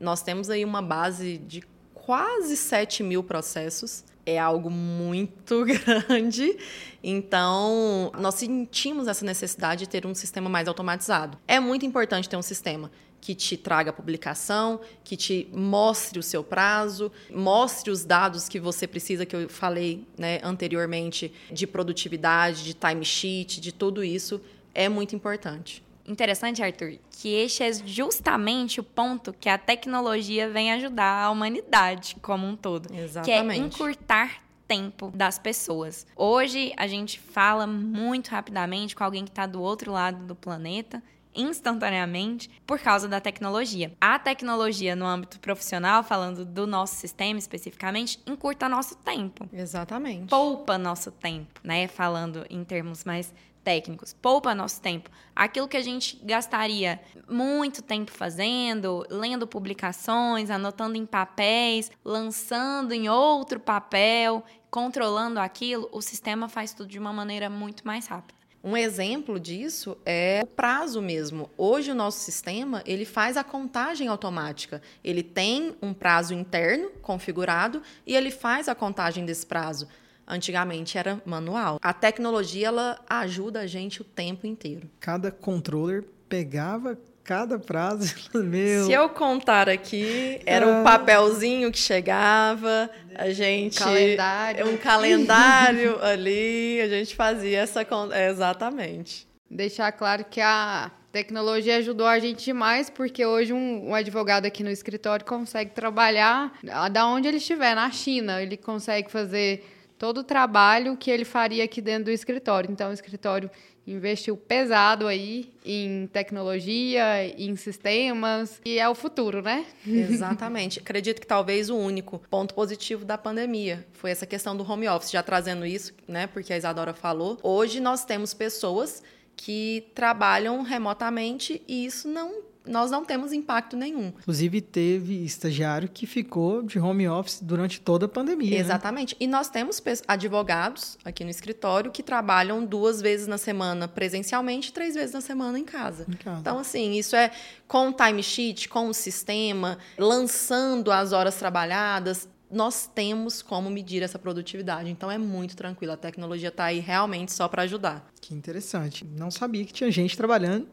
nós 0.00 0.22
temos 0.22 0.50
aí 0.50 0.64
uma 0.64 0.82
base 0.82 1.38
de 1.38 1.62
quase 2.04 2.56
7 2.56 3.02
mil 3.02 3.22
processos 3.22 4.04
é 4.24 4.38
algo 4.38 4.70
muito 4.70 5.64
grande. 5.66 6.56
Então, 7.02 8.12
nós 8.18 8.36
sentimos 8.36 9.08
essa 9.08 9.24
necessidade 9.24 9.80
de 9.80 9.88
ter 9.88 10.06
um 10.06 10.14
sistema 10.14 10.48
mais 10.48 10.68
automatizado. 10.68 11.38
É 11.46 11.58
muito 11.58 11.84
importante 11.84 12.28
ter 12.28 12.36
um 12.36 12.42
sistema 12.42 12.90
que 13.20 13.36
te 13.36 13.56
traga 13.56 13.92
publicação, 13.92 14.80
que 15.04 15.16
te 15.16 15.48
mostre 15.52 16.18
o 16.18 16.22
seu 16.22 16.42
prazo, 16.42 17.10
mostre 17.30 17.90
os 17.90 18.04
dados 18.04 18.48
que 18.48 18.58
você 18.58 18.84
precisa, 18.84 19.24
que 19.24 19.36
eu 19.36 19.48
falei 19.48 20.04
né, 20.18 20.40
anteriormente, 20.42 21.32
de 21.50 21.64
produtividade, 21.64 22.64
de 22.64 22.74
timesheet, 22.74 23.60
de 23.60 23.70
tudo 23.70 24.02
isso, 24.02 24.40
é 24.74 24.88
muito 24.88 25.14
importante. 25.14 25.84
Interessante, 26.06 26.62
Arthur, 26.62 26.98
que 27.10 27.28
este 27.34 27.62
é 27.62 27.72
justamente 27.72 28.80
o 28.80 28.82
ponto 28.82 29.32
que 29.32 29.48
a 29.48 29.56
tecnologia 29.56 30.48
vem 30.48 30.72
ajudar 30.72 31.24
a 31.24 31.30
humanidade 31.30 32.16
como 32.20 32.46
um 32.46 32.56
todo. 32.56 32.92
Exatamente. 32.92 33.24
Que 33.24 33.30
é 33.30 33.56
encurtar 33.56 34.42
tempo 34.66 35.12
das 35.14 35.38
pessoas. 35.38 36.06
Hoje 36.16 36.72
a 36.76 36.86
gente 36.86 37.20
fala 37.20 37.66
muito 37.66 38.28
rapidamente 38.28 38.96
com 38.96 39.04
alguém 39.04 39.24
que 39.24 39.30
está 39.30 39.46
do 39.46 39.60
outro 39.60 39.92
lado 39.92 40.24
do 40.26 40.34
planeta 40.34 41.02
instantaneamente 41.34 42.50
por 42.66 42.78
causa 42.78 43.08
da 43.08 43.20
tecnologia. 43.20 43.92
A 44.00 44.18
tecnologia 44.18 44.94
no 44.94 45.06
âmbito 45.06 45.40
profissional, 45.40 46.02
falando 46.02 46.44
do 46.44 46.66
nosso 46.66 46.94
sistema 46.96 47.38
especificamente, 47.38 48.18
encurta 48.26 48.68
nosso 48.68 48.96
tempo. 48.96 49.48
Exatamente. 49.52 50.28
Poupa 50.28 50.76
nosso 50.78 51.10
tempo, 51.10 51.60
né? 51.62 51.88
Falando 51.88 52.44
em 52.50 52.62
termos 52.64 53.04
mais 53.04 53.32
técnicos. 53.62 54.12
Poupa 54.12 54.54
nosso 54.54 54.80
tempo. 54.80 55.10
Aquilo 55.34 55.68
que 55.68 55.76
a 55.76 55.82
gente 55.82 56.18
gastaria 56.22 57.00
muito 57.28 57.82
tempo 57.82 58.10
fazendo, 58.10 59.06
lendo 59.08 59.46
publicações, 59.46 60.50
anotando 60.50 60.96
em 60.96 61.06
papéis, 61.06 61.90
lançando 62.04 62.92
em 62.92 63.08
outro 63.08 63.58
papel, 63.58 64.44
controlando 64.70 65.40
aquilo, 65.40 65.88
o 65.92 66.00
sistema 66.00 66.48
faz 66.48 66.72
tudo 66.72 66.88
de 66.88 66.98
uma 66.98 67.12
maneira 67.12 67.48
muito 67.48 67.86
mais 67.86 68.06
rápida. 68.06 68.42
Um 68.64 68.76
exemplo 68.76 69.40
disso 69.40 69.98
é 70.06 70.40
o 70.44 70.46
prazo 70.46 71.02
mesmo. 71.02 71.50
Hoje 71.58 71.90
o 71.90 71.96
nosso 71.96 72.20
sistema, 72.20 72.80
ele 72.86 73.04
faz 73.04 73.36
a 73.36 73.42
contagem 73.42 74.06
automática. 74.06 74.80
Ele 75.02 75.20
tem 75.20 75.74
um 75.82 75.92
prazo 75.92 76.32
interno 76.32 76.90
configurado 77.02 77.82
e 78.06 78.14
ele 78.14 78.30
faz 78.30 78.68
a 78.68 78.74
contagem 78.74 79.24
desse 79.24 79.44
prazo. 79.44 79.88
Antigamente 80.26 80.96
era 80.96 81.20
manual. 81.24 81.78
A 81.82 81.92
tecnologia 81.92 82.68
ela 82.68 82.98
ajuda 83.08 83.60
a 83.60 83.66
gente 83.66 84.00
o 84.00 84.04
tempo 84.04 84.46
inteiro. 84.46 84.88
Cada 85.00 85.30
controller 85.30 86.04
pegava 86.28 86.96
cada 87.22 87.58
prazo. 87.58 88.14
Meu. 88.34 88.86
Se 88.86 88.92
eu 88.92 89.08
contar 89.08 89.68
aqui, 89.68 90.40
era 90.44 90.66
um 90.66 90.80
ah. 90.80 90.84
papelzinho 90.84 91.70
que 91.70 91.78
chegava, 91.78 92.90
a 93.14 93.30
gente. 93.30 93.78
Calendário. 93.78 94.68
Um 94.68 94.76
calendário 94.76 95.98
ali, 96.02 96.80
a 96.80 96.88
gente 96.88 97.14
fazia 97.14 97.60
essa. 97.60 97.86
Exatamente. 98.30 99.26
Deixar 99.50 99.92
claro 99.92 100.24
que 100.24 100.40
a 100.40 100.90
tecnologia 101.12 101.76
ajudou 101.76 102.06
a 102.06 102.18
gente 102.18 102.42
demais, 102.44 102.88
porque 102.88 103.24
hoje 103.24 103.52
um, 103.52 103.90
um, 103.90 103.94
advogado 103.94 104.46
aqui 104.46 104.64
no 104.64 104.70
escritório 104.70 105.26
consegue 105.26 105.72
trabalhar 105.72 106.52
da 106.90 107.06
onde 107.06 107.28
ele 107.28 107.36
estiver, 107.36 107.74
na 107.74 107.90
China. 107.90 108.40
Ele 108.40 108.56
consegue 108.56 109.10
fazer 109.10 109.81
todo 110.02 110.18
o 110.18 110.24
trabalho 110.24 110.96
que 110.96 111.12
ele 111.12 111.24
faria 111.24 111.62
aqui 111.62 111.80
dentro 111.80 112.06
do 112.06 112.10
escritório. 112.10 112.68
Então, 112.68 112.90
o 112.90 112.92
escritório 112.92 113.48
investiu 113.86 114.36
pesado 114.36 115.06
aí 115.06 115.52
em 115.64 116.08
tecnologia, 116.08 117.24
em 117.38 117.54
sistemas, 117.54 118.60
e 118.64 118.80
é 118.80 118.88
o 118.88 118.96
futuro, 118.96 119.40
né? 119.42 119.64
Exatamente. 119.86 120.80
Acredito 120.82 121.20
que 121.20 121.26
talvez 121.26 121.70
o 121.70 121.76
único 121.76 122.20
ponto 122.28 122.52
positivo 122.52 123.04
da 123.04 123.16
pandemia 123.16 123.86
foi 123.92 124.10
essa 124.10 124.26
questão 124.26 124.56
do 124.56 124.68
home 124.68 124.88
office, 124.88 125.12
já 125.12 125.22
trazendo 125.22 125.64
isso, 125.64 125.94
né, 126.08 126.26
porque 126.26 126.52
a 126.52 126.56
Isadora 126.56 126.92
falou. 126.92 127.38
Hoje 127.40 127.78
nós 127.78 128.04
temos 128.04 128.34
pessoas 128.34 129.04
que 129.36 129.86
trabalham 129.94 130.62
remotamente 130.62 131.62
e 131.68 131.86
isso 131.86 132.08
não 132.08 132.42
nós 132.66 132.90
não 132.90 133.04
temos 133.04 133.32
impacto 133.32 133.76
nenhum. 133.76 134.12
Inclusive, 134.18 134.60
teve 134.60 135.24
estagiário 135.24 135.88
que 135.88 136.06
ficou 136.06 136.62
de 136.62 136.78
home 136.78 137.08
office 137.08 137.40
durante 137.40 137.80
toda 137.80 138.06
a 138.06 138.08
pandemia. 138.08 138.50
Né? 138.50 138.56
Exatamente. 138.56 139.14
Né? 139.14 139.18
E 139.20 139.26
nós 139.26 139.48
temos 139.48 139.82
advogados 140.06 140.96
aqui 141.04 141.24
no 141.24 141.30
escritório 141.30 141.90
que 141.90 142.02
trabalham 142.02 142.64
duas 142.64 143.00
vezes 143.00 143.26
na 143.26 143.38
semana 143.38 143.88
presencialmente, 143.88 144.72
três 144.72 144.94
vezes 144.94 145.12
na 145.12 145.20
semana 145.20 145.58
em 145.58 145.64
casa. 145.64 146.06
Em 146.08 146.16
casa. 146.16 146.40
Então, 146.40 146.58
assim, 146.58 146.92
isso 146.92 147.16
é 147.16 147.30
com 147.66 147.88
o 147.88 147.92
timesheet, 147.92 148.68
com 148.68 148.88
o 148.88 148.94
sistema, 148.94 149.78
lançando 149.98 150.92
as 150.92 151.12
horas 151.12 151.36
trabalhadas 151.36 152.28
nós 152.52 152.86
temos 152.86 153.40
como 153.40 153.70
medir 153.70 154.02
essa 154.02 154.18
produtividade. 154.18 154.90
Então 154.90 155.10
é 155.10 155.16
muito 155.16 155.56
tranquilo. 155.56 155.94
A 155.94 155.96
tecnologia 155.96 156.50
está 156.50 156.64
aí 156.64 156.80
realmente 156.80 157.32
só 157.32 157.48
para 157.48 157.62
ajudar. 157.62 158.06
Que 158.20 158.34
interessante. 158.34 159.06
Não 159.18 159.30
sabia 159.30 159.64
que 159.64 159.72
tinha 159.72 159.90
gente 159.90 160.16
trabalhando. 160.16 160.68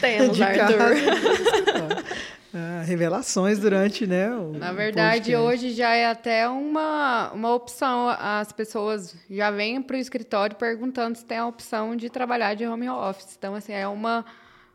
Temos, 0.00 0.38
Arthur. 0.42 2.04
ah, 2.52 2.82
revelações 2.84 3.58
durante, 3.58 4.06
né? 4.06 4.30
O, 4.36 4.52
Na 4.52 4.70
verdade, 4.72 5.34
hoje 5.34 5.70
já 5.70 5.94
é 5.94 6.06
até 6.06 6.46
uma, 6.46 7.32
uma 7.32 7.54
opção. 7.54 8.06
As 8.10 8.52
pessoas 8.52 9.16
já 9.30 9.50
vêm 9.50 9.80
para 9.80 9.96
o 9.96 9.98
escritório 9.98 10.54
perguntando 10.56 11.16
se 11.16 11.24
tem 11.24 11.38
a 11.38 11.46
opção 11.46 11.96
de 11.96 12.10
trabalhar 12.10 12.54
de 12.54 12.66
home 12.66 12.88
office. 12.90 13.34
Então, 13.38 13.54
assim, 13.54 13.72
é 13.72 13.88
uma, 13.88 14.26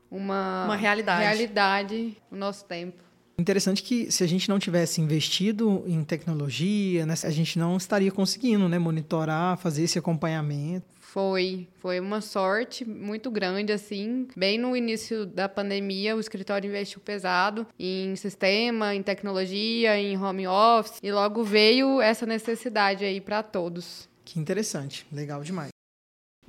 uma, 0.10 0.66
uma 0.66 0.76
realidade. 0.76 1.22
realidade 1.22 2.18
no 2.32 2.40
nosso 2.40 2.66
tempo. 2.66 3.09
Interessante 3.40 3.82
que 3.82 4.12
se 4.12 4.22
a 4.22 4.28
gente 4.28 4.50
não 4.50 4.60
tivesse 4.60 5.00
investido 5.00 5.84
em 5.88 6.04
tecnologia, 6.04 7.06
né, 7.06 7.14
a 7.24 7.30
gente 7.30 7.58
não 7.58 7.78
estaria 7.78 8.12
conseguindo 8.12 8.68
né, 8.68 8.78
monitorar, 8.78 9.58
fazer 9.58 9.84
esse 9.84 9.98
acompanhamento. 9.98 10.86
Foi, 11.00 11.68
foi 11.80 12.00
uma 12.00 12.22
sorte 12.22 12.86
muito 12.86 13.32
grande, 13.32 13.72
assim. 13.72 14.28
Bem 14.36 14.60
no 14.60 14.76
início 14.76 15.26
da 15.26 15.50
pandemia, 15.50 16.16
o 16.16 16.20
escritório 16.20 16.68
investiu 16.68 17.00
pesado 17.00 17.66
em 17.80 18.16
sistema, 18.16 18.94
em 18.94 19.02
tecnologia, 19.02 19.98
em 19.98 20.16
home 20.18 20.46
office, 20.46 21.00
e 21.02 21.12
logo 21.12 21.44
veio 21.44 22.00
essa 22.02 22.26
necessidade 22.26 23.06
aí 23.06 23.20
para 23.20 23.42
todos. 23.42 24.08
Que 24.24 24.40
interessante, 24.40 25.08
legal 25.12 25.42
demais. 25.44 25.79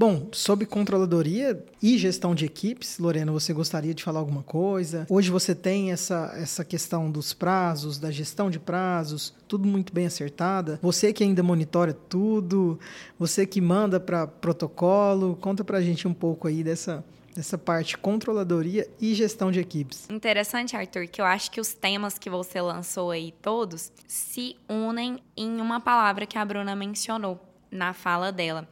Bom, 0.00 0.28
sobre 0.32 0.64
controladoria 0.64 1.62
e 1.82 1.98
gestão 1.98 2.34
de 2.34 2.46
equipes, 2.46 2.98
Lorena, 2.98 3.30
você 3.32 3.52
gostaria 3.52 3.92
de 3.92 4.02
falar 4.02 4.20
alguma 4.20 4.42
coisa? 4.42 5.06
Hoje 5.10 5.30
você 5.30 5.54
tem 5.54 5.92
essa, 5.92 6.32
essa 6.36 6.64
questão 6.64 7.10
dos 7.10 7.34
prazos, 7.34 7.98
da 7.98 8.10
gestão 8.10 8.48
de 8.50 8.58
prazos, 8.58 9.34
tudo 9.46 9.68
muito 9.68 9.92
bem 9.92 10.06
acertada. 10.06 10.78
Você 10.80 11.12
que 11.12 11.22
ainda 11.22 11.42
monitora 11.42 11.92
tudo, 11.92 12.80
você 13.18 13.44
que 13.44 13.60
manda 13.60 14.00
para 14.00 14.26
protocolo, 14.26 15.36
conta 15.38 15.62
para 15.62 15.76
a 15.76 15.82
gente 15.82 16.08
um 16.08 16.14
pouco 16.14 16.48
aí 16.48 16.64
dessa, 16.64 17.04
dessa 17.36 17.58
parte 17.58 17.98
controladoria 17.98 18.88
e 18.98 19.14
gestão 19.14 19.52
de 19.52 19.60
equipes. 19.60 20.08
Interessante, 20.08 20.74
Arthur, 20.74 21.08
que 21.08 21.20
eu 21.20 21.26
acho 21.26 21.50
que 21.50 21.60
os 21.60 21.74
temas 21.74 22.18
que 22.18 22.30
você 22.30 22.58
lançou 22.58 23.10
aí 23.10 23.34
todos 23.42 23.92
se 24.08 24.56
unem 24.66 25.18
em 25.36 25.60
uma 25.60 25.78
palavra 25.78 26.24
que 26.24 26.38
a 26.38 26.44
Bruna 26.46 26.74
mencionou 26.74 27.38
na 27.70 27.92
fala 27.92 28.32
dela 28.32 28.66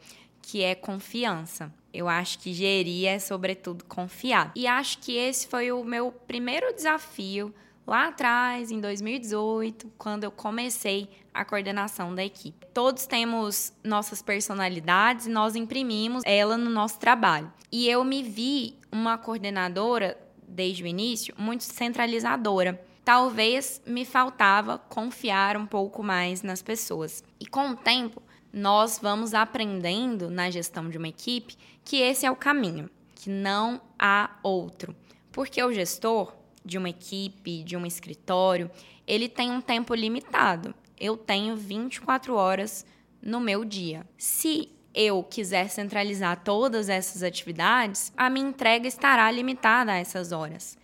que 0.49 0.63
é 0.63 0.73
confiança. 0.73 1.71
Eu 1.93 2.09
acho 2.09 2.39
que 2.39 2.53
gerir 2.53 3.07
é, 3.07 3.19
sobretudo, 3.19 3.85
confiar. 3.85 4.51
E 4.55 4.65
acho 4.65 4.97
que 4.97 5.15
esse 5.15 5.47
foi 5.47 5.71
o 5.71 5.83
meu 5.83 6.11
primeiro 6.11 6.73
desafio 6.73 7.53
lá 7.85 8.07
atrás, 8.07 8.71
em 8.71 8.79
2018, 8.79 9.91
quando 9.95 10.23
eu 10.23 10.31
comecei 10.31 11.07
a 11.31 11.45
coordenação 11.45 12.15
da 12.15 12.25
equipe. 12.25 12.65
Todos 12.73 13.05
temos 13.05 13.71
nossas 13.83 14.23
personalidades 14.23 15.27
e 15.27 15.29
nós 15.29 15.55
imprimimos 15.55 16.23
ela 16.25 16.57
no 16.57 16.69
nosso 16.71 16.97
trabalho. 16.97 17.51
E 17.71 17.87
eu 17.87 18.03
me 18.03 18.23
vi 18.23 18.75
uma 18.91 19.19
coordenadora, 19.19 20.17
desde 20.47 20.83
o 20.83 20.87
início, 20.87 21.35
muito 21.37 21.63
centralizadora. 21.63 22.83
Talvez 23.05 23.83
me 23.85 24.03
faltava 24.03 24.79
confiar 24.79 25.55
um 25.57 25.67
pouco 25.67 26.01
mais 26.01 26.41
nas 26.41 26.63
pessoas. 26.63 27.23
E 27.39 27.45
com 27.45 27.69
o 27.69 27.75
tempo, 27.75 28.21
nós 28.51 28.99
vamos 29.01 29.33
aprendendo 29.33 30.29
na 30.29 30.49
gestão 30.49 30.89
de 30.89 30.97
uma 30.97 31.07
equipe 31.07 31.55
que 31.83 31.97
esse 31.97 32.25
é 32.25 32.31
o 32.31 32.35
caminho, 32.35 32.89
que 33.15 33.29
não 33.29 33.81
há 33.97 34.37
outro. 34.43 34.95
Porque 35.31 35.63
o 35.63 35.71
gestor 35.71 36.33
de 36.65 36.77
uma 36.77 36.89
equipe, 36.89 37.63
de 37.63 37.77
um 37.77 37.85
escritório, 37.85 38.69
ele 39.07 39.29
tem 39.29 39.51
um 39.51 39.61
tempo 39.61 39.93
limitado. 39.93 40.73
Eu 40.99 41.15
tenho 41.15 41.55
24 41.55 42.35
horas 42.35 42.85
no 43.21 43.39
meu 43.39 43.63
dia. 43.63 44.05
Se 44.17 44.69
eu 44.93 45.23
quiser 45.23 45.69
centralizar 45.69 46.43
todas 46.43 46.89
essas 46.89 47.23
atividades, 47.23 48.11
a 48.17 48.29
minha 48.29 48.49
entrega 48.49 48.87
estará 48.87 49.29
limitada 49.31 49.91
a 49.93 49.97
essas 49.97 50.31
horas. 50.31 50.77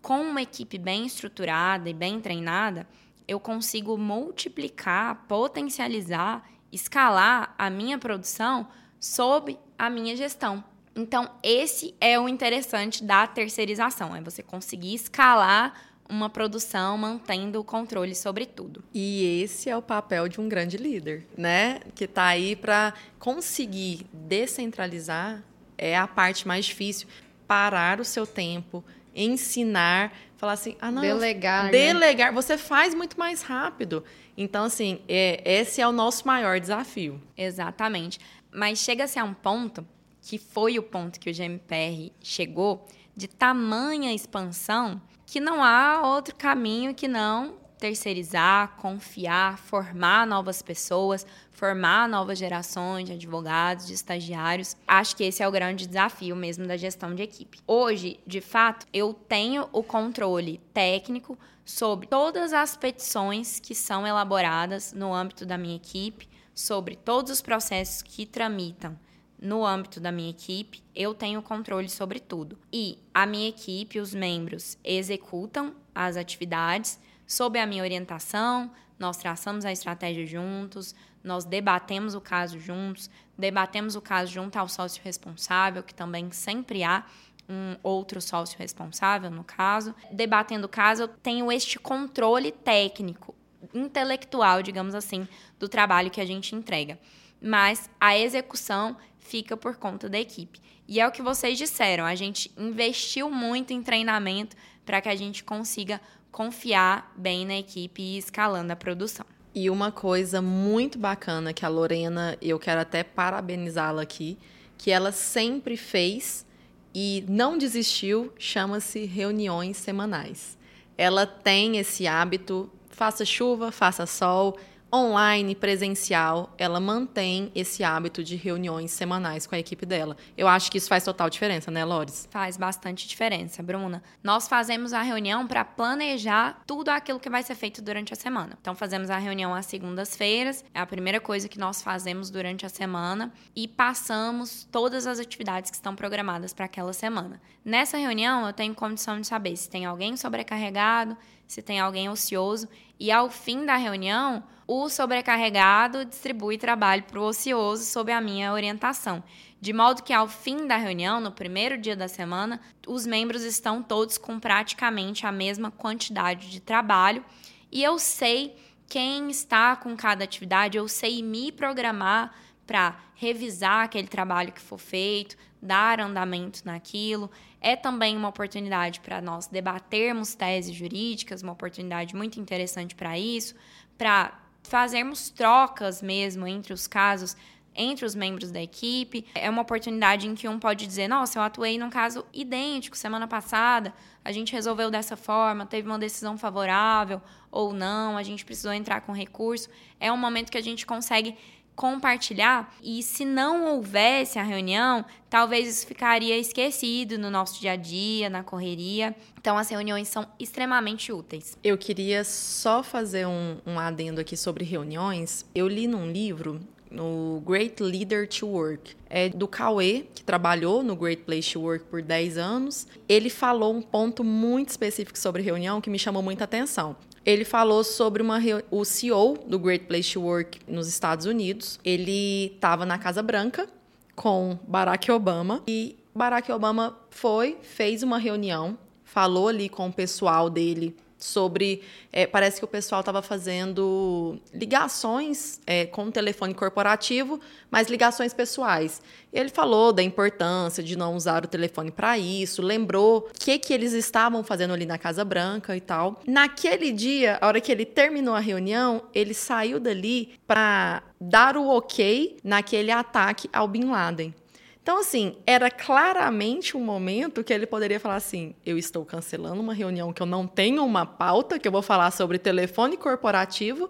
Com 0.00 0.20
uma 0.20 0.42
equipe 0.42 0.78
bem 0.78 1.06
estruturada 1.06 1.88
e 1.88 1.94
bem 1.94 2.20
treinada, 2.20 2.86
eu 3.26 3.38
consigo 3.38 3.96
multiplicar, 3.96 5.24
potencializar 5.28 6.44
escalar 6.72 7.54
a 7.58 7.70
minha 7.70 7.98
produção 7.98 8.66
sob 8.98 9.58
a 9.78 9.90
minha 9.90 10.16
gestão. 10.16 10.64
Então, 10.94 11.30
esse 11.42 11.94
é 12.00 12.18
o 12.18 12.28
interessante 12.28 13.04
da 13.04 13.26
terceirização, 13.26 14.14
é 14.14 14.20
você 14.20 14.42
conseguir 14.42 14.94
escalar 14.94 15.74
uma 16.08 16.28
produção 16.28 16.98
mantendo 16.98 17.60
o 17.60 17.64
controle 17.64 18.14
sobre 18.14 18.44
tudo. 18.44 18.84
E 18.92 19.42
esse 19.42 19.70
é 19.70 19.76
o 19.76 19.80
papel 19.80 20.28
de 20.28 20.40
um 20.40 20.48
grande 20.48 20.76
líder, 20.76 21.26
né? 21.36 21.80
Que 21.94 22.04
está 22.04 22.26
aí 22.26 22.54
para 22.54 22.92
conseguir 23.18 24.06
descentralizar 24.12 25.42
é 25.78 25.96
a 25.96 26.06
parte 26.06 26.46
mais 26.46 26.66
difícil, 26.66 27.08
parar 27.46 28.00
o 28.00 28.04
seu 28.04 28.24
tempo, 28.24 28.84
ensinar, 29.14 30.12
falar 30.36 30.52
assim, 30.52 30.76
ah 30.80 30.92
não, 30.92 31.02
delegar, 31.02 31.70
delegar, 31.70 32.28
né? 32.28 32.34
você 32.34 32.56
faz 32.56 32.94
muito 32.94 33.18
mais 33.18 33.42
rápido. 33.42 34.04
Então, 34.42 34.64
assim, 34.64 35.00
é, 35.08 35.40
esse 35.44 35.80
é 35.80 35.86
o 35.86 35.92
nosso 35.92 36.26
maior 36.26 36.58
desafio. 36.58 37.22
Exatamente. 37.36 38.18
Mas 38.50 38.80
chega-se 38.80 39.18
a 39.18 39.24
um 39.24 39.32
ponto, 39.32 39.86
que 40.20 40.36
foi 40.36 40.78
o 40.78 40.82
ponto 40.82 41.20
que 41.20 41.30
o 41.30 41.32
GMPR 41.32 42.12
chegou, 42.20 42.86
de 43.16 43.28
tamanha 43.28 44.12
expansão, 44.12 45.00
que 45.24 45.38
não 45.38 45.62
há 45.62 46.02
outro 46.04 46.34
caminho 46.34 46.92
que 46.92 47.06
não 47.06 47.61
terceirizar, 47.82 48.76
confiar, 48.76 49.58
formar 49.58 50.24
novas 50.24 50.62
pessoas, 50.62 51.26
formar 51.50 52.08
novas 52.08 52.38
gerações 52.38 53.06
de 53.06 53.14
advogados, 53.14 53.88
de 53.88 53.92
estagiários. 53.92 54.76
Acho 54.86 55.16
que 55.16 55.24
esse 55.24 55.42
é 55.42 55.48
o 55.48 55.50
grande 55.50 55.88
desafio 55.88 56.36
mesmo 56.36 56.64
da 56.64 56.76
gestão 56.76 57.12
de 57.12 57.24
equipe. 57.24 57.58
Hoje, 57.66 58.20
de 58.24 58.40
fato, 58.40 58.86
eu 58.92 59.12
tenho 59.12 59.68
o 59.72 59.82
controle 59.82 60.60
técnico 60.72 61.36
sobre 61.64 62.06
todas 62.06 62.52
as 62.52 62.76
petições 62.76 63.58
que 63.58 63.74
são 63.74 64.06
elaboradas 64.06 64.92
no 64.92 65.12
âmbito 65.12 65.44
da 65.44 65.58
minha 65.58 65.74
equipe, 65.74 66.28
sobre 66.54 66.94
todos 66.94 67.32
os 67.32 67.42
processos 67.42 68.00
que 68.00 68.24
tramitam 68.24 68.96
no 69.40 69.66
âmbito 69.66 69.98
da 69.98 70.12
minha 70.12 70.30
equipe, 70.30 70.84
eu 70.94 71.12
tenho 71.12 71.42
controle 71.42 71.88
sobre 71.88 72.20
tudo. 72.20 72.56
E 72.72 72.96
a 73.12 73.26
minha 73.26 73.48
equipe, 73.48 73.98
os 73.98 74.14
membros, 74.14 74.78
executam 74.84 75.74
as 75.92 76.16
atividades 76.16 77.00
sob 77.32 77.58
a 77.58 77.66
minha 77.66 77.82
orientação, 77.82 78.70
nós 78.98 79.16
traçamos 79.16 79.64
a 79.64 79.72
estratégia 79.72 80.26
juntos, 80.26 80.94
nós 81.24 81.44
debatemos 81.46 82.14
o 82.14 82.20
caso 82.20 82.58
juntos, 82.60 83.08
debatemos 83.38 83.96
o 83.96 84.02
caso 84.02 84.30
junto 84.30 84.58
ao 84.58 84.68
sócio 84.68 85.02
responsável, 85.02 85.82
que 85.82 85.94
também 85.94 86.30
sempre 86.30 86.84
há 86.84 87.04
um 87.48 87.76
outro 87.82 88.20
sócio 88.20 88.58
responsável 88.58 89.30
no 89.30 89.42
caso. 89.42 89.94
Debatendo 90.12 90.66
o 90.66 90.68
caso, 90.68 91.04
eu 91.04 91.08
tenho 91.08 91.50
este 91.50 91.78
controle 91.78 92.52
técnico, 92.52 93.34
intelectual, 93.72 94.62
digamos 94.62 94.94
assim, 94.94 95.26
do 95.58 95.68
trabalho 95.68 96.10
que 96.10 96.20
a 96.20 96.26
gente 96.26 96.54
entrega. 96.54 96.98
Mas 97.40 97.88
a 97.98 98.16
execução 98.16 98.94
fica 99.20 99.56
por 99.56 99.76
conta 99.76 100.06
da 100.06 100.20
equipe. 100.20 100.60
E 100.86 101.00
é 101.00 101.08
o 101.08 101.10
que 101.10 101.22
vocês 101.22 101.56
disseram, 101.56 102.04
a 102.04 102.14
gente 102.14 102.52
investiu 102.58 103.30
muito 103.30 103.72
em 103.72 103.82
treinamento 103.82 104.54
para 104.84 105.00
que 105.00 105.08
a 105.08 105.16
gente 105.16 105.42
consiga 105.42 106.00
confiar 106.32 107.12
bem 107.16 107.46
na 107.46 107.58
equipe 107.58 108.02
e 108.02 108.18
escalando 108.18 108.72
a 108.72 108.76
produção. 108.76 109.26
E 109.54 109.68
uma 109.68 109.92
coisa 109.92 110.40
muito 110.40 110.98
bacana 110.98 111.52
que 111.52 111.64
a 111.64 111.68
Lorena, 111.68 112.38
eu 112.40 112.58
quero 112.58 112.80
até 112.80 113.04
parabenizá-la 113.04 114.00
aqui, 114.00 114.38
que 114.78 114.90
ela 114.90 115.12
sempre 115.12 115.76
fez 115.76 116.46
e 116.94 117.22
não 117.28 117.58
desistiu, 117.58 118.32
chama-se 118.38 119.04
reuniões 119.04 119.76
semanais. 119.76 120.56
Ela 120.96 121.26
tem 121.26 121.76
esse 121.76 122.06
hábito, 122.06 122.70
faça 122.88 123.24
chuva, 123.26 123.70
faça 123.70 124.06
sol, 124.06 124.56
online, 124.94 125.54
presencial, 125.54 126.54
ela 126.58 126.78
mantém 126.78 127.50
esse 127.54 127.82
hábito 127.82 128.22
de 128.22 128.36
reuniões 128.36 128.90
semanais 128.90 129.46
com 129.46 129.54
a 129.54 129.58
equipe 129.58 129.86
dela. 129.86 130.16
Eu 130.36 130.46
acho 130.46 130.70
que 130.70 130.76
isso 130.76 130.88
faz 130.88 131.02
total 131.02 131.30
diferença, 131.30 131.70
né, 131.70 131.82
Lores? 131.82 132.28
Faz 132.30 132.58
bastante 132.58 133.08
diferença, 133.08 133.62
Bruna. 133.62 134.02
Nós 134.22 134.46
fazemos 134.46 134.92
a 134.92 135.00
reunião 135.00 135.46
para 135.46 135.64
planejar 135.64 136.62
tudo 136.66 136.90
aquilo 136.90 137.18
que 137.18 137.30
vai 137.30 137.42
ser 137.42 137.54
feito 137.54 137.80
durante 137.80 138.12
a 138.12 138.16
semana. 138.16 138.58
Então, 138.60 138.74
fazemos 138.74 139.08
a 139.08 139.16
reunião 139.16 139.54
às 139.54 139.64
segundas-feiras, 139.66 140.62
é 140.74 140.80
a 140.80 140.86
primeira 140.86 141.20
coisa 141.20 141.48
que 141.48 141.58
nós 141.58 141.80
fazemos 141.80 142.28
durante 142.28 142.66
a 142.66 142.68
semana 142.68 143.32
e 143.56 143.66
passamos 143.66 144.68
todas 144.70 145.06
as 145.06 145.18
atividades 145.18 145.70
que 145.70 145.76
estão 145.76 145.96
programadas 145.96 146.52
para 146.52 146.66
aquela 146.66 146.92
semana. 146.92 147.40
Nessa 147.64 147.96
reunião, 147.96 148.46
eu 148.46 148.52
tenho 148.52 148.74
condição 148.74 149.20
de 149.20 149.26
saber 149.26 149.56
se 149.56 149.70
tem 149.70 149.86
alguém 149.86 150.16
sobrecarregado, 150.16 151.16
se 151.52 151.60
tem 151.60 151.78
alguém 151.78 152.08
ocioso 152.08 152.66
e 152.98 153.12
ao 153.12 153.28
fim 153.28 153.66
da 153.66 153.76
reunião, 153.76 154.42
o 154.66 154.88
sobrecarregado 154.88 156.02
distribui 156.02 156.56
trabalho 156.56 157.02
para 157.02 157.20
o 157.20 157.24
ocioso 157.24 157.84
sob 157.84 158.10
a 158.10 158.22
minha 158.22 158.54
orientação. 158.54 159.22
De 159.60 159.70
modo 159.70 160.02
que 160.02 160.14
ao 160.14 160.26
fim 160.26 160.66
da 160.66 160.78
reunião, 160.78 161.20
no 161.20 161.30
primeiro 161.30 161.76
dia 161.76 161.94
da 161.94 162.08
semana, 162.08 162.58
os 162.86 163.04
membros 163.04 163.42
estão 163.42 163.82
todos 163.82 164.16
com 164.16 164.40
praticamente 164.40 165.26
a 165.26 165.30
mesma 165.30 165.70
quantidade 165.70 166.50
de 166.50 166.58
trabalho 166.58 167.22
e 167.70 167.84
eu 167.84 167.98
sei 167.98 168.56
quem 168.88 169.28
está 169.28 169.76
com 169.76 169.94
cada 169.94 170.24
atividade, 170.24 170.78
eu 170.78 170.88
sei 170.88 171.22
me 171.22 171.52
programar 171.52 172.34
para 172.66 172.98
revisar 173.14 173.84
aquele 173.84 174.08
trabalho 174.08 174.52
que 174.52 174.60
for 174.60 174.78
feito, 174.78 175.36
dar 175.62 176.00
andamento 176.00 176.62
naquilo. 176.64 177.30
É 177.60 177.76
também 177.76 178.16
uma 178.16 178.28
oportunidade 178.28 178.98
para 179.00 179.20
nós 179.20 179.46
debatermos 179.46 180.34
teses 180.34 180.74
jurídicas, 180.74 181.42
uma 181.42 181.52
oportunidade 181.52 182.16
muito 182.16 182.40
interessante 182.40 182.96
para 182.96 183.16
isso, 183.16 183.54
para 183.96 184.36
fazermos 184.64 185.30
trocas 185.30 186.02
mesmo 186.02 186.46
entre 186.46 186.72
os 186.72 186.88
casos, 186.88 187.36
entre 187.74 188.04
os 188.04 188.14
membros 188.14 188.50
da 188.50 188.60
equipe. 188.60 189.24
É 189.34 189.48
uma 189.48 189.62
oportunidade 189.62 190.26
em 190.26 190.34
que 190.34 190.48
um 190.48 190.58
pode 190.58 190.86
dizer: 190.86 191.06
Nossa, 191.06 191.38
eu 191.38 191.42
atuei 191.42 191.78
num 191.78 191.90
caso 191.90 192.24
idêntico 192.32 192.96
semana 192.96 193.28
passada, 193.28 193.94
a 194.24 194.32
gente 194.32 194.52
resolveu 194.52 194.90
dessa 194.90 195.16
forma, 195.16 195.64
teve 195.64 195.88
uma 195.88 195.98
decisão 195.98 196.36
favorável 196.36 197.22
ou 197.50 197.72
não, 197.72 198.16
a 198.16 198.22
gente 198.22 198.44
precisou 198.44 198.72
entrar 198.72 199.02
com 199.02 199.12
recurso. 199.12 199.68
É 200.00 200.10
um 200.10 200.16
momento 200.16 200.50
que 200.50 200.58
a 200.58 200.62
gente 200.62 200.84
consegue 200.84 201.36
compartilhar 201.74 202.74
e 202.82 203.02
se 203.02 203.24
não 203.24 203.66
houvesse 203.66 204.38
a 204.38 204.42
reunião, 204.42 205.04
talvez 205.28 205.68
isso 205.68 205.86
ficaria 205.86 206.36
esquecido 206.36 207.18
no 207.18 207.30
nosso 207.30 207.60
dia 207.60 207.72
a 207.72 207.76
dia, 207.76 208.28
na 208.28 208.42
correria. 208.42 209.14
Então 209.40 209.56
as 209.56 209.68
reuniões 209.68 210.08
são 210.08 210.26
extremamente 210.38 211.12
úteis. 211.12 211.56
Eu 211.62 211.76
queria 211.78 212.24
só 212.24 212.82
fazer 212.82 213.26
um, 213.26 213.58
um 213.66 213.78
adendo 213.78 214.20
aqui 214.20 214.36
sobre 214.36 214.64
reuniões. 214.64 215.44
Eu 215.54 215.66
li 215.66 215.86
num 215.86 216.10
livro 216.10 216.60
no 216.92 217.42
Great 217.44 217.82
Leader 217.82 218.28
to 218.28 218.46
Work. 218.46 218.94
É 219.08 219.30
do 219.30 219.48
Cauê, 219.48 220.04
que 220.14 220.22
trabalhou 220.22 220.82
no 220.82 220.94
Great 220.94 221.22
Place 221.22 221.52
to 221.52 221.60
Work 221.60 221.86
por 221.86 222.02
10 222.02 222.36
anos. 222.36 222.86
Ele 223.08 223.30
falou 223.30 223.74
um 223.74 223.82
ponto 223.82 224.22
muito 224.22 224.68
específico 224.68 225.18
sobre 225.18 225.42
reunião 225.42 225.80
que 225.80 225.90
me 225.90 225.98
chamou 225.98 226.22
muita 226.22 226.44
atenção. 226.44 226.96
Ele 227.24 227.44
falou 227.44 227.84
sobre 227.84 228.22
uma 228.22 228.38
o 228.70 228.84
CEO 228.84 229.38
do 229.46 229.58
Great 229.58 229.86
Place 229.86 230.12
to 230.12 230.22
Work 230.22 230.60
nos 230.66 230.88
Estados 230.88 231.26
Unidos. 231.26 231.78
Ele 231.84 232.52
estava 232.54 232.84
na 232.84 232.98
Casa 232.98 233.22
Branca 233.22 233.68
com 234.16 234.58
Barack 234.66 235.10
Obama 235.10 235.62
e 235.66 235.96
Barack 236.14 236.50
Obama 236.50 236.96
foi, 237.10 237.56
fez 237.62 238.02
uma 238.02 238.18
reunião, 238.18 238.76
falou 239.04 239.48
ali 239.48 239.68
com 239.68 239.88
o 239.88 239.92
pessoal 239.92 240.50
dele 240.50 240.96
sobre. 241.24 241.82
É, 242.12 242.26
parece 242.26 242.58
que 242.58 242.64
o 242.64 242.68
pessoal 242.68 243.00
estava 243.00 243.22
fazendo 243.22 244.38
ligações 244.52 245.60
é, 245.66 245.86
com 245.86 246.04
o 246.06 246.12
telefone 246.12 246.54
corporativo, 246.54 247.40
mas 247.70 247.88
ligações 247.88 248.34
pessoais. 248.34 249.00
Ele 249.32 249.48
falou 249.48 249.92
da 249.92 250.02
importância 250.02 250.82
de 250.82 250.96
não 250.96 251.16
usar 251.16 251.44
o 251.44 251.48
telefone 251.48 251.90
para 251.90 252.18
isso, 252.18 252.60
lembrou 252.60 253.28
o 253.30 253.38
que, 253.38 253.58
que 253.58 253.72
eles 253.72 253.92
estavam 253.92 254.44
fazendo 254.44 254.74
ali 254.74 254.84
na 254.84 254.98
Casa 254.98 255.24
Branca 255.24 255.76
e 255.76 255.80
tal. 255.80 256.20
Naquele 256.26 256.92
dia, 256.92 257.38
a 257.40 257.46
hora 257.46 257.60
que 257.60 257.72
ele 257.72 257.86
terminou 257.86 258.34
a 258.34 258.40
reunião, 258.40 259.02
ele 259.14 259.32
saiu 259.32 259.80
dali 259.80 260.34
para 260.46 261.02
dar 261.20 261.56
o 261.56 261.68
ok 261.68 262.36
naquele 262.44 262.90
ataque 262.90 263.48
ao 263.52 263.66
Bin 263.66 263.84
Laden. 263.84 264.34
Então, 264.82 264.98
assim, 264.98 265.36
era 265.46 265.70
claramente 265.70 266.76
um 266.76 266.80
momento 266.80 267.44
que 267.44 267.52
ele 267.52 267.66
poderia 267.66 268.00
falar 268.00 268.16
assim: 268.16 268.54
eu 268.66 268.76
estou 268.76 269.04
cancelando 269.04 269.60
uma 269.60 269.72
reunião 269.72 270.12
que 270.12 270.20
eu 270.20 270.26
não 270.26 270.46
tenho 270.46 270.84
uma 270.84 271.06
pauta, 271.06 271.58
que 271.58 271.68
eu 271.68 271.72
vou 271.72 271.82
falar 271.82 272.10
sobre 272.10 272.36
telefone 272.36 272.96
corporativo, 272.96 273.88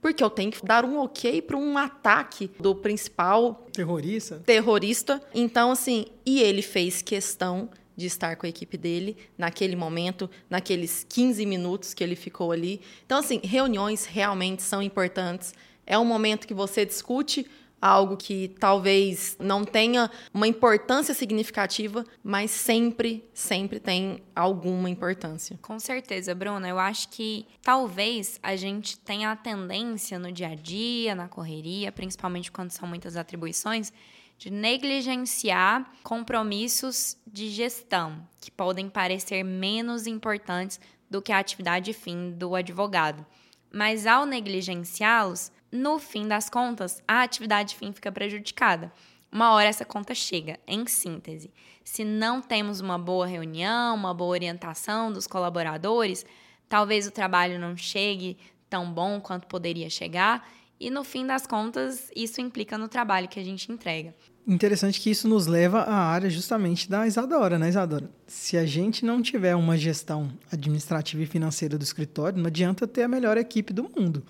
porque 0.00 0.22
eu 0.22 0.30
tenho 0.30 0.52
que 0.52 0.64
dar 0.64 0.84
um 0.84 0.98
ok 0.98 1.42
para 1.42 1.56
um 1.56 1.76
ataque 1.76 2.48
do 2.60 2.76
principal 2.76 3.66
terrorista. 3.72 4.40
Terrorista. 4.46 5.20
Então, 5.34 5.72
assim, 5.72 6.06
e 6.24 6.40
ele 6.40 6.62
fez 6.62 7.02
questão 7.02 7.68
de 7.96 8.06
estar 8.06 8.36
com 8.36 8.46
a 8.46 8.48
equipe 8.48 8.76
dele 8.76 9.16
naquele 9.36 9.74
momento, 9.74 10.30
naqueles 10.48 11.04
15 11.08 11.44
minutos 11.46 11.94
que 11.94 12.04
ele 12.04 12.16
ficou 12.16 12.52
ali. 12.52 12.80
Então, 13.04 13.18
assim, 13.18 13.40
reuniões 13.42 14.04
realmente 14.04 14.62
são 14.62 14.80
importantes. 14.82 15.54
É 15.86 15.98
um 15.98 16.04
momento 16.04 16.46
que 16.46 16.54
você 16.54 16.84
discute 16.84 17.46
algo 17.84 18.16
que 18.16 18.48
talvez 18.58 19.36
não 19.38 19.62
tenha 19.62 20.10
uma 20.32 20.48
importância 20.48 21.12
significativa, 21.12 22.02
mas 22.22 22.50
sempre, 22.50 23.28
sempre 23.34 23.78
tem 23.78 24.22
alguma 24.34 24.88
importância. 24.88 25.58
Com 25.60 25.78
certeza, 25.78 26.34
Bruna. 26.34 26.66
Eu 26.66 26.78
acho 26.78 27.10
que 27.10 27.46
talvez 27.60 28.40
a 28.42 28.56
gente 28.56 28.98
tenha 28.98 29.30
a 29.30 29.36
tendência 29.36 30.18
no 30.18 30.32
dia 30.32 30.48
a 30.48 30.54
dia, 30.54 31.14
na 31.14 31.28
correria, 31.28 31.92
principalmente 31.92 32.50
quando 32.50 32.70
são 32.70 32.88
muitas 32.88 33.18
atribuições, 33.18 33.92
de 34.38 34.50
negligenciar 34.50 35.92
compromissos 36.02 37.18
de 37.26 37.50
gestão, 37.50 38.26
que 38.40 38.50
podem 38.50 38.88
parecer 38.88 39.44
menos 39.44 40.06
importantes 40.06 40.80
do 41.10 41.20
que 41.20 41.30
a 41.30 41.38
atividade 41.38 41.92
fim 41.92 42.30
do 42.30 42.54
advogado. 42.54 43.26
Mas 43.70 44.06
ao 44.06 44.24
negligenciá-los, 44.24 45.52
no 45.74 45.98
fim 45.98 46.28
das 46.28 46.48
contas, 46.48 47.02
a 47.06 47.22
atividade 47.22 47.74
fim 47.74 47.92
fica 47.92 48.12
prejudicada. 48.12 48.92
Uma 49.30 49.52
hora 49.52 49.68
essa 49.68 49.84
conta 49.84 50.14
chega, 50.14 50.60
em 50.68 50.86
síntese. 50.86 51.52
Se 51.82 52.04
não 52.04 52.40
temos 52.40 52.78
uma 52.78 52.96
boa 52.96 53.26
reunião, 53.26 53.96
uma 53.96 54.14
boa 54.14 54.30
orientação 54.30 55.12
dos 55.12 55.26
colaboradores, 55.26 56.24
talvez 56.68 57.08
o 57.08 57.10
trabalho 57.10 57.58
não 57.58 57.76
chegue 57.76 58.38
tão 58.70 58.92
bom 58.92 59.20
quanto 59.20 59.48
poderia 59.48 59.90
chegar 59.90 60.48
e 60.78 60.90
no 60.90 61.02
fim 61.02 61.26
das 61.26 61.46
contas, 61.46 62.10
isso 62.14 62.40
implica 62.40 62.76
no 62.76 62.88
trabalho 62.88 63.28
que 63.28 63.40
a 63.40 63.44
gente 63.44 63.70
entrega. 63.70 64.14
Interessante 64.46 65.00
que 65.00 65.10
isso 65.10 65.26
nos 65.26 65.46
leva 65.46 65.80
à 65.80 65.94
área 65.94 66.28
justamente 66.28 66.90
da 66.90 67.06
Isadora, 67.06 67.58
né, 67.58 67.68
Isadora? 67.68 68.10
Se 68.26 68.58
a 68.58 68.66
gente 68.66 69.04
não 69.04 69.22
tiver 69.22 69.56
uma 69.56 69.78
gestão 69.78 70.30
administrativa 70.52 71.22
e 71.22 71.26
financeira 71.26 71.78
do 71.78 71.82
escritório, 71.82 72.38
não 72.38 72.48
adianta 72.48 72.86
ter 72.86 73.04
a 73.04 73.08
melhor 73.08 73.38
equipe 73.38 73.72
do 73.72 73.84
mundo. 73.84 74.22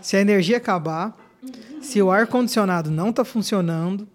Se 0.00 0.16
a 0.16 0.20
energia 0.20 0.56
acabar, 0.56 1.16
se 1.80 2.00
o 2.02 2.10
ar-condicionado 2.10 2.90
não 2.90 3.10
está 3.10 3.24
funcionando, 3.24 4.08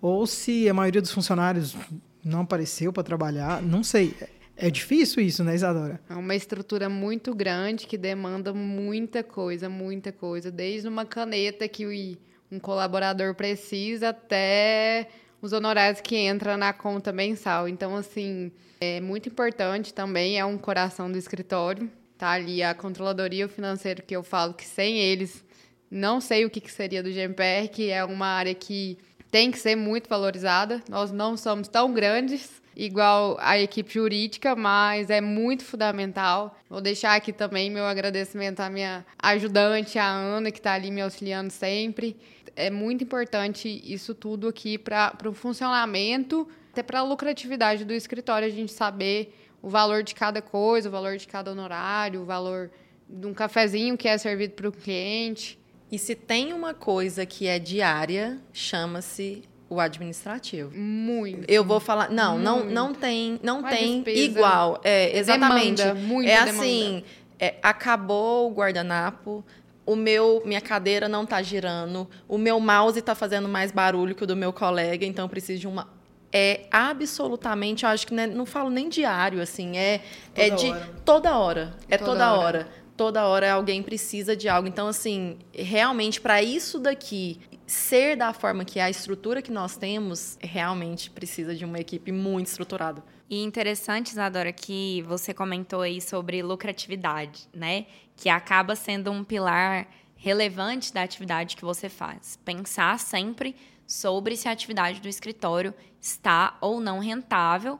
ou 0.00 0.26
se 0.26 0.68
a 0.68 0.74
maioria 0.74 1.00
dos 1.00 1.10
funcionários 1.10 1.76
não 2.24 2.40
apareceu 2.42 2.92
para 2.92 3.02
trabalhar, 3.02 3.62
não 3.62 3.82
sei. 3.82 4.14
É 4.56 4.70
difícil 4.70 5.22
isso, 5.22 5.42
né, 5.42 5.54
Isadora? 5.54 6.00
É 6.08 6.14
uma 6.14 6.34
estrutura 6.34 6.88
muito 6.88 7.34
grande 7.34 7.86
que 7.86 7.98
demanda 7.98 8.52
muita 8.52 9.22
coisa, 9.22 9.68
muita 9.68 10.12
coisa. 10.12 10.50
Desde 10.50 10.86
uma 10.86 11.04
caneta 11.04 11.66
que 11.66 12.18
um 12.50 12.58
colaborador 12.58 13.34
precisa 13.34 14.10
até 14.10 15.08
os 15.42 15.52
honorários 15.52 16.00
que 16.00 16.16
entram 16.16 16.56
na 16.56 16.72
conta 16.72 17.12
mensal. 17.12 17.68
Então, 17.68 17.96
assim, 17.96 18.52
é 18.80 19.00
muito 19.00 19.28
importante 19.28 19.92
também, 19.92 20.38
é 20.38 20.44
um 20.44 20.56
coração 20.56 21.10
do 21.10 21.18
escritório. 21.18 21.90
Tá 22.24 22.30
ali 22.30 22.62
a 22.62 22.74
controladoria 22.74 23.46
financeira 23.46 24.00
que 24.00 24.16
eu 24.16 24.22
falo 24.22 24.54
que 24.54 24.64
sem 24.64 24.98
eles 24.98 25.44
não 25.90 26.22
sei 26.22 26.46
o 26.46 26.48
que, 26.48 26.58
que 26.58 26.72
seria 26.72 27.02
do 27.02 27.10
GMPR, 27.10 27.68
que 27.70 27.90
é 27.90 28.02
uma 28.02 28.28
área 28.28 28.54
que 28.54 28.96
tem 29.30 29.50
que 29.50 29.58
ser 29.58 29.76
muito 29.76 30.08
valorizada. 30.08 30.82
Nós 30.88 31.12
não 31.12 31.36
somos 31.36 31.68
tão 31.68 31.92
grandes 31.92 32.62
igual 32.74 33.36
a 33.38 33.58
equipe 33.58 33.92
jurídica, 33.92 34.56
mas 34.56 35.10
é 35.10 35.20
muito 35.20 35.66
fundamental. 35.66 36.56
Vou 36.66 36.80
deixar 36.80 37.14
aqui 37.14 37.30
também 37.30 37.68
meu 37.68 37.84
agradecimento 37.84 38.60
à 38.60 38.70
minha 38.70 39.04
ajudante, 39.18 39.98
a 39.98 40.08
Ana, 40.08 40.50
que 40.50 40.60
está 40.60 40.72
ali 40.72 40.90
me 40.90 41.02
auxiliando 41.02 41.50
sempre 41.50 42.16
é 42.56 42.70
muito 42.70 43.04
importante 43.04 43.82
isso 43.84 44.14
tudo 44.14 44.48
aqui 44.48 44.78
para 44.78 45.16
o 45.26 45.32
funcionamento, 45.32 46.48
até 46.72 46.82
para 46.82 47.00
a 47.00 47.02
lucratividade 47.02 47.84
do 47.84 47.92
escritório, 47.92 48.46
a 48.46 48.50
gente 48.50 48.72
saber 48.72 49.34
o 49.64 49.68
valor 49.70 50.02
de 50.02 50.14
cada 50.14 50.42
coisa, 50.42 50.90
o 50.90 50.92
valor 50.92 51.16
de 51.16 51.26
cada 51.26 51.50
honorário, 51.50 52.20
o 52.20 52.24
valor 52.26 52.70
de 53.08 53.26
um 53.26 53.32
cafezinho 53.32 53.96
que 53.96 54.06
é 54.06 54.18
servido 54.18 54.52
para 54.52 54.68
o 54.68 54.72
cliente. 54.72 55.58
E 55.90 55.98
se 55.98 56.14
tem 56.14 56.52
uma 56.52 56.74
coisa 56.74 57.24
que 57.24 57.46
é 57.46 57.58
diária, 57.58 58.38
chama-se 58.52 59.42
o 59.70 59.80
administrativo. 59.80 60.70
Muito. 60.76 61.50
Eu 61.50 61.64
vou 61.64 61.80
falar, 61.80 62.10
não, 62.10 62.32
muito. 62.32 62.44
não, 62.44 62.64
não 62.88 62.94
tem, 62.94 63.40
não 63.42 63.60
uma 63.60 63.70
tem 63.70 64.02
despesa. 64.02 64.20
igual. 64.20 64.80
É, 64.84 65.16
exatamente. 65.16 65.82
Demanda, 65.82 65.94
muito 65.98 66.28
é 66.28 66.44
demanda. 66.44 66.60
assim, 66.60 67.04
é, 67.38 67.54
acabou 67.62 68.50
o 68.50 68.54
guardanapo, 68.54 69.42
o 69.86 69.96
meu 69.96 70.42
minha 70.44 70.60
cadeira 70.60 71.08
não 71.08 71.24
está 71.24 71.40
girando, 71.40 72.06
o 72.28 72.36
meu 72.36 72.60
mouse 72.60 72.98
está 72.98 73.14
fazendo 73.14 73.48
mais 73.48 73.72
barulho 73.72 74.14
que 74.14 74.24
o 74.24 74.26
do 74.26 74.36
meu 74.36 74.52
colega, 74.52 75.06
então 75.06 75.24
eu 75.24 75.28
preciso 75.28 75.60
de 75.60 75.66
uma 75.66 75.88
é 76.36 76.66
absolutamente, 76.68 77.84
eu 77.84 77.90
acho 77.90 78.04
que 78.08 78.12
não, 78.12 78.24
é, 78.24 78.26
não 78.26 78.44
falo 78.44 78.68
nem 78.68 78.88
diário 78.88 79.40
assim, 79.40 79.76
é 79.76 80.00
toda 80.34 80.46
é 80.46 80.50
de 80.50 80.66
hora. 80.66 80.90
toda 81.04 81.38
hora, 81.38 81.74
é 81.88 81.96
toda, 81.96 82.10
toda 82.10 82.32
hora. 82.32 82.58
hora. 82.58 82.84
Toda 82.96 83.26
hora 83.26 83.52
alguém 83.52 83.82
precisa 83.82 84.36
de 84.36 84.48
algo. 84.48 84.68
Então 84.68 84.88
assim, 84.88 85.38
realmente 85.52 86.20
para 86.20 86.42
isso 86.42 86.78
daqui 86.80 87.40
ser 87.66 88.16
da 88.16 88.32
forma 88.32 88.64
que 88.64 88.80
é 88.80 88.82
a 88.82 88.90
estrutura 88.90 89.40
que 89.40 89.52
nós 89.52 89.76
temos, 89.76 90.36
realmente 90.40 91.08
precisa 91.08 91.54
de 91.54 91.64
uma 91.64 91.78
equipe 91.78 92.10
muito 92.10 92.48
estruturada. 92.48 93.02
E 93.30 93.42
interessante, 93.42 94.08
Isadora, 94.08 94.52
que 94.52 95.02
você 95.02 95.32
comentou 95.32 95.82
aí 95.82 96.00
sobre 96.00 96.42
lucratividade, 96.42 97.48
né? 97.54 97.86
Que 98.16 98.28
acaba 98.28 98.76
sendo 98.76 99.10
um 99.10 99.24
pilar 99.24 99.88
relevante 100.16 100.92
da 100.92 101.02
atividade 101.02 101.56
que 101.56 101.64
você 101.64 101.88
faz. 101.88 102.38
Pensar 102.44 102.98
sempre 102.98 103.56
sobre 103.86 104.36
se 104.36 104.48
a 104.48 104.52
atividade 104.52 105.00
do 105.00 105.08
escritório 105.08 105.74
está 106.00 106.56
ou 106.60 106.80
não 106.80 106.98
rentável, 106.98 107.78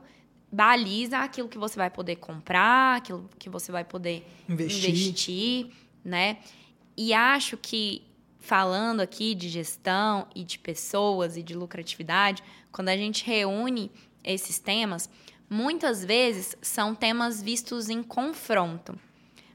baliza 0.51 1.19
aquilo 1.19 1.49
que 1.49 1.57
você 1.57 1.75
vai 1.75 1.89
poder 1.89 2.17
comprar, 2.17 2.97
aquilo 2.97 3.29
que 3.37 3.49
você 3.49 3.71
vai 3.71 3.83
poder 3.83 4.25
investir, 4.47 4.89
investir 4.89 5.71
né? 6.03 6.37
E 6.95 7.13
acho 7.13 7.57
que 7.57 8.03
falando 8.45 9.01
aqui 9.01 9.33
de 9.33 9.49
gestão 9.49 10.27
e 10.35 10.43
de 10.43 10.59
pessoas 10.59 11.35
e 11.35 11.41
de 11.41 11.55
lucratividade, 11.55 12.43
quando 12.71 12.89
a 12.89 12.95
gente 12.95 13.25
reúne 13.25 13.91
esses 14.23 14.59
temas, 14.59 15.09
muitas 15.49 16.05
vezes 16.05 16.55
são 16.61 16.93
temas 16.93 17.41
vistos 17.41 17.89
em 17.89 18.03
confronto. 18.03 18.97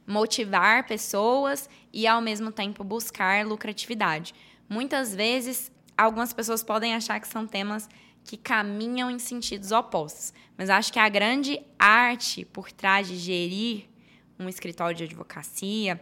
Motivar 0.06 0.88
pessoas 0.88 1.70
e, 1.92 2.04
ao 2.06 2.20
mesmo 2.20 2.50
tempo, 2.50 2.82
buscar 2.82 3.46
lucratividade. 3.46 4.34
Muitas 4.68 5.14
vezes, 5.14 5.70
algumas 6.04 6.32
pessoas 6.32 6.62
podem 6.62 6.94
achar 6.94 7.20
que 7.20 7.28
são 7.28 7.46
temas 7.46 7.88
que 8.24 8.36
caminham 8.36 9.10
em 9.10 9.18
sentidos 9.18 9.72
opostos, 9.72 10.32
mas 10.56 10.70
acho 10.70 10.92
que 10.92 10.98
a 10.98 11.08
grande 11.08 11.60
arte 11.78 12.44
por 12.44 12.70
trás 12.70 13.08
de 13.08 13.16
gerir 13.16 13.88
um 14.38 14.48
escritório 14.48 14.96
de 14.96 15.04
advocacia, 15.04 16.00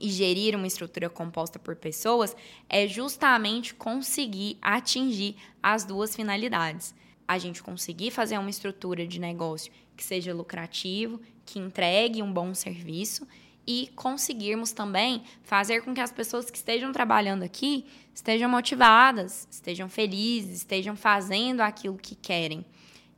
e 0.00 0.10
gerir 0.10 0.54
uma 0.54 0.66
estrutura 0.66 1.08
composta 1.08 1.58
por 1.58 1.76
pessoas 1.76 2.36
é 2.68 2.86
justamente 2.86 3.74
conseguir 3.74 4.58
atingir 4.60 5.36
as 5.62 5.84
duas 5.84 6.14
finalidades. 6.14 6.94
A 7.26 7.38
gente 7.38 7.62
conseguir 7.62 8.10
fazer 8.10 8.38
uma 8.38 8.50
estrutura 8.50 9.06
de 9.06 9.18
negócio 9.18 9.72
que 9.96 10.04
seja 10.04 10.34
lucrativo, 10.34 11.20
que 11.44 11.58
entregue 11.58 12.22
um 12.22 12.32
bom 12.32 12.54
serviço 12.54 13.26
e 13.66 13.90
conseguirmos 13.96 14.72
também 14.72 15.24
fazer 15.42 15.82
com 15.82 15.92
que 15.92 16.00
as 16.00 16.12
pessoas 16.12 16.50
que 16.50 16.56
estejam 16.56 16.92
trabalhando 16.92 17.42
aqui 17.42 17.86
estejam 18.14 18.48
motivadas, 18.48 19.48
estejam 19.50 19.88
felizes, 19.88 20.58
estejam 20.58 20.96
fazendo 20.96 21.60
aquilo 21.60 21.98
que 21.98 22.14
querem. 22.14 22.64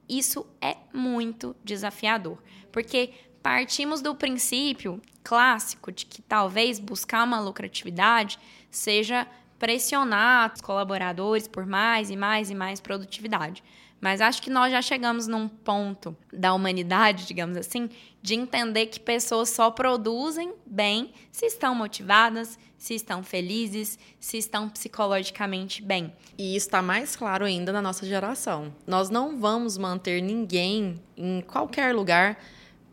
Isso 0.09 0.47
é 0.61 0.77
muito 0.93 1.55
desafiador, 1.63 2.39
porque 2.73 3.13
partimos 3.43 4.01
do 4.01 4.15
princípio 4.15 5.01
clássico 5.23 5.93
de 5.93 6.07
que 6.07 6.23
talvez 6.23 6.79
buscar 6.79 7.25
uma 7.25 7.39
lucratividade 7.39 8.39
seja 8.71 9.27
pressionar 9.59 10.53
os 10.55 10.61
colaboradores 10.61 11.47
por 11.47 11.67
mais 11.67 12.11
e 12.11 12.17
mais 12.17 12.49
e 12.49 12.55
mais 12.55 12.81
produtividade. 12.81 13.63
Mas 14.01 14.21
acho 14.21 14.41
que 14.41 14.51
nós 14.51 14.71
já 14.71 14.81
chegamos 14.81 15.27
num 15.27 15.49
ponto 15.49 16.17
da 16.33 16.55
humanidade, 16.55 17.27
digamos 17.27 17.57
assim, 17.57 17.91
de 18.23 18.35
entender 18.35 18.87
que 18.87 19.01
pessoas 19.01 19.51
só 19.51 19.71
produzem 19.71 20.55
bem 20.65 21.13
se 21.33 21.47
estão 21.47 21.75
motivadas, 21.75 22.59
se 22.77 22.95
estão 22.95 23.25
felizes, 23.25 23.99
se 24.21 24.39
estão 24.39 24.69
psicologicamente 24.69 25.83
bem. 25.83 26.13
E 26.37 26.55
isso 26.55 26.67
está 26.67 26.81
mais 26.81 27.17
claro 27.17 27.45
ainda 27.45 27.73
na 27.73 27.83
nossa 27.83 28.07
geração. 28.07 28.73
Nós 28.87 29.11
não 29.11 29.39
vamos 29.39 29.77
manter 29.77 30.23
ninguém 30.23 31.03
em 31.17 31.41
qualquer 31.41 31.93
lugar 31.95 32.39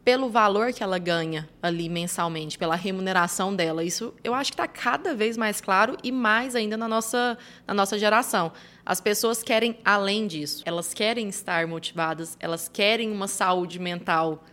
pelo 0.06 0.30
valor 0.30 0.72
que 0.72 0.84
ela 0.84 1.00
ganha 1.00 1.50
ali 1.62 1.90
mensalmente, 1.90 2.60
pela 2.60 2.76
remuneração 2.76 3.56
dela. 3.56 3.84
Isso 3.84 4.14
eu 4.24 4.36
acho 4.36 4.52
que 4.52 4.54
está 4.54 4.68
cada 4.68 5.16
vez 5.16 5.36
mais 5.36 5.60
claro 5.60 5.98
e 6.04 6.12
mais 6.12 6.56
ainda 6.56 6.78
na 6.78 6.88
nossa, 6.88 7.36
na 7.66 7.74
nossa 7.74 7.98
geração. 7.98 8.52
As 8.86 9.02
pessoas 9.02 9.42
querem 9.42 9.80
além 9.84 10.28
disso. 10.28 10.62
Elas 10.64 10.94
querem 10.94 11.28
estar 11.28 11.66
motivadas, 11.66 12.38
elas 12.40 12.70
querem 12.72 13.12
uma 13.12 13.28
saúde 13.28 13.80
mental 13.80 14.44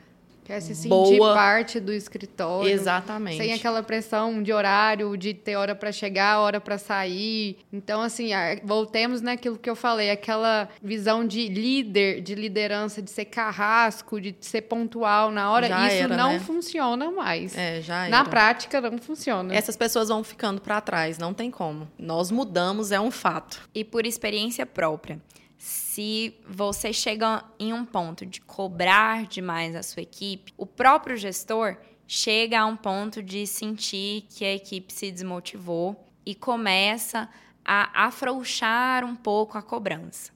Quer 0.45 0.61
se 0.61 0.75
sentir 0.75 1.19
boa. 1.19 1.35
parte 1.35 1.79
do 1.79 1.93
escritório. 1.93 2.69
Exatamente. 2.69 3.37
Sem 3.37 3.53
aquela 3.53 3.83
pressão 3.83 4.43
de 4.43 4.53
horário, 4.53 5.17
de 5.17 5.33
ter 5.33 5.57
hora 5.57 5.75
para 5.75 5.93
chegar, 5.93 6.41
hora 6.41 6.61
para 6.61 6.79
sair. 6.79 7.59
Então, 7.73 8.03
assim, 8.03 8.31
voltemos 8.65 9.21
naquilo 9.21 9.57
que 9.57 9.71
eu 9.71 9.77
falei, 9.77 10.11
aquela 10.11 10.69
visão 10.83 11.25
de 11.25 11.49
líder, 11.49 12.21
de 12.21 12.35
liderança, 12.35 13.01
de 13.01 13.11
ser 13.11 13.27
carrasco, 13.27 14.21
de 14.21 14.35
ser 14.41 14.63
pontual 14.63 15.31
na 15.31 15.51
hora. 15.51 15.69
Já 15.69 15.87
Isso 15.87 16.05
era, 16.05 16.17
não 16.17 16.33
né? 16.33 16.41
funciona 16.41 17.11
mais. 17.11 17.57
É, 17.57 17.81
já 17.81 18.09
Na 18.09 18.25
prática, 18.25 18.81
não 18.81 18.99
funciona. 18.99 19.55
Essas 19.55 19.77
pessoas 19.77 20.09
vão 20.09 20.25
ficando 20.25 20.61
para 20.61 20.81
trás, 20.81 21.19
não 21.19 21.33
tem 21.33 21.51
como. 21.51 21.89
Nós 21.99 22.31
mudamos, 22.31 22.91
é 22.91 23.01
um 23.01 23.11
fato. 23.11 23.61
E 23.75 23.85
por 23.85 24.05
experiência 24.07 24.67
própria 24.67 25.21
se 25.63 26.35
você 26.45 26.93
chega 26.93 27.45
em 27.57 27.73
um 27.73 27.85
ponto 27.85 28.27
de 28.27 28.41
cobrar 28.41 29.27
demais 29.29 29.77
a 29.77 29.83
sua 29.85 30.03
equipe, 30.03 30.53
o 30.57 30.67
próprio 30.67 31.17
gestor 31.17 31.77
chega 32.05 32.59
a 32.59 32.67
um 32.67 32.77
ponto 32.77 33.23
de 33.23 33.47
sentir 33.47 34.23
que 34.23 34.45
a 34.45 34.53
equipe 34.53 34.93
se 34.93 35.13
desmotivou 35.13 36.05
e 36.27 36.35
começa 36.35 37.29
a 37.65 38.07
afrouxar 38.07 39.05
um 39.05 39.15
pouco 39.15 39.57
a 39.57 39.63
cobrança. 39.63 40.33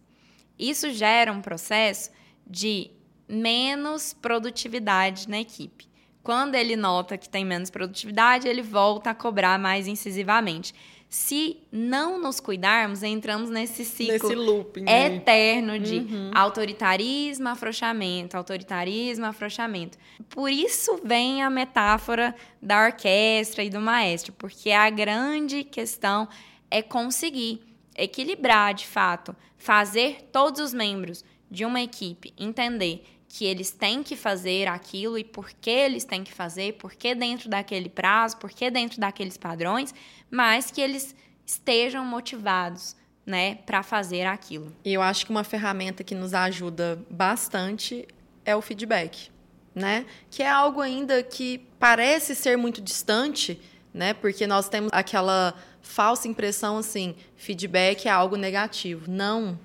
Isso 0.57 0.93
gera 0.93 1.33
um 1.33 1.43
processo 1.43 2.13
de 2.47 2.93
menos 3.29 4.13
produtividade 4.13 5.29
na 5.29 5.41
equipe. 5.41 5.89
Quando 6.23 6.55
ele 6.55 6.77
nota 6.77 7.19
que 7.19 7.29
tem 7.29 7.45
menos 7.45 7.69
produtividade, 7.69 8.47
ele 8.47 8.63
volta 8.63 9.11
a 9.11 9.15
cobrar 9.15 9.59
mais 9.59 9.89
incisivamente 9.89 10.73
Se 11.19 11.57
não 11.73 12.21
nos 12.21 12.41
cuidarmos, 12.41 13.03
entramos 13.03 13.49
nesse 13.49 13.87
ciclo 13.87 14.13
Nesse 14.13 14.35
looping. 14.35 14.83
né? 14.83 15.17
eterno 15.17 15.79
de 15.79 16.07
autoritarismo, 16.35 17.49
afrouxamento, 17.49 18.37
autoritarismo, 18.37 19.25
afrouxamento. 19.25 19.97
Por 20.29 20.53
isso 20.53 21.01
vem 21.03 21.43
a 21.43 21.49
metáfora 21.49 22.37
da 22.61 22.85
orquestra 22.85 23.65
e 23.65 23.71
do 23.71 23.81
maestro, 23.81 24.35
porque 24.35 24.71
a 24.71 24.91
grande 24.91 25.65
questão 25.65 26.29
é 26.71 26.83
conseguir 26.83 27.63
equilibrar 27.97 28.75
de 28.75 28.87
fato, 28.87 29.35
fazer 29.57 30.29
todos 30.31 30.61
os 30.61 30.75
membros 30.75 31.25
de 31.51 31.65
uma 31.65 31.81
equipe 31.81 32.35
entender 32.39 33.03
que 33.37 33.45
eles 33.45 33.71
têm 33.71 34.03
que 34.03 34.17
fazer 34.17 34.67
aquilo 34.67 35.19
e 35.19 35.23
por 35.23 35.51
que 35.51 35.69
eles 35.69 36.05
têm 36.05 36.25
que 36.25 36.33
fazer, 36.33 36.73
por 36.79 36.95
que 36.95 37.15
dentro 37.15 37.51
daquele 37.51 37.91
prazo, 37.91 38.39
por 38.39 38.51
que 38.51 38.71
dentro 38.71 38.99
daqueles 38.99 39.37
padrões, 39.37 39.95
mas 40.31 40.71
que 40.71 40.81
eles 40.81 41.15
estejam 41.45 42.03
motivados, 42.03 42.97
né, 43.27 43.57
para 43.57 43.83
fazer 43.83 44.25
aquilo. 44.25 44.75
E 44.83 44.95
eu 44.95 45.03
acho 45.03 45.27
que 45.27 45.31
uma 45.31 45.45
ferramenta 45.45 46.03
que 46.03 46.15
nos 46.15 46.33
ajuda 46.33 46.99
bastante 47.11 48.09
é 48.43 48.57
o 48.57 48.63
feedback, 48.63 49.31
né? 49.75 50.07
Que 50.31 50.43
é 50.43 50.49
algo 50.49 50.81
ainda 50.81 51.23
que 51.23 51.59
parece 51.79 52.35
ser 52.35 52.57
muito 52.57 52.81
distante, 52.81 53.61
né? 53.93 54.15
Porque 54.15 54.47
nós 54.47 54.67
temos 54.67 54.91
aquela 54.95 55.55
falsa 55.83 56.27
impressão 56.27 56.79
assim, 56.79 57.15
feedback 57.37 58.07
é 58.07 58.11
algo 58.11 58.37
negativo. 58.37 59.11
Não. 59.11 59.59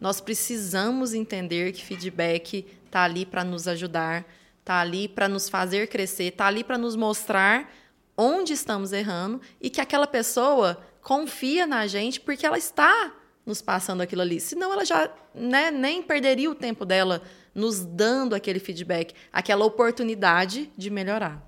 Nós 0.00 0.18
precisamos 0.18 1.12
entender 1.12 1.72
que 1.72 1.84
feedback 1.84 2.64
tá 2.90 3.02
ali 3.02 3.24
para 3.24 3.44
nos 3.44 3.68
ajudar, 3.68 4.24
tá 4.64 4.80
ali 4.80 5.08
para 5.08 5.28
nos 5.28 5.48
fazer 5.48 5.88
crescer, 5.88 6.32
tá 6.32 6.46
ali 6.46 6.64
para 6.64 6.76
nos 6.76 6.96
mostrar 6.96 7.72
onde 8.16 8.52
estamos 8.52 8.92
errando 8.92 9.40
e 9.60 9.70
que 9.70 9.80
aquela 9.80 10.06
pessoa 10.06 10.82
confia 11.00 11.66
na 11.66 11.86
gente 11.86 12.20
porque 12.20 12.44
ela 12.44 12.58
está 12.58 13.12
nos 13.46 13.62
passando 13.62 14.02
aquilo 14.02 14.22
ali. 14.22 14.40
Senão 14.40 14.72
ela 14.72 14.84
já 14.84 15.10
né, 15.34 15.70
nem 15.70 16.02
perderia 16.02 16.50
o 16.50 16.54
tempo 16.54 16.84
dela 16.84 17.22
nos 17.54 17.84
dando 17.84 18.34
aquele 18.34 18.58
feedback, 18.58 19.14
aquela 19.32 19.64
oportunidade 19.64 20.70
de 20.76 20.90
melhorar. 20.90 21.42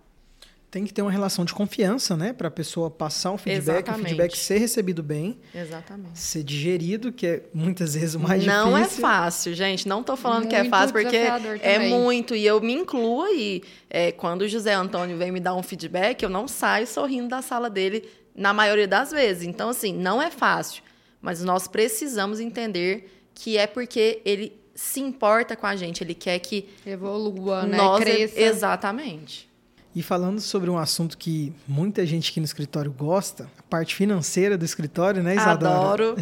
Tem 0.71 0.85
que 0.85 0.95
ter 0.95 1.03
uma 1.03 1.11
relação 1.11 1.45
de 1.45 1.53
confiança, 1.53 2.17
né? 2.17 2.33
Para 2.33 2.47
a 2.47 2.51
pessoa 2.51 2.89
passar 2.89 3.33
o 3.33 3.37
feedback, 3.37 3.79
Exatamente. 3.79 4.01
o 4.01 4.09
feedback 4.09 4.39
ser 4.39 4.59
recebido 4.59 5.03
bem, 5.03 5.41
Exatamente. 5.53 6.17
ser 6.17 6.45
digerido, 6.45 7.11
que 7.11 7.27
é 7.27 7.43
muitas 7.53 7.95
vezes 7.95 8.15
o 8.15 8.21
mais 8.21 8.47
não 8.47 8.77
é 8.77 8.83
difícil. 8.83 9.01
fácil, 9.01 9.55
gente. 9.55 9.89
Não 9.89 10.03
tô 10.05 10.17
falando 10.17 10.47
que 10.47 10.55
é 10.55 10.61
Muito 10.61 10.71
fácil, 10.71 10.93
porque 10.93 11.17
é 11.17 11.89
muito. 11.89 12.37
E 12.37 12.47
eu 12.47 12.61
me 12.61 12.73
incluo 12.73 13.23
aí. 13.23 13.63
É, 13.89 14.13
quando 14.13 14.43
o 14.43 14.49
José 14.49 14.73
Antônio 14.73 15.17
vem 15.17 15.33
me 15.33 15.41
dar 15.41 15.57
um 15.57 15.63
feedback, 15.63 16.23
eu 16.23 16.31
não 16.31 16.47
saio 16.47 16.87
sorrindo 16.87 17.29
da 17.29 17.43
sala 17.43 17.69
dele 17.69 18.09
na 18.33 18.53
maioria 18.53 18.87
das 18.87 19.11
vezes. 19.11 19.43
Então, 19.43 19.71
assim, 19.71 19.93
não 19.93 20.23
é 20.23 20.31
fácil. 20.31 20.85
Mas 21.21 21.43
nós 21.43 21.67
precisamos 21.67 22.39
entender 22.39 23.13
que 23.35 23.59
é 23.59 23.67
porque 23.67 24.23
ele 24.25 24.59
se 24.75 25.01
importa 25.01 25.57
com 25.57 25.67
a 25.67 25.75
gente. 25.75 26.03
Ele 26.03 26.15
quer 26.15 26.39
que 26.39 26.69
Evolua, 26.87 27.65
né? 27.65 27.77
nós... 27.77 28.01
Cresça. 28.01 28.41
Exatamente. 28.41 29.50
E 29.95 30.03
falando 30.03 30.41
sobre 30.41 30.71
um 30.71 30.79
assunto 30.79 31.19
que 31.19 31.53
muita 31.67 32.07
gente 32.07 32.31
aqui 32.31 32.39
no 32.39 32.45
escritório 32.45 32.93
gosta, 32.93 33.51
a 33.59 33.63
parte 33.65 33.97
financeira 33.97 34.57
do 34.57 34.65
escritório, 34.65 35.21
né, 35.21 35.35
Isadora? 35.35 36.13
Adoro. 36.13 36.17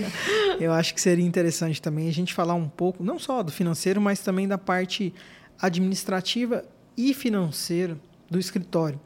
Eu 0.58 0.72
acho 0.72 0.94
que 0.94 1.00
seria 1.00 1.24
interessante 1.24 1.80
também 1.82 2.08
a 2.08 2.12
gente 2.12 2.32
falar 2.32 2.54
um 2.54 2.68
pouco, 2.68 3.04
não 3.04 3.18
só 3.18 3.42
do 3.42 3.52
financeiro, 3.52 4.00
mas 4.00 4.20
também 4.20 4.48
da 4.48 4.56
parte 4.56 5.12
administrativa 5.60 6.64
e 6.96 7.12
financeira 7.12 7.98
do 8.30 8.38
escritório. 8.38 8.98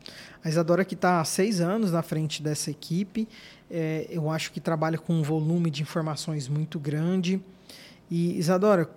A 0.45 0.49
Isadora 0.49 0.85
que 0.85 0.95
está 0.95 1.21
há 1.21 1.25
seis 1.25 1.61
anos 1.61 1.91
na 1.91 2.03
frente 2.03 2.41
dessa 2.41 2.71
equipe, 2.71 3.29
é, 3.69 4.07
eu 4.09 4.31
acho 4.31 4.53
que 4.53 4.61
trabalha 4.61 4.99
com 4.99 5.15
um 5.15 5.23
volume 5.23 5.69
de 5.69 5.83
informações 5.83 6.47
muito 6.47 6.79
grande. 6.79 7.43
E 8.09 8.39
Isadora, 8.39 8.89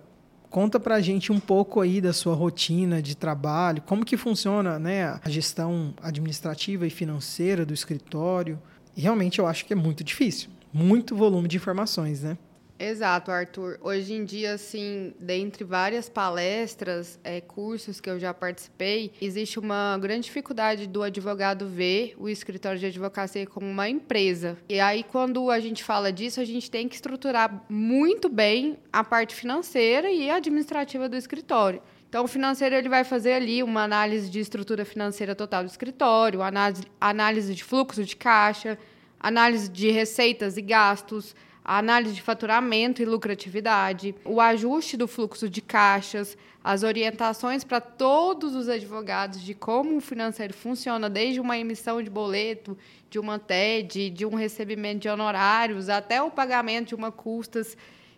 conta 0.50 0.80
para 0.80 0.96
a 0.96 1.00
gente 1.00 1.30
um 1.32 1.38
pouco 1.38 1.80
aí 1.80 2.00
da 2.00 2.12
sua 2.12 2.34
rotina 2.34 3.00
de 3.00 3.16
trabalho, 3.16 3.80
como 3.82 4.04
que 4.04 4.16
funciona 4.16 4.78
né, 4.78 5.04
a 5.22 5.30
gestão 5.30 5.94
administrativa 6.02 6.86
e 6.86 6.90
financeira 6.90 7.64
do 7.64 7.72
escritório. 7.72 8.60
E 8.96 9.00
realmente 9.00 9.38
eu 9.38 9.46
acho 9.46 9.64
que 9.64 9.72
é 9.72 9.76
muito 9.76 10.02
difícil, 10.02 10.50
muito 10.72 11.16
volume 11.16 11.46
de 11.46 11.56
informações, 11.56 12.22
né? 12.22 12.36
Exato, 12.82 13.30
Arthur. 13.30 13.78
Hoje 13.82 14.14
em 14.14 14.24
dia, 14.24 14.54
assim, 14.54 15.12
dentre 15.20 15.64
várias 15.64 16.08
palestras, 16.08 17.20
é, 17.22 17.38
cursos 17.38 18.00
que 18.00 18.08
eu 18.08 18.18
já 18.18 18.32
participei, 18.32 19.12
existe 19.20 19.58
uma 19.58 19.98
grande 20.00 20.24
dificuldade 20.24 20.86
do 20.86 21.02
advogado 21.02 21.68
ver 21.68 22.14
o 22.16 22.26
escritório 22.26 22.78
de 22.78 22.86
advocacia 22.86 23.46
como 23.46 23.66
uma 23.66 23.86
empresa. 23.86 24.56
E 24.66 24.80
aí, 24.80 25.02
quando 25.02 25.50
a 25.50 25.60
gente 25.60 25.84
fala 25.84 26.10
disso, 26.10 26.40
a 26.40 26.44
gente 26.44 26.70
tem 26.70 26.88
que 26.88 26.94
estruturar 26.94 27.66
muito 27.68 28.30
bem 28.30 28.78
a 28.90 29.04
parte 29.04 29.34
financeira 29.34 30.10
e 30.10 30.30
administrativa 30.30 31.06
do 31.06 31.18
escritório. 31.18 31.82
Então, 32.08 32.24
o 32.24 32.28
financeiro 32.28 32.74
ele 32.74 32.88
vai 32.88 33.04
fazer 33.04 33.34
ali 33.34 33.62
uma 33.62 33.84
análise 33.84 34.30
de 34.30 34.40
estrutura 34.40 34.86
financeira 34.86 35.34
total 35.34 35.64
do 35.64 35.68
escritório, 35.68 36.40
análise, 36.40 36.84
análise 36.98 37.54
de 37.54 37.62
fluxo 37.62 38.02
de 38.02 38.16
caixa, 38.16 38.78
análise 39.20 39.68
de 39.68 39.90
receitas 39.90 40.56
e 40.56 40.62
gastos, 40.62 41.36
a 41.64 41.78
análise 41.78 42.14
de 42.14 42.22
faturamento 42.22 43.02
e 43.02 43.04
lucratividade, 43.04 44.14
o 44.24 44.40
ajuste 44.40 44.96
do 44.96 45.06
fluxo 45.06 45.48
de 45.48 45.60
caixas, 45.60 46.36
as 46.62 46.82
orientações 46.82 47.64
para 47.64 47.80
todos 47.80 48.54
os 48.54 48.68
advogados 48.68 49.40
de 49.42 49.54
como 49.54 49.96
o 49.96 50.00
financeiro 50.00 50.52
funciona, 50.52 51.08
desde 51.08 51.40
uma 51.40 51.58
emissão 51.58 52.02
de 52.02 52.10
boleto, 52.10 52.76
de 53.08 53.18
uma 53.18 53.38
TED, 53.38 54.10
de 54.10 54.26
um 54.26 54.34
recebimento 54.34 55.00
de 55.00 55.08
honorários, 55.08 55.88
até 55.88 56.22
o 56.22 56.30
pagamento 56.30 56.88
de 56.88 56.94
uma 56.94 57.10
custas, 57.10 57.76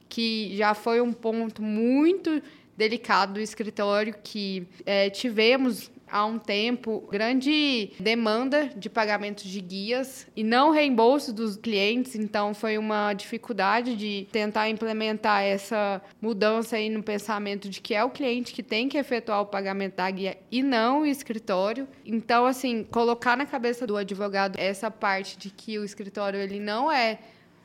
que 0.09 0.55
já 0.57 0.75
foi 0.75 1.01
um 1.01 1.13
ponto 1.13 1.63
muito 1.63 2.43
delicado 2.77 3.35
do 3.35 3.41
escritório 3.41 4.15
que 4.23 4.67
eh, 4.85 5.11
tivemos 5.11 5.91
há 6.13 6.27
um 6.27 6.39
tempo 6.39 7.09
grande 7.11 7.91
demanda 7.99 8.71
de 8.77 8.91
pagamentos 8.91 9.45
de 9.45 9.61
guias 9.63 10.27
e 10.37 10.45
não 10.45 10.71
reembolso 10.71 11.33
dos 11.33 11.57
clientes, 11.57 12.15
então 12.15 12.53
foi 12.53 12.77
uma 12.77 13.15
dificuldade 13.15 13.97
de 13.97 14.29
tentar 14.31 14.69
implementar 14.69 15.43
essa 15.43 16.03
mudança 16.21 16.77
aí 16.77 16.91
no 16.91 17.03
pensamento 17.03 17.71
de 17.71 17.81
que 17.81 17.95
é 17.95 18.05
o 18.05 18.11
cliente 18.11 18.53
que 18.53 18.63
tem 18.63 18.91
que 18.91 18.99
efetuar 18.99 19.41
o 19.41 19.47
pagamento 19.47 19.97
da 19.97 20.11
guia 20.11 20.37
e 20.51 20.63
não 20.63 21.01
o 21.01 21.07
escritório. 21.07 21.89
Então, 22.05 22.45
assim, 22.45 22.85
colocar 22.85 23.35
na 23.35 23.47
cabeça 23.47 23.87
do 23.87 23.97
advogado 23.97 24.59
essa 24.59 24.91
parte 24.91 25.39
de 25.39 25.49
que 25.49 25.79
o 25.79 25.85
escritório 25.85 26.39
ele 26.39 26.61
não 26.61 26.93
é 26.93 27.19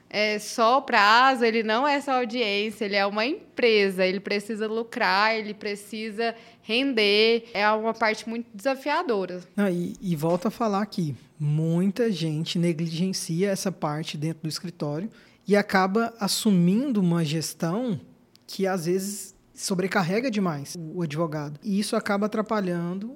é 0.10 0.40
só 0.40 0.80
prazo, 0.82 1.44
ele 1.44 1.64
não 1.64 1.88
é 1.88 2.00
só 2.00 2.20
audiência, 2.20 2.86
ele 2.86 2.96
é 2.96 3.06
uma 3.06 3.26
empresa, 3.26 4.06
ele 4.06 4.20
precisa 4.20 4.68
lucrar, 4.68 5.36
ele 5.36 5.54
precisa 5.54 6.34
render, 6.62 7.50
é 7.54 7.70
uma 7.72 7.94
parte 7.94 8.28
muito 8.28 8.48
desafiadora. 8.54 9.42
Não, 9.56 9.70
e, 9.70 9.94
e 10.02 10.16
volto 10.16 10.48
a 10.48 10.52
falar 10.52 10.82
aqui, 10.82 11.16
muita 11.40 12.12
gente 12.12 12.58
negligencia 12.58 13.50
essa 13.50 13.72
parte 13.72 14.18
dentro 14.18 14.44
do 14.44 14.50
escritório 14.50 15.10
e 15.48 15.56
acaba 15.56 16.14
assumindo 16.20 17.00
uma 17.00 17.24
gestão 17.24 18.00
que 18.46 18.68
às 18.68 18.86
vezes 18.86 19.36
sobrecarrega 19.54 20.30
demais 20.30 20.76
o 20.78 21.02
advogado. 21.02 21.60
E 21.64 21.80
isso 21.80 21.96
acaba 21.96 22.28
atrapalhando 22.28 23.16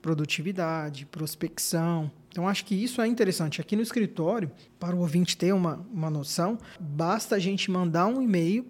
produtividade, 0.00 1.06
prospecção. 1.06 2.10
Então, 2.30 2.46
acho 2.46 2.64
que 2.64 2.74
isso 2.74 3.00
é 3.00 3.06
interessante. 3.06 3.60
Aqui 3.60 3.74
no 3.74 3.82
escritório, 3.82 4.50
para 4.78 4.94
o 4.94 5.00
ouvinte 5.00 5.36
ter 5.36 5.52
uma, 5.52 5.84
uma 5.92 6.10
noção, 6.10 6.58
basta 6.78 7.34
a 7.36 7.38
gente 7.38 7.70
mandar 7.70 8.06
um 8.06 8.20
e-mail 8.22 8.66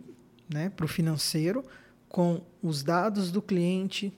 né, 0.53 0.71
para 0.71 0.85
o 0.85 0.89
financeiro 0.89 1.63
com 2.09 2.41
os 2.63 2.83
dados 2.83 3.31
do 3.31 3.43
cliente, 3.43 4.13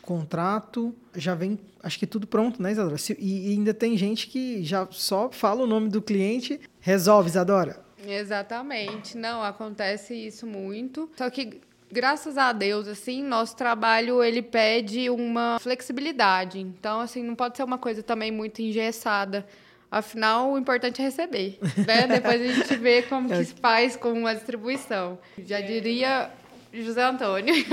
contrato, 0.00 0.94
já 1.14 1.34
vem, 1.34 1.58
acho 1.82 1.98
que 1.98 2.06
tudo 2.06 2.26
pronto, 2.26 2.62
né, 2.62 2.72
Isadora? 2.72 2.98
Se- 2.98 3.16
E, 3.18 3.48
e 3.48 3.52
ainda 3.52 3.72
tem 3.74 3.96
gente 3.96 4.26
que 4.28 4.62
já 4.62 4.86
só 4.90 5.30
fala 5.30 5.62
o 5.62 5.66
nome 5.66 5.88
do 5.88 6.00
cliente, 6.02 6.60
resolve, 6.80 7.28
Isadora. 7.28 7.82
Exatamente. 8.06 9.16
Não, 9.16 9.42
acontece 9.42 10.14
isso 10.14 10.46
muito. 10.46 11.10
Só 11.16 11.28
que 11.30 11.60
graças 11.94 12.36
a 12.36 12.52
Deus, 12.52 12.88
assim, 12.88 13.22
nosso 13.22 13.54
trabalho 13.56 14.22
ele 14.22 14.42
pede 14.42 15.08
uma 15.08 15.58
flexibilidade. 15.60 16.58
Então, 16.58 17.00
assim, 17.00 17.22
não 17.22 17.36
pode 17.36 17.56
ser 17.56 17.62
uma 17.62 17.78
coisa 17.78 18.02
também 18.02 18.32
muito 18.32 18.60
engessada. 18.60 19.46
Afinal, 19.88 20.52
o 20.52 20.58
importante 20.58 21.00
é 21.00 21.04
receber, 21.04 21.56
né? 21.86 22.08
Depois 22.10 22.42
a 22.42 22.52
gente 22.52 22.76
vê 22.76 23.02
como 23.02 23.28
que 23.28 23.44
se 23.44 23.54
faz 23.54 23.96
com 23.96 24.26
a 24.26 24.34
distribuição. 24.34 25.16
Já 25.46 25.60
diria 25.60 26.30
José 26.72 27.02
Antônio. 27.02 27.54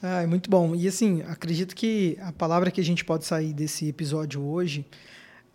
Ah, 0.00 0.22
é 0.22 0.28
muito 0.28 0.48
bom. 0.48 0.76
E 0.76 0.86
assim, 0.86 1.22
acredito 1.22 1.74
que 1.74 2.16
a 2.20 2.30
palavra 2.30 2.70
que 2.70 2.80
a 2.80 2.84
gente 2.84 3.04
pode 3.04 3.24
sair 3.24 3.52
desse 3.52 3.88
episódio 3.88 4.40
hoje 4.40 4.86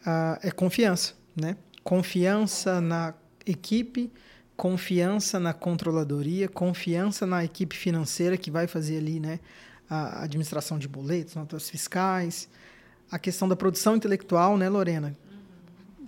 ah, 0.06 0.38
é 0.44 0.52
confiança, 0.52 1.14
né? 1.34 1.56
Confiança 1.82 2.82
na 2.82 3.14
equipe, 3.46 4.12
confiança 4.56 5.40
na 5.40 5.54
controladoria, 5.54 6.48
confiança 6.48 7.26
na 7.26 7.44
equipe 7.44 7.76
financeira 7.76 8.38
que 8.38 8.52
vai 8.52 8.68
fazer 8.68 8.98
ali, 8.98 9.20
né? 9.20 9.40
A 9.90 10.24
administração 10.24 10.80
de 10.80 10.88
boletos, 10.88 11.36
notas 11.36 11.70
fiscais, 11.70 12.48
a 13.12 13.20
questão 13.20 13.48
da 13.48 13.56
produção 13.56 13.96
intelectual, 13.96 14.58
né, 14.58 14.70
Lorena? 14.70 15.16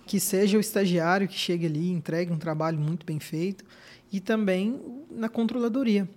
que 0.05 0.19
seja 0.19 0.57
o 0.57 0.61
estagiário 0.61 1.27
que 1.27 1.37
chegue 1.37 1.65
ali, 1.65 1.89
entregue 1.89 2.31
um 2.31 2.37
trabalho 2.37 2.79
muito 2.79 3.05
bem 3.05 3.19
feito, 3.19 3.65
e 4.11 4.19
também 4.19 4.79
na 5.09 5.27
controladoria, 5.27 6.07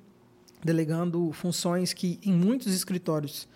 delegando 0.62 1.32
funções 1.32 1.92
que 1.92 2.18
em 2.22 2.32
muitos 2.32 2.72
escritórios 2.74 3.48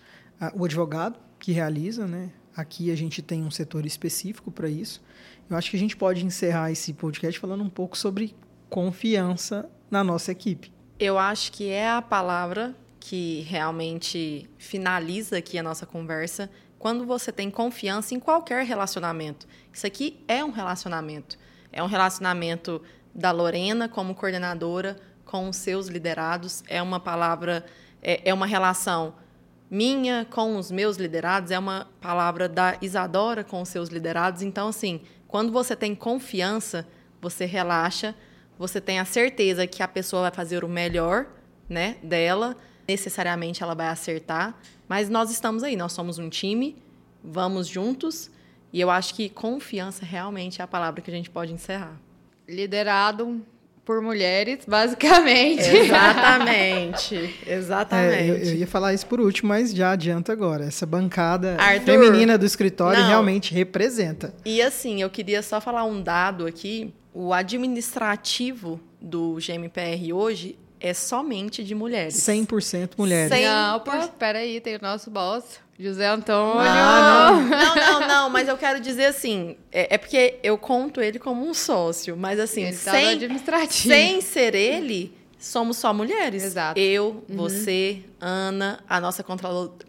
o 0.55 0.65
advogado 0.65 1.19
que 1.39 1.51
realiza, 1.51 2.07
né? 2.07 2.31
Aqui 2.55 2.91
a 2.91 2.95
gente 2.95 3.21
tem 3.21 3.43
um 3.43 3.51
setor 3.51 3.85
específico 3.85 4.51
para 4.51 4.69
isso. 4.69 5.01
Eu 5.49 5.55
acho 5.55 5.71
que 5.71 5.77
a 5.77 5.79
gente 5.79 5.95
pode 5.95 6.25
encerrar 6.25 6.71
esse 6.71 6.93
podcast 6.93 7.39
falando 7.39 7.63
um 7.63 7.69
pouco 7.69 7.97
sobre 7.97 8.35
confiança 8.73 9.69
na 9.91 10.03
nossa 10.03 10.31
equipe. 10.31 10.73
Eu 10.99 11.19
acho 11.19 11.51
que 11.51 11.69
é 11.69 11.91
a 11.91 12.01
palavra 12.01 12.73
que 12.99 13.41
realmente 13.41 14.49
finaliza 14.57 15.37
aqui 15.37 15.59
a 15.59 15.63
nossa 15.63 15.85
conversa. 15.85 16.49
Quando 16.79 17.05
você 17.05 17.31
tem 17.31 17.51
confiança 17.51 18.15
em 18.15 18.19
qualquer 18.19 18.65
relacionamento. 18.65 19.47
Isso 19.71 19.85
aqui 19.85 20.19
é 20.27 20.43
um 20.43 20.49
relacionamento. 20.49 21.37
É 21.71 21.83
um 21.83 21.85
relacionamento 21.85 22.81
da 23.13 23.29
Lorena 23.29 23.87
como 23.87 24.15
coordenadora 24.15 24.97
com 25.23 25.49
os 25.49 25.57
seus 25.57 25.85
liderados. 25.85 26.63
É 26.67 26.81
uma 26.81 26.99
palavra, 26.99 27.63
é, 28.01 28.27
é 28.27 28.33
uma 28.33 28.47
relação 28.47 29.13
minha 29.69 30.25
com 30.25 30.57
os 30.57 30.71
meus 30.71 30.97
liderados, 30.97 31.51
é 31.51 31.59
uma 31.59 31.87
palavra 32.01 32.49
da 32.49 32.75
Isadora 32.81 33.43
com 33.43 33.61
os 33.61 33.69
seus 33.69 33.89
liderados. 33.89 34.41
Então, 34.41 34.69
assim, 34.69 35.01
quando 35.27 35.51
você 35.51 35.75
tem 35.75 35.93
confiança, 35.93 36.87
você 37.21 37.45
relaxa, 37.45 38.15
você 38.63 38.79
tem 38.79 38.97
a 38.97 39.03
certeza 39.03 39.67
que 39.67 39.83
a 39.83 39.87
pessoa 39.89 40.21
vai 40.21 40.31
fazer 40.31 40.63
o 40.63 40.69
melhor 40.69 41.25
né, 41.67 41.97
dela, 42.01 42.55
necessariamente 42.87 43.61
ela 43.61 43.75
vai 43.75 43.87
acertar, 43.87 44.57
mas 44.87 45.09
nós 45.09 45.29
estamos 45.29 45.63
aí, 45.63 45.75
nós 45.75 45.91
somos 45.91 46.17
um 46.17 46.29
time, 46.29 46.77
vamos 47.21 47.67
juntos, 47.67 48.31
e 48.71 48.79
eu 48.79 48.89
acho 48.89 49.15
que 49.15 49.27
confiança 49.27 50.05
realmente 50.05 50.61
é 50.61 50.63
a 50.63 50.67
palavra 50.67 51.01
que 51.01 51.11
a 51.11 51.13
gente 51.13 51.29
pode 51.29 51.51
encerrar. 51.51 51.99
Liderado 52.47 53.41
por 53.83 54.01
mulheres, 54.01 54.59
basicamente. 54.65 55.67
Exatamente. 55.67 57.39
Exatamente. 57.45 58.13
É, 58.23 58.29
eu, 58.29 58.37
eu, 58.37 58.55
ia 58.55 58.67
falar 58.67 58.93
isso 58.93 59.05
por 59.05 59.19
último, 59.19 59.49
mas 59.49 59.73
já 59.73 59.91
adianta 59.91 60.31
agora. 60.31 60.65
Essa 60.65 60.85
bancada 60.85 61.57
Arthur, 61.59 61.85
feminina 61.85 62.37
do 62.37 62.45
escritório 62.45 63.01
não. 63.01 63.07
realmente 63.09 63.53
representa. 63.53 64.33
E 64.45 64.61
assim, 64.61 65.01
eu 65.01 65.09
queria 65.09 65.41
só 65.41 65.59
falar 65.59 65.83
um 65.83 66.01
dado 66.01 66.45
aqui. 66.45 66.93
O 67.13 67.33
administrativo 67.33 68.79
do 68.99 69.37
GMPR 69.39 70.13
hoje 70.13 70.57
é 70.79 70.93
somente 70.93 71.63
de 71.63 71.75
mulheres. 71.75 72.15
100% 72.15 72.91
mulheres. 72.97 73.31
100%. 73.31 73.43
Não, 73.45 73.79
pô, 73.79 73.91
peraí, 74.19 74.59
tem 74.59 74.75
o 74.75 74.81
nosso 74.81 75.09
boss. 75.09 75.61
José 75.79 76.07
Antônio. 76.07 76.59
Ah, 76.59 77.31
não. 77.31 77.49
não, 77.49 77.75
não, 77.75 78.07
não, 78.07 78.29
mas 78.29 78.47
eu 78.47 78.57
quero 78.57 78.79
dizer 78.79 79.05
assim, 79.05 79.57
é, 79.71 79.95
é, 79.95 79.97
porque 79.97 80.39
eu 80.43 80.57
conto 80.57 81.01
ele 81.01 81.17
como 81.17 81.47
um 81.47 81.53
sócio, 81.53 82.15
mas 82.15 82.39
assim, 82.39 82.63
ele 82.63 82.77
tá 82.77 82.91
sem, 82.91 83.29
sem 83.69 84.21
ser 84.21 84.53
ele, 84.53 85.15
somos 85.39 85.77
só 85.77 85.93
mulheres. 85.93 86.43
Exato. 86.43 86.79
Eu, 86.79 87.23
uhum. 87.27 87.35
você, 87.35 88.03
Ana, 88.21 88.83
a 88.87 89.01
nossa 89.01 89.25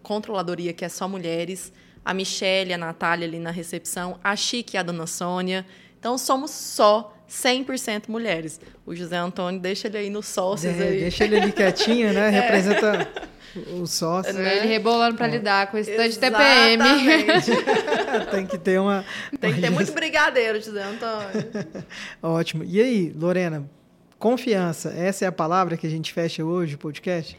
controladoria, 0.02 0.72
que 0.72 0.84
é 0.84 0.88
só 0.88 1.06
mulheres, 1.06 1.70
a 2.04 2.14
Michelle, 2.14 2.72
a 2.72 2.78
Natália 2.78 3.26
ali 3.26 3.38
na 3.38 3.50
recepção, 3.50 4.18
a 4.22 4.34
Chique 4.34 4.76
e 4.76 4.78
a 4.78 4.82
Dona 4.82 5.06
Sônia. 5.06 5.66
Então, 6.04 6.18
somos 6.18 6.50
só 6.50 7.16
100% 7.26 8.10
mulheres. 8.10 8.60
O 8.84 8.94
José 8.94 9.16
Antônio, 9.16 9.58
deixa 9.58 9.88
ele 9.88 9.96
aí 9.96 10.10
nos 10.10 10.26
sócios. 10.26 10.78
É, 10.78 10.82
aí. 10.82 11.00
Deixa 11.00 11.24
ele 11.24 11.40
ali 11.40 11.48
quietinho, 11.56 12.12
né? 12.12 12.26
É. 12.26 12.40
Representa 12.42 13.10
o 13.80 13.86
sócio. 13.86 14.34
Né? 14.34 14.58
Ele 14.58 14.66
rebolando 14.66 15.16
para 15.16 15.28
é. 15.28 15.30
lidar 15.30 15.70
com 15.70 15.78
esse 15.78 15.96
tanto 15.96 16.10
de 16.10 16.18
TPM. 16.18 16.84
Tem 18.30 18.46
que 18.46 18.58
ter 18.58 18.78
uma. 18.78 19.02
Tem 19.40 19.54
que 19.54 19.62
ter 19.62 19.70
muito 19.70 19.92
brigadeiro, 19.92 20.60
José 20.60 20.82
Antônio. 20.82 21.50
Ótimo. 22.22 22.64
E 22.64 22.82
aí, 22.82 23.10
Lorena, 23.16 23.66
confiança, 24.18 24.90
essa 24.90 25.24
é 25.24 25.28
a 25.28 25.32
palavra 25.32 25.74
que 25.78 25.86
a 25.86 25.90
gente 25.90 26.12
fecha 26.12 26.44
hoje 26.44 26.74
o 26.74 26.78
podcast? 26.78 27.34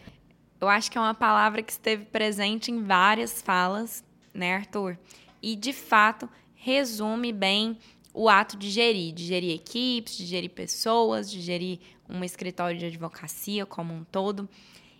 Eu 0.59 0.67
acho 0.67 0.91
que 0.91 0.97
é 0.97 1.01
uma 1.01 1.13
palavra 1.13 1.61
que 1.61 1.71
esteve 1.71 2.05
presente 2.05 2.71
em 2.71 2.81
várias 2.81 3.43
falas, 3.43 4.03
né, 4.33 4.55
Arthur? 4.55 4.97
E, 5.39 5.55
de 5.55 5.71
fato, 5.71 6.27
resume 6.55 7.31
bem 7.31 7.77
o 8.15 8.29
ato 8.29 8.55
de 8.55 8.69
gerir, 8.69 9.13
de 9.13 9.25
gerir 9.25 9.53
equipes, 9.53 10.15
de 10.15 10.25
gerir 10.25 10.49
pessoas, 10.49 11.29
de 11.29 11.41
gerir 11.41 11.79
um 12.09 12.23
escritório 12.23 12.79
de 12.79 12.85
advocacia 12.85 13.65
como 13.65 13.93
um 13.93 14.05
todo. 14.05 14.47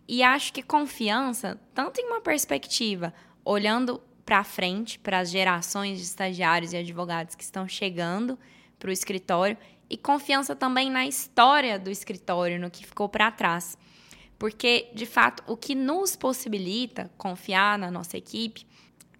E 0.06 0.22
acho 0.22 0.52
que 0.52 0.62
confiança, 0.62 1.60
tanto 1.74 2.02
em 2.02 2.06
uma 2.08 2.20
perspectiva, 2.20 3.14
olhando 3.44 4.02
para 4.26 4.44
frente, 4.44 5.00
para 5.00 5.20
as 5.20 5.30
gerações 5.30 5.98
de 5.98 6.04
estagiários 6.04 6.74
e 6.74 6.78
advogados 6.78 7.36
que 7.36 7.44
estão 7.44 7.68
chegando 7.68 8.38
para 8.78 8.90
o 8.90 8.94
escritório, 8.94 9.58
e 9.90 9.96
confiança 9.96 10.56
também 10.56 10.90
na 10.90 11.08
história 11.08 11.80
do 11.80 11.90
escritório, 11.90 12.60
no 12.60 12.70
que 12.70 12.86
ficou 12.86 13.08
para 13.08 13.32
trás. 13.32 13.78
Porque, 14.38 14.90
de 14.94 15.06
fato, 15.06 15.42
o 15.48 15.56
que 15.56 15.74
nos 15.74 16.16
possibilita 16.16 17.10
confiar 17.18 17.80
na 17.80 17.90
nossa 17.90 18.18
equipe 18.18 18.66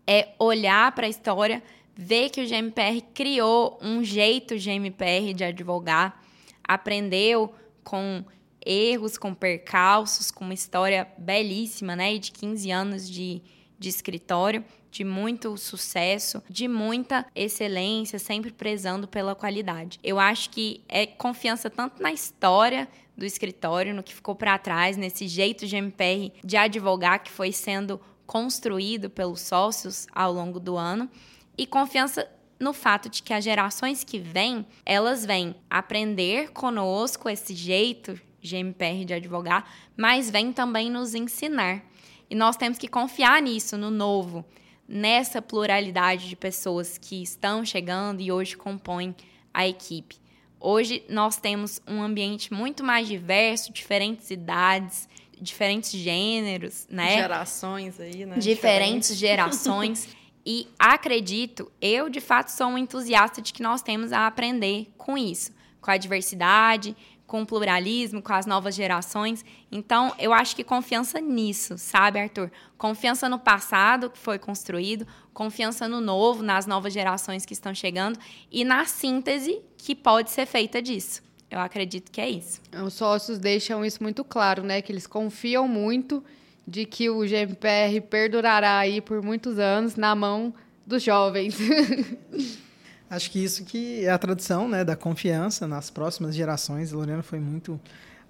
é 0.06 0.34
olhar 0.38 0.92
para 0.92 1.06
a 1.06 1.10
história, 1.10 1.64
ver 1.96 2.30
que 2.30 2.42
o 2.42 2.48
GMPR 2.48 3.02
criou 3.14 3.80
um 3.82 4.04
jeito 4.04 4.58
GMPR 4.58 5.34
de 5.34 5.44
advogar, 5.44 6.22
aprendeu 6.64 7.54
com 7.84 8.24
erros, 8.66 9.18
com 9.18 9.34
percalços, 9.34 10.32
com 10.32 10.44
uma 10.44 10.54
história 10.54 11.08
belíssima, 11.18 11.96
né? 11.96 12.18
De 12.18 12.32
15 12.32 12.72
anos 12.72 13.10
de, 13.10 13.42
de 13.78 13.90
escritório, 13.90 14.66
de 14.92 15.04
muito 15.04 15.56
sucesso, 15.58 16.42
de 16.50 16.68
muita 16.68 17.26
excelência, 17.36 18.18
sempre 18.18 18.52
prezando 18.52 19.08
pela 19.08 19.36
qualidade. 19.36 20.00
Eu 20.04 20.20
acho 20.20 20.50
que 20.50 20.84
é 20.90 21.06
confiança 21.06 21.70
tanto 21.70 22.02
na 22.02 22.12
história 22.12 22.88
do 23.16 23.26
escritório, 23.26 23.94
no 23.94 24.04
que 24.04 24.14
ficou 24.14 24.36
para 24.36 24.58
trás, 24.58 24.98
nesse 24.98 25.28
jeito 25.28 25.66
de 25.66 25.76
MPR 25.76 26.34
de 26.44 26.58
advogar 26.58 27.24
que 27.24 27.32
foi 27.32 27.52
sendo 27.52 28.00
construído 28.26 29.10
pelos 29.10 29.42
sócios 29.42 30.08
ao 30.12 30.34
longo 30.34 30.60
do 30.60 30.76
ano, 30.76 31.10
e 31.58 31.66
confiança 31.66 32.30
no 32.60 32.74
fato 32.74 33.10
de 33.10 33.22
que 33.22 33.34
as 33.34 33.44
gerações 33.44 34.04
que 34.04 34.18
vêm, 34.18 34.66
elas 34.86 35.26
vêm 35.26 35.56
aprender 35.70 36.52
conosco 36.52 37.30
esse 37.30 37.54
jeito 37.54 38.20
GMPR 38.42 39.06
de 39.06 39.14
advogar, 39.14 39.70
mas 39.98 40.30
vem 40.30 40.54
também 40.54 40.90
nos 40.90 41.14
ensinar. 41.14 41.84
E 42.30 42.36
nós 42.36 42.56
temos 42.56 42.78
que 42.78 42.88
confiar 42.88 43.42
nisso, 43.42 43.78
no 43.78 43.92
novo, 43.92 44.46
nessa 44.88 45.42
pluralidade 45.42 46.30
de 46.30 46.36
pessoas 46.36 46.98
que 46.98 47.22
estão 47.22 47.66
chegando 47.66 48.22
e 48.22 48.32
hoje 48.32 48.56
compõem 48.56 49.16
a 49.54 49.68
equipe. 49.68 50.18
Hoje 50.60 51.04
nós 51.10 51.38
temos 51.38 51.82
um 51.88 52.02
ambiente 52.02 52.54
muito 52.54 52.84
mais 52.84 53.08
diverso, 53.08 53.72
diferentes 53.72 54.32
idades, 54.32 55.08
diferentes 55.40 55.92
gêneros, 55.92 56.88
né? 56.90 57.18
Gerações 57.18 58.00
aí, 58.00 58.26
né? 58.26 58.38
Diferentes, 58.38 59.10
diferentes. 59.10 59.18
gerações. 59.18 60.16
e 60.46 60.68
acredito, 60.78 61.72
eu 61.82 62.10
de 62.10 62.22
fato 62.22 62.50
sou 62.50 62.68
um 62.68 62.78
entusiasta 62.78 63.42
de 63.42 63.52
que 63.52 63.64
nós 63.64 63.82
temos 63.82 64.14
a 64.14 64.28
aprender 64.28 64.94
com 64.98 65.18
isso, 65.18 65.52
com 65.82 65.90
a 65.90 65.98
diversidade, 65.98 66.96
com 67.26 67.42
o 67.42 67.46
pluralismo, 67.46 68.22
com 68.22 68.34
as 68.34 68.46
novas 68.46 68.76
gerações. 68.76 69.44
Então, 69.72 70.14
eu 70.20 70.32
acho 70.32 70.56
que 70.56 70.64
confiança 70.64 71.20
nisso, 71.20 71.78
sabe, 71.78 72.20
Arthur? 72.20 72.52
Confiança 72.78 73.28
no 73.28 73.40
passado 73.40 74.10
que 74.10 74.20
foi 74.20 74.38
construído, 74.38 75.08
confiança 75.34 75.88
no 75.88 76.00
novo, 76.00 76.44
nas 76.44 76.66
novas 76.68 76.94
gerações 76.94 77.46
que 77.46 77.54
estão 77.54 77.74
chegando 77.74 78.20
e 78.52 78.64
na 78.64 78.86
síntese 78.86 79.62
que 79.78 79.96
pode 79.96 80.30
ser 80.30 80.46
feita 80.46 80.82
disso. 80.82 81.24
Eu 81.50 81.60
acredito 81.60 82.12
que 82.12 82.22
é 82.22 82.30
isso. 82.30 82.62
Os 82.86 82.94
sócios 82.94 83.38
deixam 83.38 83.84
isso 83.84 84.02
muito 84.02 84.24
claro, 84.24 84.64
né? 84.64 84.82
Que 84.82 84.92
eles 84.92 85.08
confiam 85.08 85.68
muito 85.68 86.24
de 86.68 86.86
que 86.86 87.10
o 87.10 87.20
GMPR 87.22 88.02
perdurará 88.10 88.78
aí 88.78 89.02
por 89.02 89.22
muitos 89.22 89.60
anos 89.60 89.96
na 89.96 90.16
mão 90.16 90.54
dos 90.86 91.04
jovens. 91.04 91.58
Acho 93.10 93.30
que 93.30 93.44
isso 93.44 93.64
que 93.64 94.04
é 94.04 94.10
a 94.10 94.18
tradição 94.18 94.68
né, 94.68 94.84
da 94.84 94.96
confiança 94.96 95.68
nas 95.68 95.90
próximas 95.90 96.36
gerações. 96.36 96.92
A 96.92 96.96
Lorena 96.98 97.22
foi 97.22 97.40
muito 97.40 97.80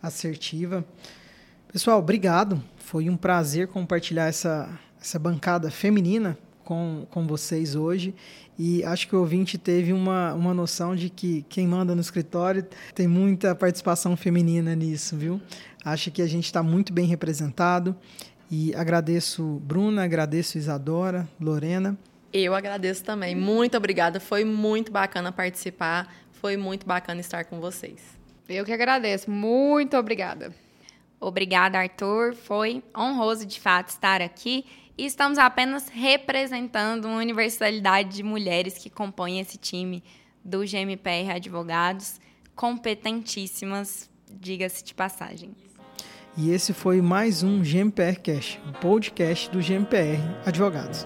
assertiva. 0.02 0.86
Pessoal, 1.72 2.00
obrigado. 2.00 2.62
Foi 2.78 3.10
um 3.10 3.18
prazer 3.18 3.68
compartilhar 3.70 4.28
essa, 4.28 4.70
essa 5.02 5.18
bancada 5.18 5.72
feminina 5.72 6.38
com, 6.66 7.06
com 7.10 7.26
vocês 7.26 7.76
hoje. 7.76 8.14
E 8.60 8.84
acho 8.84 9.08
que 9.08 9.16
o 9.16 9.20
ouvinte 9.20 9.58
teve 9.58 9.94
uma, 9.94 10.34
uma 10.34 10.54
noção 10.54 10.96
de 10.96 11.10
que 11.10 11.46
quem 11.48 11.68
manda 11.68 11.96
no 11.96 12.02
escritório 12.02 12.66
tem 12.94 13.08
muita 13.08 13.56
participação 13.56 14.18
feminina 14.18 14.76
nisso, 14.76 15.16
viu? 15.16 15.40
Acho 15.84 16.12
que 16.12 16.22
a 16.22 16.28
gente 16.28 16.46
está 16.46 16.64
muito 16.64 16.92
bem 16.92 17.06
representado. 17.06 17.96
E 18.50 18.74
agradeço 18.76 19.62
Bruna, 19.64 20.04
agradeço 20.04 20.58
Isadora, 20.58 21.28
Lorena. 21.40 21.98
Eu 22.34 22.54
agradeço 22.54 23.04
também. 23.04 23.36
Muito 23.36 23.78
obrigada. 23.78 24.20
Foi 24.20 24.44
muito 24.44 24.92
bacana 24.92 25.32
participar. 25.32 26.14
Foi 26.34 26.58
muito 26.58 26.86
bacana 26.86 27.22
estar 27.22 27.46
com 27.46 27.60
vocês. 27.60 28.02
Eu 28.48 28.66
que 28.66 28.72
agradeço. 28.72 29.32
Muito 29.32 29.96
obrigada. 29.98 30.54
Obrigada, 31.20 31.80
Arthur. 31.80 32.36
Foi 32.36 32.84
honroso 32.96 33.46
de 33.46 33.60
fato 33.60 33.90
estar 33.90 34.22
aqui. 34.22 34.66
E 34.98 35.06
estamos 35.06 35.38
apenas 35.38 35.90
representando 35.90 37.06
uma 37.06 37.18
universalidade 37.18 38.16
de 38.16 38.24
mulheres 38.24 38.78
que 38.78 38.90
compõem 38.90 39.40
esse 39.42 39.58
time 39.58 40.02
do 40.44 40.60
GMPR 40.60 41.32
Advogados, 41.36 42.20
competentíssimas, 42.56 44.10
diga-se 44.32 44.84
de 44.86 44.94
passagem. 44.94 45.52
E 46.38 46.50
esse 46.50 46.74
foi 46.74 47.02
mais 47.02 47.44
um 47.44 47.62
GMPR 47.62 48.20
Cash, 48.22 48.60
o 48.70 48.74
podcast 48.80 49.50
do 49.50 49.60
GMPR 49.60 50.22
Advogados. 50.46 51.06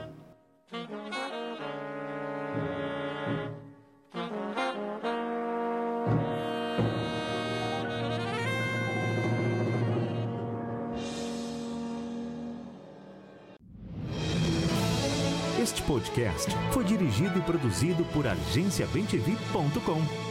Este 15.69 15.83
podcast 15.83 16.49
foi 16.71 16.83
dirigido 16.83 17.37
e 17.37 17.41
produzido 17.43 18.03
por 18.05 18.25
agenciabemtv.com. 18.25 20.28